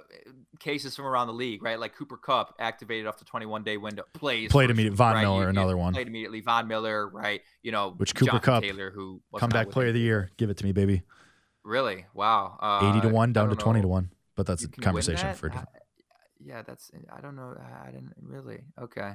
cases 0.58 0.94
from 0.96 1.04
around 1.06 1.26
the 1.26 1.32
league, 1.32 1.62
right? 1.62 1.78
Like 1.78 1.94
Cooper 1.96 2.16
Kupp 2.16 2.54
activated 2.58 3.06
off 3.06 3.18
the 3.18 3.24
21 3.24 3.62
day 3.64 3.76
window, 3.76 4.04
plays 4.14 4.50
Played 4.50 4.70
immediately 4.70 4.88
immediate- 4.88 4.96
Von 4.96 5.14
right? 5.14 5.22
Miller, 5.22 5.42
You- 5.44 5.48
another 5.48 5.76
one. 5.76 5.92
Played 5.92 6.06
immediately. 6.08 6.40
Von 6.40 6.68
Miller, 6.68 7.08
right? 7.08 7.40
You 7.62 7.72
know, 7.72 7.94
Which 7.96 8.14
Cooper 8.14 8.32
Jonathan 8.38 8.54
Kupp, 8.54 8.62
Taylor, 8.62 8.90
who 8.90 9.20
Comeback 9.36 9.70
player 9.70 9.88
of 9.88 9.94
the 9.94 10.00
year. 10.00 10.30
Give 10.36 10.48
it 10.50 10.56
to 10.58 10.64
me, 10.64 10.72
baby. 10.72 11.02
Really? 11.64 12.06
Wow. 12.14 12.56
Uh, 12.60 12.90
80 12.96 13.08
to 13.08 13.14
1 13.14 13.32
down 13.32 13.48
to 13.50 13.54
don't 13.54 13.60
20 13.60 13.82
to 13.82 13.88
1. 13.88 14.10
But 14.36 14.46
that's 14.46 14.62
You 14.62 14.68
a 14.78 14.80
conversation 14.80 15.26
that? 15.28 15.36
for 15.36 15.48
different. 15.48 15.68
I- 16.40 16.44
yeah, 16.48 16.62
that's. 16.62 16.90
I 17.12 17.20
don't 17.20 17.36
know. 17.36 17.54
I 17.86 17.90
didn't 17.90 18.12
really. 18.22 18.62
Okay. 18.80 19.12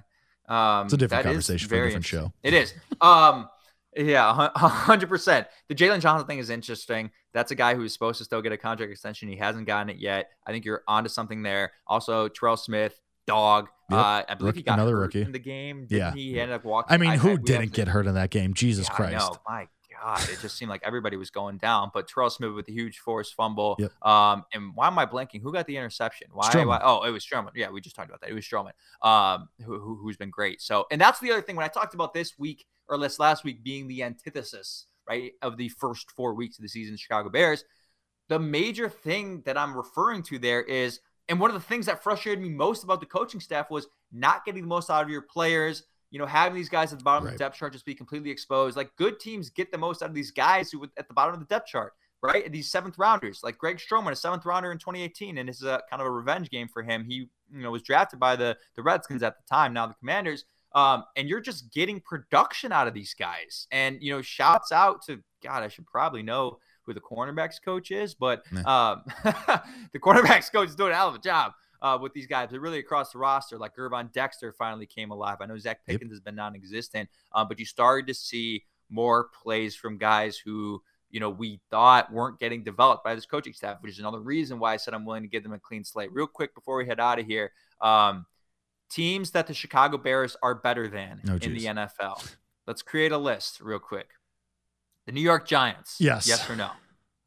Um, 0.48 0.86
It's 0.86 0.94
a 0.94 0.98
different 0.98 1.24
that 1.24 1.30
is 1.32 1.48
conversation 1.48 1.70
for 1.70 1.76
a 1.76 1.86
different 1.86 2.06
show. 2.06 2.32
It 2.44 2.54
is. 2.54 2.74
Um, 3.02 3.50
yeah, 3.98 4.50
a 4.56 4.68
hundred 4.68 5.08
percent. 5.08 5.48
The 5.70 5.76
Jaylon 5.76 6.02
Johnson 6.02 6.28
thing 6.28 6.40
is 6.40 6.50
interesting. 6.50 7.12
That's 7.34 7.52
a 7.52 7.56
guy 7.56 7.76
who's 7.76 7.94
supposed 7.94 8.18
to 8.18 8.26
still 8.26 8.42
get 8.42 8.52
a 8.52 8.58
contract 8.58 8.92
extension. 8.92 9.30
He 9.30 9.38
hasn't 9.38 9.68
gotten 9.68 9.90
it 9.90 9.98
yet. 10.00 10.32
I 10.46 10.52
think 10.52 10.66
you're 10.66 10.84
onto 10.86 11.08
something 11.10 11.44
there. 11.44 11.72
Also, 11.88 12.28
Terrell 12.28 12.58
Smith, 12.58 13.00
dog. 13.26 13.70
Yep. 13.90 14.00
Uh, 14.00 14.24
I 14.28 14.34
believe 14.36 14.48
Rookie- 14.50 14.60
he 14.60 14.64
got 14.64 14.74
another 14.74 14.98
hurt 14.98 15.02
rookie. 15.04 15.22
in 15.22 15.32
the 15.32 15.40
game. 15.40 15.88
Yeah. 15.90 16.06
Didn't 16.08 16.18
he? 16.18 16.32
He 16.34 16.40
ended 16.42 16.56
up 16.56 16.66
walking. 16.66 16.94
I 16.94 16.98
mean, 16.98 17.12
who 17.20 17.30
we 17.30 17.34
have 17.36 17.46
didn't 17.46 17.72
get 17.72 17.88
hurt 17.88 18.06
in 18.06 18.16
that 18.16 18.32
game? 18.32 18.54
Jesus 18.54 18.88
yeah, 18.90 18.94
I 18.94 18.98
Christ. 18.98 19.32
know. 19.32 19.38
My 19.48 19.68
God, 20.06 20.30
it 20.30 20.40
just 20.40 20.56
seemed 20.56 20.70
like 20.70 20.82
everybody 20.84 21.18
was 21.18 21.32
going 21.32 21.58
down. 21.58 21.90
But 21.92 22.08
Terrell 22.08 22.30
Smith 22.30 22.54
with 22.54 22.68
a 22.68 22.72
huge 22.72 23.00
forced 23.00 23.34
fumble. 23.34 23.76
Yep. 23.80 24.06
Um, 24.06 24.46
and 24.54 24.76
why 24.76 24.86
am 24.88 25.00
I 25.00 25.06
blanking? 25.08 25.42
Who 25.42 25.52
got 25.52 25.66
the 25.66 25.78
interception? 25.78 26.28
Why? 26.32 26.52
Why 26.64 26.80
oh, 26.84 27.04
it 27.04 27.10
was 27.10 27.26
Stroman. 27.26 27.50
Yeah, 27.56 27.72
we 27.72 27.82
just 27.82 27.96
talked 27.96 28.10
about 28.10 28.22
that. 28.22 28.30
It 28.30 28.34
was 28.34 28.46
Stroman. 28.46 28.72
Um, 29.02 29.50
who, 29.64 29.80
who 29.80 29.96
who's 29.96 30.16
been 30.16 30.30
great. 30.30 30.62
So, 30.62 30.86
and 30.92 31.02
that's 31.02 31.20
the 31.20 31.32
other 31.32 31.42
thing 31.42 31.56
when 31.56 31.66
I 31.66 31.70
talked 31.70 31.96
about 31.96 32.14
this 32.14 32.38
week 32.38 32.66
or 32.88 33.00
this 33.00 33.18
last 33.18 33.44
week 33.44 33.64
being 33.64 33.88
the 33.88 34.04
antithesis, 34.04 34.86
right, 35.10 35.32
of 35.42 35.58
the 35.58 35.70
first 35.70 36.12
four 36.12 36.36
weeks 36.36 36.60
of 36.60 36.62
the 36.62 36.70
season, 36.70 36.98
Chicago 36.98 37.30
Bears. 37.30 37.64
The 38.30 38.38
major 38.40 38.90
thing 38.90 39.42
that 39.46 39.58
I'm 39.58 39.76
referring 39.76 40.22
to 40.24 40.38
there 40.38 40.62
is, 40.62 41.00
and 41.30 41.40
one 41.40 41.50
of 41.50 41.56
the 41.56 41.68
things 41.68 41.88
that 41.88 42.04
frustrated 42.04 42.44
me 42.44 42.50
most 42.50 42.84
about 42.84 43.00
the 43.00 43.06
coaching 43.08 43.40
staff 43.40 43.72
was 43.72 43.88
not 44.12 44.46
getting 44.46 44.62
the 44.62 44.68
most 44.68 44.92
out 44.92 45.04
of 45.04 45.10
your 45.10 45.24
players. 45.24 45.84
You 46.16 46.20
know, 46.20 46.26
having 46.26 46.56
these 46.56 46.70
guys 46.70 46.94
at 46.94 47.00
the 47.00 47.04
bottom 47.04 47.28
of 47.28 47.34
the 47.34 47.38
depth 47.38 47.58
chart 47.58 47.74
just 47.74 47.84
be 47.84 47.94
completely 47.94 48.30
exposed. 48.30 48.78
Like 48.78 48.96
good 48.96 49.20
teams 49.20 49.50
get 49.50 49.70
the 49.70 49.78
most 49.78 50.02
out 50.02 50.08
of 50.08 50.16
these 50.16 50.32
guys 50.32 50.72
who 50.72 50.82
at 50.96 51.10
the 51.10 51.14
bottom 51.14 51.34
of 51.34 51.42
the 51.42 51.46
depth 51.46 51.68
chart, 51.68 51.92
right? 52.24 52.50
These 52.50 52.72
seventh 52.72 52.98
rounders, 52.98 53.42
like 53.44 53.58
Greg 53.58 53.80
Stroman, 53.80 54.14
a 54.14 54.16
seventh 54.16 54.46
rounder 54.46 54.72
in 54.72 54.78
2018, 54.78 55.38
and 55.38 55.50
this 55.50 55.58
is 55.58 55.64
a 55.64 55.82
kind 55.90 56.02
of 56.02 56.08
a 56.08 56.10
revenge 56.10 56.50
game 56.50 56.70
for 56.70 56.84
him. 56.84 57.04
He, 57.04 57.28
you 57.52 57.62
know, 57.62 57.70
was 57.70 57.82
drafted 57.82 58.18
by 58.18 58.38
the 58.38 58.56
the 58.78 58.82
Redskins 58.82 59.24
at 59.24 59.36
the 59.36 59.44
time, 59.54 59.74
now 59.74 59.88
the 59.88 59.94
Commanders. 59.96 60.46
Um, 60.74 61.04
and 61.18 61.28
you're 61.28 61.42
just 61.42 61.74
getting 61.74 62.00
production 62.00 62.72
out 62.72 62.88
of 62.88 62.94
these 62.94 63.14
guys. 63.14 63.68
And 63.70 64.02
you 64.02 64.14
know, 64.14 64.22
shouts 64.22 64.72
out 64.72 65.06
to 65.08 65.22
God, 65.44 65.64
I 65.64 65.68
should 65.68 65.86
probably 65.86 66.24
know 66.24 66.60
who 66.84 66.94
the 66.94 67.02
cornerbacks 67.02 67.62
coach 67.62 67.92
is, 67.92 68.16
but 68.16 68.42
um, 68.66 69.04
the 69.92 70.00
cornerbacks 70.00 70.50
coach 70.50 70.70
is 70.70 70.78
doing 70.78 70.94
a 70.94 70.96
hell 70.96 71.10
of 71.10 71.16
a 71.16 71.20
job 71.20 71.52
uh, 71.86 71.98
with 72.02 72.14
these 72.14 72.26
guys. 72.28 72.50
They're 72.50 72.60
really 72.60 72.80
across 72.80 73.12
the 73.12 73.20
roster. 73.20 73.58
Like 73.58 73.76
Gervon 73.76 74.12
Dexter 74.12 74.52
finally 74.58 74.86
came 74.88 75.12
alive. 75.12 75.38
I 75.42 75.46
know 75.46 75.54
Zacch 75.56 75.66
Yep. 75.66 75.86
Pickens 75.88 76.12
has 76.12 76.20
been 76.20 76.36
non-existent, 76.36 77.10
uh, 77.34 77.46
but 77.46 77.60
you 77.60 77.66
started 77.66 78.08
to 78.08 78.14
see 78.14 78.64
more 78.90 79.30
plays 79.42 79.76
from 79.76 79.98
guys 79.98 80.38
who 80.38 80.82
you 81.12 81.20
know 81.20 81.30
we 81.30 81.60
thought 81.70 82.12
weren't 82.12 82.40
getting 82.40 82.64
developed 82.64 83.04
by 83.04 83.14
this 83.16 83.26
coaching 83.26 83.54
staff, 83.54 83.78
which 83.82 83.92
is 83.94 84.00
another 84.00 84.20
reason 84.20 84.60
why 84.60 84.74
I 84.74 84.78
said 84.78 84.94
I'm 84.94 85.06
willing 85.06 85.24
to 85.24 85.30
give 85.30 85.44
them 85.44 85.54
a 85.54 85.60
clean 85.60 85.84
slate. 85.84 86.12
Real 86.12 86.28
quick 86.28 86.54
before 86.56 86.78
we 86.78 86.86
head 86.88 87.00
out 87.00 87.20
of 87.20 87.26
here, 87.26 87.52
um, 87.82 88.26
teams 88.90 89.32
that 89.32 89.48
the 89.48 89.54
Chicago 89.54 89.98
Bears 89.98 90.36
are 90.42 90.56
better 90.56 90.88
than 90.88 91.22
Oh, 91.30 91.34
in 91.42 91.54
the. 91.54 91.66
NFL. 91.66 92.34
Let's 92.68 92.82
create 92.82 93.12
a 93.12 93.18
list 93.18 93.62
real 93.62 93.80
quick. 93.80 94.08
The 95.06 95.12
New 95.12 95.22
York 95.22 95.48
Giants. 95.48 95.98
Yes. 96.00 96.28
Yes 96.28 96.50
or 96.50 96.56
no? 96.56 96.72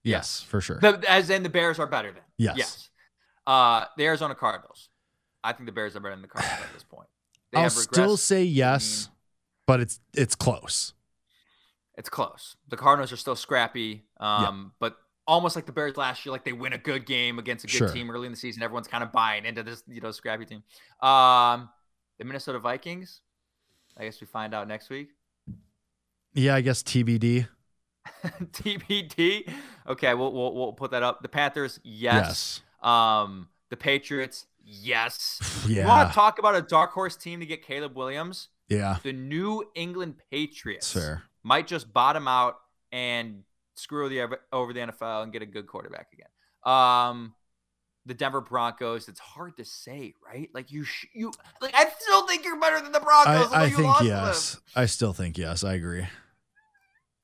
Yes, 0.03 0.41
for 0.43 0.61
sure. 0.61 0.79
The, 0.81 1.01
as 1.09 1.31
in 1.31 1.43
the 1.45 1.49
Bears 1.49 1.79
are 1.79 1.87
better 1.87 2.11
than. 2.11 2.23
Yes. 2.39 2.57
Yes. 2.57 2.88
Uh, 3.49 3.87
the 3.97 4.05
Arizona 4.05 4.35
Cardinals. 4.35 4.91
I 5.43 5.53
think 5.53 5.67
the 5.67 5.73
Bears 5.73 5.97
are 5.97 6.01
better 6.01 6.15
than 6.15 6.23
the 6.23 6.29
Cardinals 6.29 6.61
at 6.63 6.73
this 6.75 6.83
point. 6.91 7.09
They 7.53 7.61
I'll 7.61 7.71
still 7.71 8.17
say 8.19 8.45
yes, 8.45 9.09
but 9.67 9.81
it's 9.81 10.01
it's 10.15 10.35
close. 10.35 10.93
It's 11.97 12.11
close. 12.11 12.57
The 12.69 12.77
Cardinals 12.77 13.11
are 13.11 13.17
still 13.17 13.35
scrappy, 13.37 14.05
um, 14.21 14.73
but 14.79 14.97
almost 15.27 15.57
like 15.57 15.67
the 15.67 15.73
Bears 15.73 15.97
last 15.97 16.25
year, 16.25 16.33
like 16.33 16.45
they 16.45 16.53
win 16.53 16.73
a 16.75 16.79
good 16.79 17.07
game 17.07 17.39
against 17.39 17.65
a 17.65 17.67
good 17.67 17.73
Sure. 17.77 17.89
team 17.93 18.11
early 18.11 18.27
in 18.27 18.33
the 18.33 18.39
season. 18.39 18.63
Everyone's 18.63 18.87
kind 18.87 19.03
of 19.03 19.11
buying 19.13 19.45
into 19.47 19.63
this, 19.63 19.83
you 19.89 20.01
know, 20.01 20.11
scrappy 20.13 20.45
team. 20.45 20.63
Um, 21.01 21.69
the 22.19 22.25
Minnesota 22.25 22.59
Vikings. 22.59 23.21
I 23.97 24.05
guess 24.05 24.21
we 24.21 24.27
find 24.27 24.55
out 24.55 24.69
next 24.69 24.91
week. 24.91 25.09
Yeah, 26.35 26.55
I 26.55 26.61
guess 26.61 26.83
TBD. 26.83 27.49
TBD. 28.25 29.51
Okay, 29.89 30.15
we'll, 30.15 30.33
we'll 30.33 30.55
we'll 30.55 30.73
put 30.73 30.91
that 30.93 31.03
up. 31.03 31.23
The 31.23 31.29
Panthers, 31.29 31.81
yes. 31.83 32.15
Yes. 32.15 32.63
Um, 32.83 33.49
the 33.71 33.77
Patriots, 33.77 34.47
yes. 34.65 35.41
Yeah. 35.69 35.83
You 35.83 35.89
want 35.89 36.09
to 36.09 36.15
talk 36.15 36.39
about 36.39 36.55
a 36.55 36.63
dark 36.63 36.93
horse 36.93 37.15
team 37.15 37.41
to 37.41 37.47
get 37.47 37.63
Caleb 37.63 37.95
Williams? 37.95 38.49
Yeah. 38.69 38.97
The 39.03 39.13
New 39.13 39.65
England 39.75 40.15
Patriots 40.31 40.91
fair. 40.91 41.25
might 41.43 41.67
just 41.67 41.93
bottom 41.93 42.27
out 42.27 42.57
and 42.91 43.43
screw 43.75 44.09
the 44.09 44.39
over 44.51 44.73
the 44.73 44.81
NFL 44.81 45.25
and 45.25 45.33
get 45.33 45.43
a 45.43 45.47
good 45.47 45.67
quarterback 45.67 46.09
again. 46.15 46.29
Um, 46.65 47.35
the 48.07 48.15
Denver 48.15 48.41
Broncos. 48.41 49.09
It's 49.09 49.21
hard 49.21 49.59
to 49.59 49.65
say, 49.65 50.15
right? 50.25 50.49
Like 50.55 50.73
you, 50.73 50.85
sh- 50.85 51.07
you 51.13 51.33
like. 51.61 51.75
I 51.75 51.87
still 51.99 52.27
think 52.27 52.45
you're 52.45 52.59
better 52.59 52.81
than 52.81 52.93
the 52.93 53.01
Broncos. 53.01 53.53
I, 53.53 53.65
I 53.65 53.71
think 53.71 53.95
yes. 54.03 54.59
I 54.75 54.87
still 54.87 55.13
think 55.13 55.37
yes. 55.37 55.65
I 55.65 55.75
agree. 55.75 56.07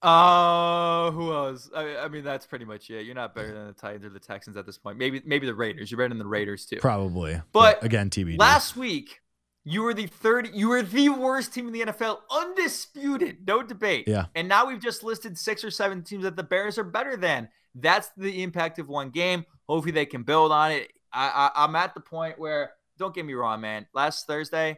Uh, 0.05 1.11
who 1.13 1.33
else? 1.33 1.71
I, 1.75 1.97
I 1.97 2.09
mean, 2.09 2.25
that's 2.25 2.47
pretty 2.47 2.67
much 2.67 2.91
it. 2.91 3.07
You're 3.07 3.15
not 3.15 3.35
better 3.35 3.55
than 3.55 3.67
the 3.67 3.73
Titans 3.73 4.05
or 4.05 4.11
the 4.11 4.21
Texans 4.21 4.57
at 4.59 4.67
this 4.67 4.77
point. 4.77 4.99
Maybe, 4.99 5.23
maybe 5.25 5.47
the 5.47 5.55
Raiders. 5.55 5.91
You're 5.91 5.97
better 5.97 6.11
than 6.11 6.19
the 6.19 6.27
Raiders 6.27 6.67
too. 6.67 6.77
Probably. 6.77 7.41
But 7.53 7.83
again, 7.83 8.11
TBD. 8.11 8.39
Last 8.39 8.77
week, 8.77 9.23
you 9.65 9.81
were 9.83 9.95
the 9.95 10.07
third. 10.07 10.51
You 10.53 10.69
were 10.69 10.83
the 10.83 11.09
worst 11.09 11.55
team 11.55 11.67
in 11.67 11.73
the 11.73 11.81
NFL, 11.87 12.19
undisputed, 12.31 13.47
no 13.47 13.63
debate. 13.63 14.07
Yeah. 14.07 14.27
And 14.35 14.47
now 14.47 14.67
we've 14.67 14.81
just 14.81 15.03
listed 15.03 15.39
six 15.39 15.65
or 15.65 15.71
seven 15.71 16.03
teams 16.03 16.25
that 16.25 16.37
the 16.37 16.43
Bears 16.43 16.77
are 16.77 16.85
better 16.85 17.17
than. 17.17 17.49
That's 17.75 18.11
the 18.17 18.43
impact 18.43 18.79
of 18.79 18.89
one 18.89 19.09
game. 19.09 19.47
Hopefully, 19.67 19.93
they 19.93 20.07
can 20.07 20.23
build 20.23 20.53
on 20.53 20.73
it. 20.73 20.93
I, 21.15 21.51
I 21.57 21.65
I'm 21.65 21.75
at 21.77 21.95
the 21.95 22.01
point 22.01 22.39
where, 22.39 22.73
don't 22.99 23.15
get 23.15 23.25
me 23.25 23.33
wrong, 23.33 23.63
man. 23.63 23.87
Last 23.95 24.27
Thursday, 24.27 24.77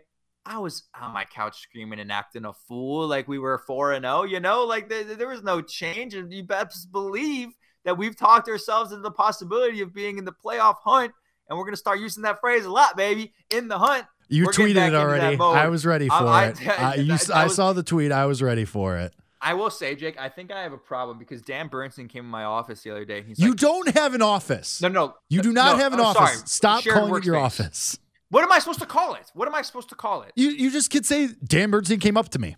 I 0.48 0.58
was 0.58 0.84
on 1.00 1.12
my 1.12 1.24
couch 1.24 1.60
screaming 1.60 1.98
and 1.98 2.12
acting 2.12 2.44
a 2.44 2.52
fool, 2.52 3.06
like 3.08 3.26
we 3.26 3.38
were 3.38 3.58
four 3.66 3.92
and 3.92 4.04
zero. 4.04 4.22
You 4.22 4.38
know, 4.40 4.64
like 4.64 4.88
there, 4.88 5.02
there 5.02 5.28
was 5.28 5.42
no 5.42 5.60
change, 5.60 6.14
and 6.14 6.32
you 6.32 6.44
best 6.44 6.92
believe 6.92 7.48
that 7.84 7.98
we've 7.98 8.16
talked 8.16 8.48
ourselves 8.48 8.92
into 8.92 9.02
the 9.02 9.10
possibility 9.10 9.80
of 9.80 9.92
being 9.92 10.18
in 10.18 10.24
the 10.24 10.32
playoff 10.32 10.76
hunt. 10.84 11.12
And 11.48 11.58
we're 11.58 11.64
gonna 11.64 11.76
start 11.76 11.98
using 12.00 12.22
that 12.22 12.40
phrase 12.40 12.64
a 12.64 12.70
lot, 12.70 12.96
baby. 12.96 13.32
In 13.50 13.68
the 13.68 13.78
hunt. 13.78 14.04
you 14.28 14.46
tweeted 14.46 14.88
it 14.88 14.94
already. 14.94 15.36
I 15.38 15.68
was 15.68 15.84
ready 15.84 16.08
um, 16.10 16.18
for 16.18 16.26
I- 16.26 16.44
I- 16.44 16.48
it. 16.48 16.68
I, 16.80 16.94
you, 16.96 17.12
I 17.34 17.46
saw 17.48 17.72
the 17.72 17.82
tweet. 17.82 18.12
I 18.12 18.26
was 18.26 18.40
ready 18.42 18.64
for 18.64 18.96
it. 18.96 19.12
I 19.40 19.54
will 19.54 19.70
say, 19.70 19.94
Jake, 19.94 20.18
I 20.18 20.28
think 20.28 20.50
I 20.50 20.62
have 20.62 20.72
a 20.72 20.78
problem 20.78 21.18
because 21.18 21.42
Dan 21.42 21.68
Bernstein 21.68 22.08
came 22.08 22.24
in 22.24 22.30
my 22.30 22.44
office 22.44 22.82
the 22.82 22.90
other 22.90 23.04
day. 23.04 23.22
He's 23.22 23.38
You 23.38 23.50
like, 23.50 23.58
don't 23.58 23.94
have 23.94 24.14
an 24.14 24.22
office. 24.22 24.80
no, 24.80 24.88
no, 24.88 25.14
You 25.28 25.42
do 25.42 25.52
not 25.52 25.76
no, 25.76 25.82
have 25.84 25.92
an 25.92 26.00
oh, 26.00 26.04
office. 26.04 26.34
sorry. 26.38 26.46
Stop 26.46 26.82
Shared 26.82 26.96
calling 26.96 27.16
it 27.16 27.24
your 27.24 27.36
office. 27.36 27.98
What 28.30 28.42
am 28.44 28.50
I 28.52 28.58
supposed 28.58 28.80
to 28.80 28.86
call 28.86 29.14
it? 29.14 29.30
What 29.34 29.46
am 29.48 29.54
I 29.54 29.62
supposed 29.62 29.88
to 29.90 29.94
call 29.94 30.22
it? 30.22 30.32
You 30.36 30.48
you 30.50 30.70
just 30.70 30.90
could 30.90 31.06
say 31.06 31.28
Dan 31.44 31.70
Bernstein 31.70 32.00
came 32.00 32.16
up 32.16 32.28
to 32.30 32.38
me. 32.38 32.56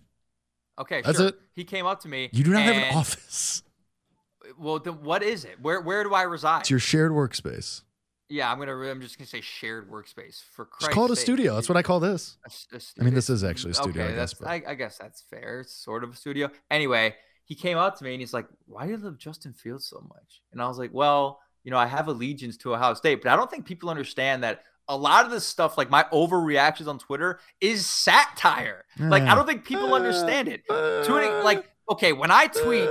Okay, 0.79 1.01
That's 1.03 1.17
sure. 1.17 1.27
it. 1.29 1.35
He 1.53 1.63
came 1.65 1.85
up 1.85 1.99
to 2.01 2.07
me. 2.07 2.29
You 2.31 2.43
do 2.43 2.51
not 2.51 2.61
have 2.63 2.75
an 2.75 2.95
office. 2.95 3.63
Well, 4.57 4.79
then 4.79 5.03
what 5.03 5.21
is 5.23 5.45
it? 5.45 5.59
Where 5.61 5.81
where 5.81 6.03
do 6.03 6.13
I 6.13 6.23
reside? 6.23 6.61
It's 6.61 6.69
your 6.69 6.79
shared 6.79 7.11
workspace. 7.11 7.81
yeah, 8.29 8.51
I'm 8.51 8.57
gonna. 8.59 8.75
I'm 8.89 9.01
just 9.01 9.17
gonna 9.17 9.27
say 9.27 9.41
shared 9.41 9.89
workspace 9.91 10.41
for 10.55 10.65
Christ's 10.65 10.85
Just 10.87 10.91
call 10.91 11.05
it 11.05 11.11
a 11.11 11.15
sake. 11.15 11.23
studio. 11.25 11.55
That's 11.55 11.69
what 11.69 11.77
I 11.77 11.81
call 11.83 11.99
this. 11.99 12.37
A 12.45 12.47
s- 12.47 12.67
a 12.97 13.01
I 13.01 13.03
mean, 13.05 13.13
this 13.13 13.29
is 13.29 13.43
actually 13.43 13.71
a 13.71 13.75
studio, 13.75 14.03
Okay, 14.05 14.13
I 14.13 14.15
guess, 14.15 14.33
that's. 14.33 14.49
I, 14.49 14.63
I 14.67 14.73
guess 14.75 14.97
that's 14.97 15.21
fair. 15.29 15.59
It's 15.61 15.73
sort 15.73 16.03
of 16.03 16.11
a 16.11 16.15
studio. 16.15 16.49
Anyway, 16.71 17.15
he 17.45 17.53
came 17.55 17.77
up 17.77 17.97
to 17.99 18.03
me 18.03 18.13
and 18.13 18.21
he's 18.21 18.33
like, 18.33 18.47
"Why 18.65 18.85
do 18.85 18.91
you 18.91 18.97
love 18.97 19.17
Justin 19.19 19.53
Fields 19.53 19.85
so 19.85 19.99
much?" 20.09 20.41
And 20.51 20.61
I 20.61 20.67
was 20.67 20.77
like, 20.79 20.91
"Well, 20.93 21.39
you 21.63 21.71
know, 21.71 21.77
I 21.77 21.85
have 21.85 22.07
allegiance 22.07 22.57
to 22.57 22.73
Ohio 22.73 22.93
State, 22.95 23.21
but 23.21 23.31
I 23.31 23.35
don't 23.35 23.51
think 23.51 23.65
people 23.65 23.89
understand 23.89 24.43
that." 24.43 24.63
A 24.89 24.97
lot 24.97 25.23
of 25.23 25.31
this 25.31 25.45
stuff, 25.45 25.77
like 25.77 25.89
my 25.89 26.03
overreactions 26.11 26.87
on 26.87 26.99
Twitter, 26.99 27.39
is 27.61 27.85
satire. 27.85 28.85
Like 28.99 29.23
I 29.23 29.35
don't 29.35 29.45
think 29.47 29.63
people 29.63 29.93
understand 29.93 30.47
it. 30.49 30.63
Tweeting, 30.67 31.43
like, 31.43 31.69
okay, 31.89 32.11
when 32.11 32.31
I 32.31 32.47
tweet, 32.47 32.89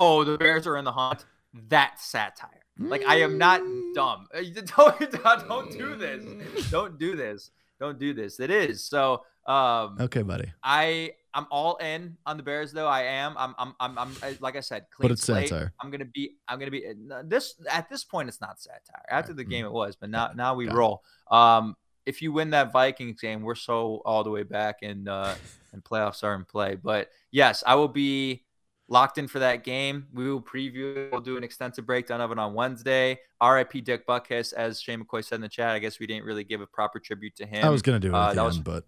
"Oh, 0.00 0.24
the 0.24 0.38
Bears 0.38 0.66
are 0.66 0.76
in 0.76 0.84
the 0.84 0.92
hunt," 0.92 1.24
that's 1.68 2.06
satire. 2.06 2.48
Like 2.78 3.02
I 3.04 3.16
am 3.16 3.36
not 3.38 3.60
dumb. 3.94 4.26
Uh, 4.34 4.40
Don't, 4.76 5.48
don't 5.48 5.70
do 5.72 5.94
this. 5.96 6.70
Don't 6.70 6.98
do 6.98 7.14
this. 7.16 7.50
Don't 7.78 7.98
do 7.98 8.14
this. 8.14 8.40
It 8.40 8.50
is. 8.50 8.84
So 8.84 9.24
um 9.46 9.96
Okay, 10.00 10.22
buddy. 10.22 10.52
I 10.62 11.12
I'm 11.34 11.46
all 11.50 11.76
in 11.76 12.16
on 12.26 12.36
the 12.36 12.42
Bears 12.42 12.72
though. 12.72 12.86
I 12.86 13.02
am. 13.02 13.34
I'm 13.38 13.54
I'm 13.58 13.74
I'm, 13.80 13.98
I'm 13.98 14.16
like 14.40 14.56
I 14.56 14.60
said, 14.60 14.86
clean 14.90 15.10
it's 15.12 15.24
slate. 15.24 15.48
satire. 15.48 15.72
I'm 15.80 15.90
gonna 15.90 16.04
be 16.04 16.36
I'm 16.48 16.58
gonna 16.58 16.70
be 16.70 16.86
uh, 16.86 17.22
this 17.24 17.54
at 17.70 17.88
this 17.88 18.04
point 18.04 18.28
it's 18.28 18.40
not 18.40 18.60
satire. 18.60 19.04
After 19.10 19.32
the 19.32 19.44
game 19.44 19.64
it 19.64 19.72
was, 19.72 19.96
but 19.96 20.10
now 20.10 20.30
now 20.34 20.54
we 20.54 20.66
Got 20.66 20.74
it. 20.74 20.76
roll. 20.76 21.02
Um 21.30 21.76
if 22.04 22.20
you 22.20 22.32
win 22.32 22.50
that 22.50 22.72
Vikings 22.72 23.20
game, 23.20 23.42
we're 23.42 23.54
so 23.54 24.02
all 24.04 24.24
the 24.24 24.30
way 24.30 24.42
back 24.42 24.78
and 24.82 25.08
uh 25.08 25.34
and 25.72 25.82
playoffs 25.82 26.22
are 26.22 26.34
in 26.34 26.44
play. 26.44 26.74
But 26.74 27.08
yes, 27.30 27.64
I 27.66 27.76
will 27.76 27.88
be 27.88 28.44
locked 28.88 29.16
in 29.16 29.26
for 29.26 29.38
that 29.38 29.64
game. 29.64 30.06
We 30.12 30.30
will 30.30 30.42
preview. 30.42 31.10
We'll 31.10 31.22
do 31.22 31.38
an 31.38 31.44
extensive 31.44 31.86
breakdown 31.86 32.20
of 32.20 32.30
it 32.30 32.38
on 32.38 32.52
Wednesday. 32.52 33.18
RIP 33.42 33.84
Dick 33.84 34.06
Butkus, 34.06 34.52
as 34.52 34.82
Shane 34.82 35.02
McCoy 35.02 35.24
said 35.24 35.36
in 35.36 35.40
the 35.40 35.48
chat. 35.48 35.70
I 35.70 35.78
guess 35.78 35.98
we 35.98 36.06
didn't 36.06 36.24
really 36.26 36.44
give 36.44 36.60
a 36.60 36.66
proper 36.66 36.98
tribute 36.98 37.34
to 37.36 37.46
him. 37.46 37.64
I 37.64 37.70
was 37.70 37.80
gonna 37.80 37.98
do 38.00 38.08
it 38.08 38.14
Uh, 38.14 38.34
the 38.34 38.42
was- 38.44 38.58
but 38.58 38.84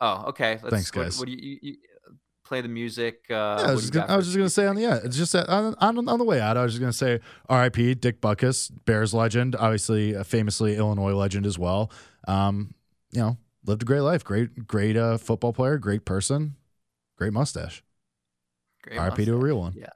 Oh, 0.00 0.26
okay. 0.28 0.58
Let's, 0.62 0.74
Thanks, 0.74 0.90
guys. 0.90 1.18
What, 1.18 1.26
do 1.26 1.32
you, 1.32 1.38
you, 1.40 1.58
you 1.62 1.76
play 2.44 2.60
the 2.60 2.68
music? 2.68 3.24
Uh, 3.30 3.34
Yeah, 3.34 3.66
I 3.66 3.72
was, 3.72 3.80
just 3.82 3.92
gonna, 3.92 4.12
I 4.12 4.16
was 4.16 4.26
just 4.26 4.36
gonna 4.36 4.50
say 4.50 4.66
on 4.66 4.76
the 4.76 4.82
yeah, 4.82 4.98
it's 5.04 5.16
just 5.16 5.32
that 5.32 5.48
on, 5.48 5.74
on 5.78 6.08
on 6.08 6.18
the 6.18 6.24
way 6.24 6.40
out, 6.40 6.56
I 6.56 6.62
was 6.62 6.72
just 6.72 6.80
gonna 6.80 6.92
say 6.92 7.20
R.I.P. 7.48 7.94
Dick 7.94 8.20
Butkus, 8.20 8.72
Bears 8.84 9.14
legend, 9.14 9.56
obviously 9.56 10.14
a 10.14 10.24
famously 10.24 10.76
Illinois 10.76 11.14
legend 11.14 11.46
as 11.46 11.58
well. 11.58 11.90
Um, 12.26 12.74
you 13.12 13.20
know, 13.20 13.38
lived 13.66 13.82
a 13.82 13.84
great 13.84 14.00
life, 14.00 14.24
great 14.24 14.66
great 14.66 14.96
uh, 14.96 15.18
football 15.18 15.52
player, 15.52 15.78
great 15.78 16.04
person, 16.04 16.56
great 17.16 17.32
mustache. 17.32 17.82
Great 18.82 18.98
R.I.P. 18.98 19.26
to 19.26 19.34
a 19.34 19.36
real 19.36 19.58
one. 19.58 19.74
Yeah. 19.76 19.90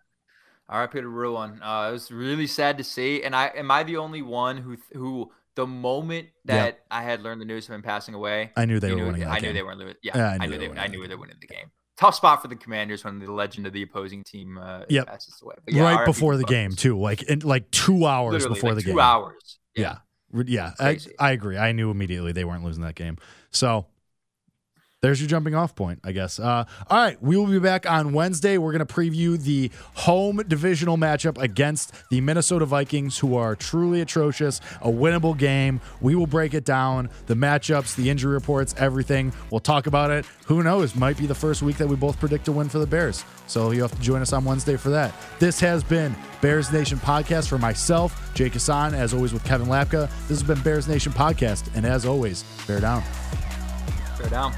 RIP 0.71 0.93
to 0.93 0.99
a 1.01 1.07
real 1.07 1.35
one. 1.35 1.61
Uh, 1.63 1.89
it 1.91 1.93
was 1.93 2.11
really 2.11 2.47
sad 2.47 2.79
to 2.79 2.85
see. 2.85 3.23
And 3.23 3.37
I 3.37 3.47
am 3.49 3.71
I 3.71 3.83
the 3.83 3.97
only 3.99 4.23
one 4.23 4.57
who 4.57 4.77
who 4.93 5.31
the 5.57 5.67
moment 5.67 6.29
Yeah. 6.45 6.57
that 6.65 6.81
I 6.91 7.03
had 7.03 7.23
learned 7.23 7.41
the 7.41 7.45
news 7.45 7.69
of 7.69 7.75
him 7.75 7.83
passing 7.83 8.15
away, 8.15 8.51
I 8.57 8.65
knew 8.65 8.81
they 8.81 8.91
were 8.91 8.97
knew- 8.97 9.07
winning. 9.07 9.25
I 9.25 9.35
knew 9.37 9.41
game. 9.49 9.55
they 9.55 9.63
weren't 9.63 9.79
losing. 9.79 9.95
Yeah, 10.03 10.13
Yeah, 10.17 10.29
I 10.31 10.35
I 10.35 10.39
knew 10.39 10.47
knew 10.49 10.59
they 10.59 10.69
they. 10.69 10.81
I 10.81 10.87
knew 10.89 11.07
they 11.07 11.15
were 11.15 11.21
winning 11.21 11.37
the 11.41 11.47
game. 11.47 11.71
Tough 11.97 12.17
spot 12.17 12.43
for 12.43 12.49
the 12.49 12.57
Commanders 12.57 13.05
when 13.05 13.21
the 13.21 13.31
legend 13.31 13.67
of 13.69 13.73
the 13.73 13.83
opposing 13.83 14.25
team 14.25 14.59
uh, 14.59 14.83
Yep. 14.89 15.07
passes 15.07 15.41
away. 15.43 15.55
But 15.65 15.75
yeah, 15.75 15.83
right 15.83 15.99
RIP 16.01 16.07
before 16.07 16.37
the 16.37 16.43
game 16.45 16.73
too, 16.73 16.99
like 16.99 17.23
in 17.23 17.41
like 17.41 17.71
two 17.71 18.05
hours 18.07 18.33
Literally, 18.33 18.55
before 18.55 18.71
like 18.71 18.77
the 18.79 18.83
two 18.83 18.89
game. 18.89 18.99
hours. 18.99 19.59
Yeah. 19.77 19.99
Re- 20.33 20.45
Yeah, 20.49 20.73
I, 20.81 20.99
I 21.21 21.31
agree. 21.31 21.57
I 21.57 21.71
knew 21.71 21.93
immediately 21.93 22.33
they 22.33 22.45
weren't 22.45 22.65
losing 22.65 22.83
that 22.83 22.97
game. 22.97 23.17
So 23.53 23.87
there's 25.05 25.21
your 25.21 25.29
jumping 25.29 25.55
off 25.55 25.75
point, 25.75 26.01
I 26.03 26.13
guess. 26.13 26.41
Uh, 26.41 26.65
all 26.89 26.97
right, 26.97 27.23
we 27.23 27.37
will 27.37 27.47
be 27.47 27.59
back 27.59 27.89
on 27.89 28.15
Wednesday. 28.15 28.57
We're 28.57 28.73
going 28.73 28.87
to 28.87 28.93
preview 28.93 29.39
the 29.39 29.71
home 29.93 30.39
divisional 30.49 30.97
matchup 30.97 31.37
against 31.37 31.93
the 32.09 32.23
Minnesota 32.23 32.65
Vikings, 32.65 33.19
who 33.19 33.37
are 33.37 33.55
truly 33.55 34.01
atrocious, 34.01 34.63
a 34.81 34.89
winnable 34.89 35.37
game. 35.37 35.83
We 36.01 36.15
will 36.15 36.27
break 36.27 36.55
it 36.55 36.65
down, 36.65 37.11
the 37.27 37.35
matchups, 37.35 37.97
the 37.97 38.09
injury 38.09 38.33
reports, 38.33 38.75
everything. 38.79 39.35
We'll 39.51 39.61
talk 39.61 39.87
about 39.87 40.11
it. 40.11 40.25
Who 40.47 40.63
knows? 40.63 40.97
Might 40.97 41.19
be 41.19 41.27
the 41.27 41.35
first 41.35 41.61
week 41.61 41.77
that 41.77 41.87
we 41.87 41.97
both 41.97 42.19
predict 42.19 42.49
a 42.49 42.53
win 42.53 42.71
for 42.71 42.79
the 42.79 42.87
Bears. 42.87 43.27
So 43.47 43.73
you'll 43.73 43.89
have 43.89 43.97
to 43.99 44.03
join 44.03 44.23
us 44.23 44.33
on 44.33 44.43
Wednesday 44.47 44.79
for 44.79 44.89
that. 44.89 45.13
This 45.39 45.61
has 45.61 45.85
been 45.85 46.17
Bears 46.41 46.73
Nation 46.73 46.97
Podcast 46.97 47.49
for 47.49 47.59
myself, 47.59 48.33
Jake 48.33 48.55
Hassan, 48.55 48.95
as 48.95 49.13
always 49.13 49.35
with 49.35 49.45
Kevin 49.45 49.67
Lapka. 49.67 50.09
This 50.29 50.41
has 50.41 50.43
been 50.43 50.63
Bears 50.63 50.89
Nation 50.89 51.13
Podcast. 51.13 51.69
And 51.75 51.85
as 51.85 52.07
always, 52.07 52.43
bear 52.67 52.81
down. 52.81 53.03
Bear 54.19 54.31
down. 54.31 54.55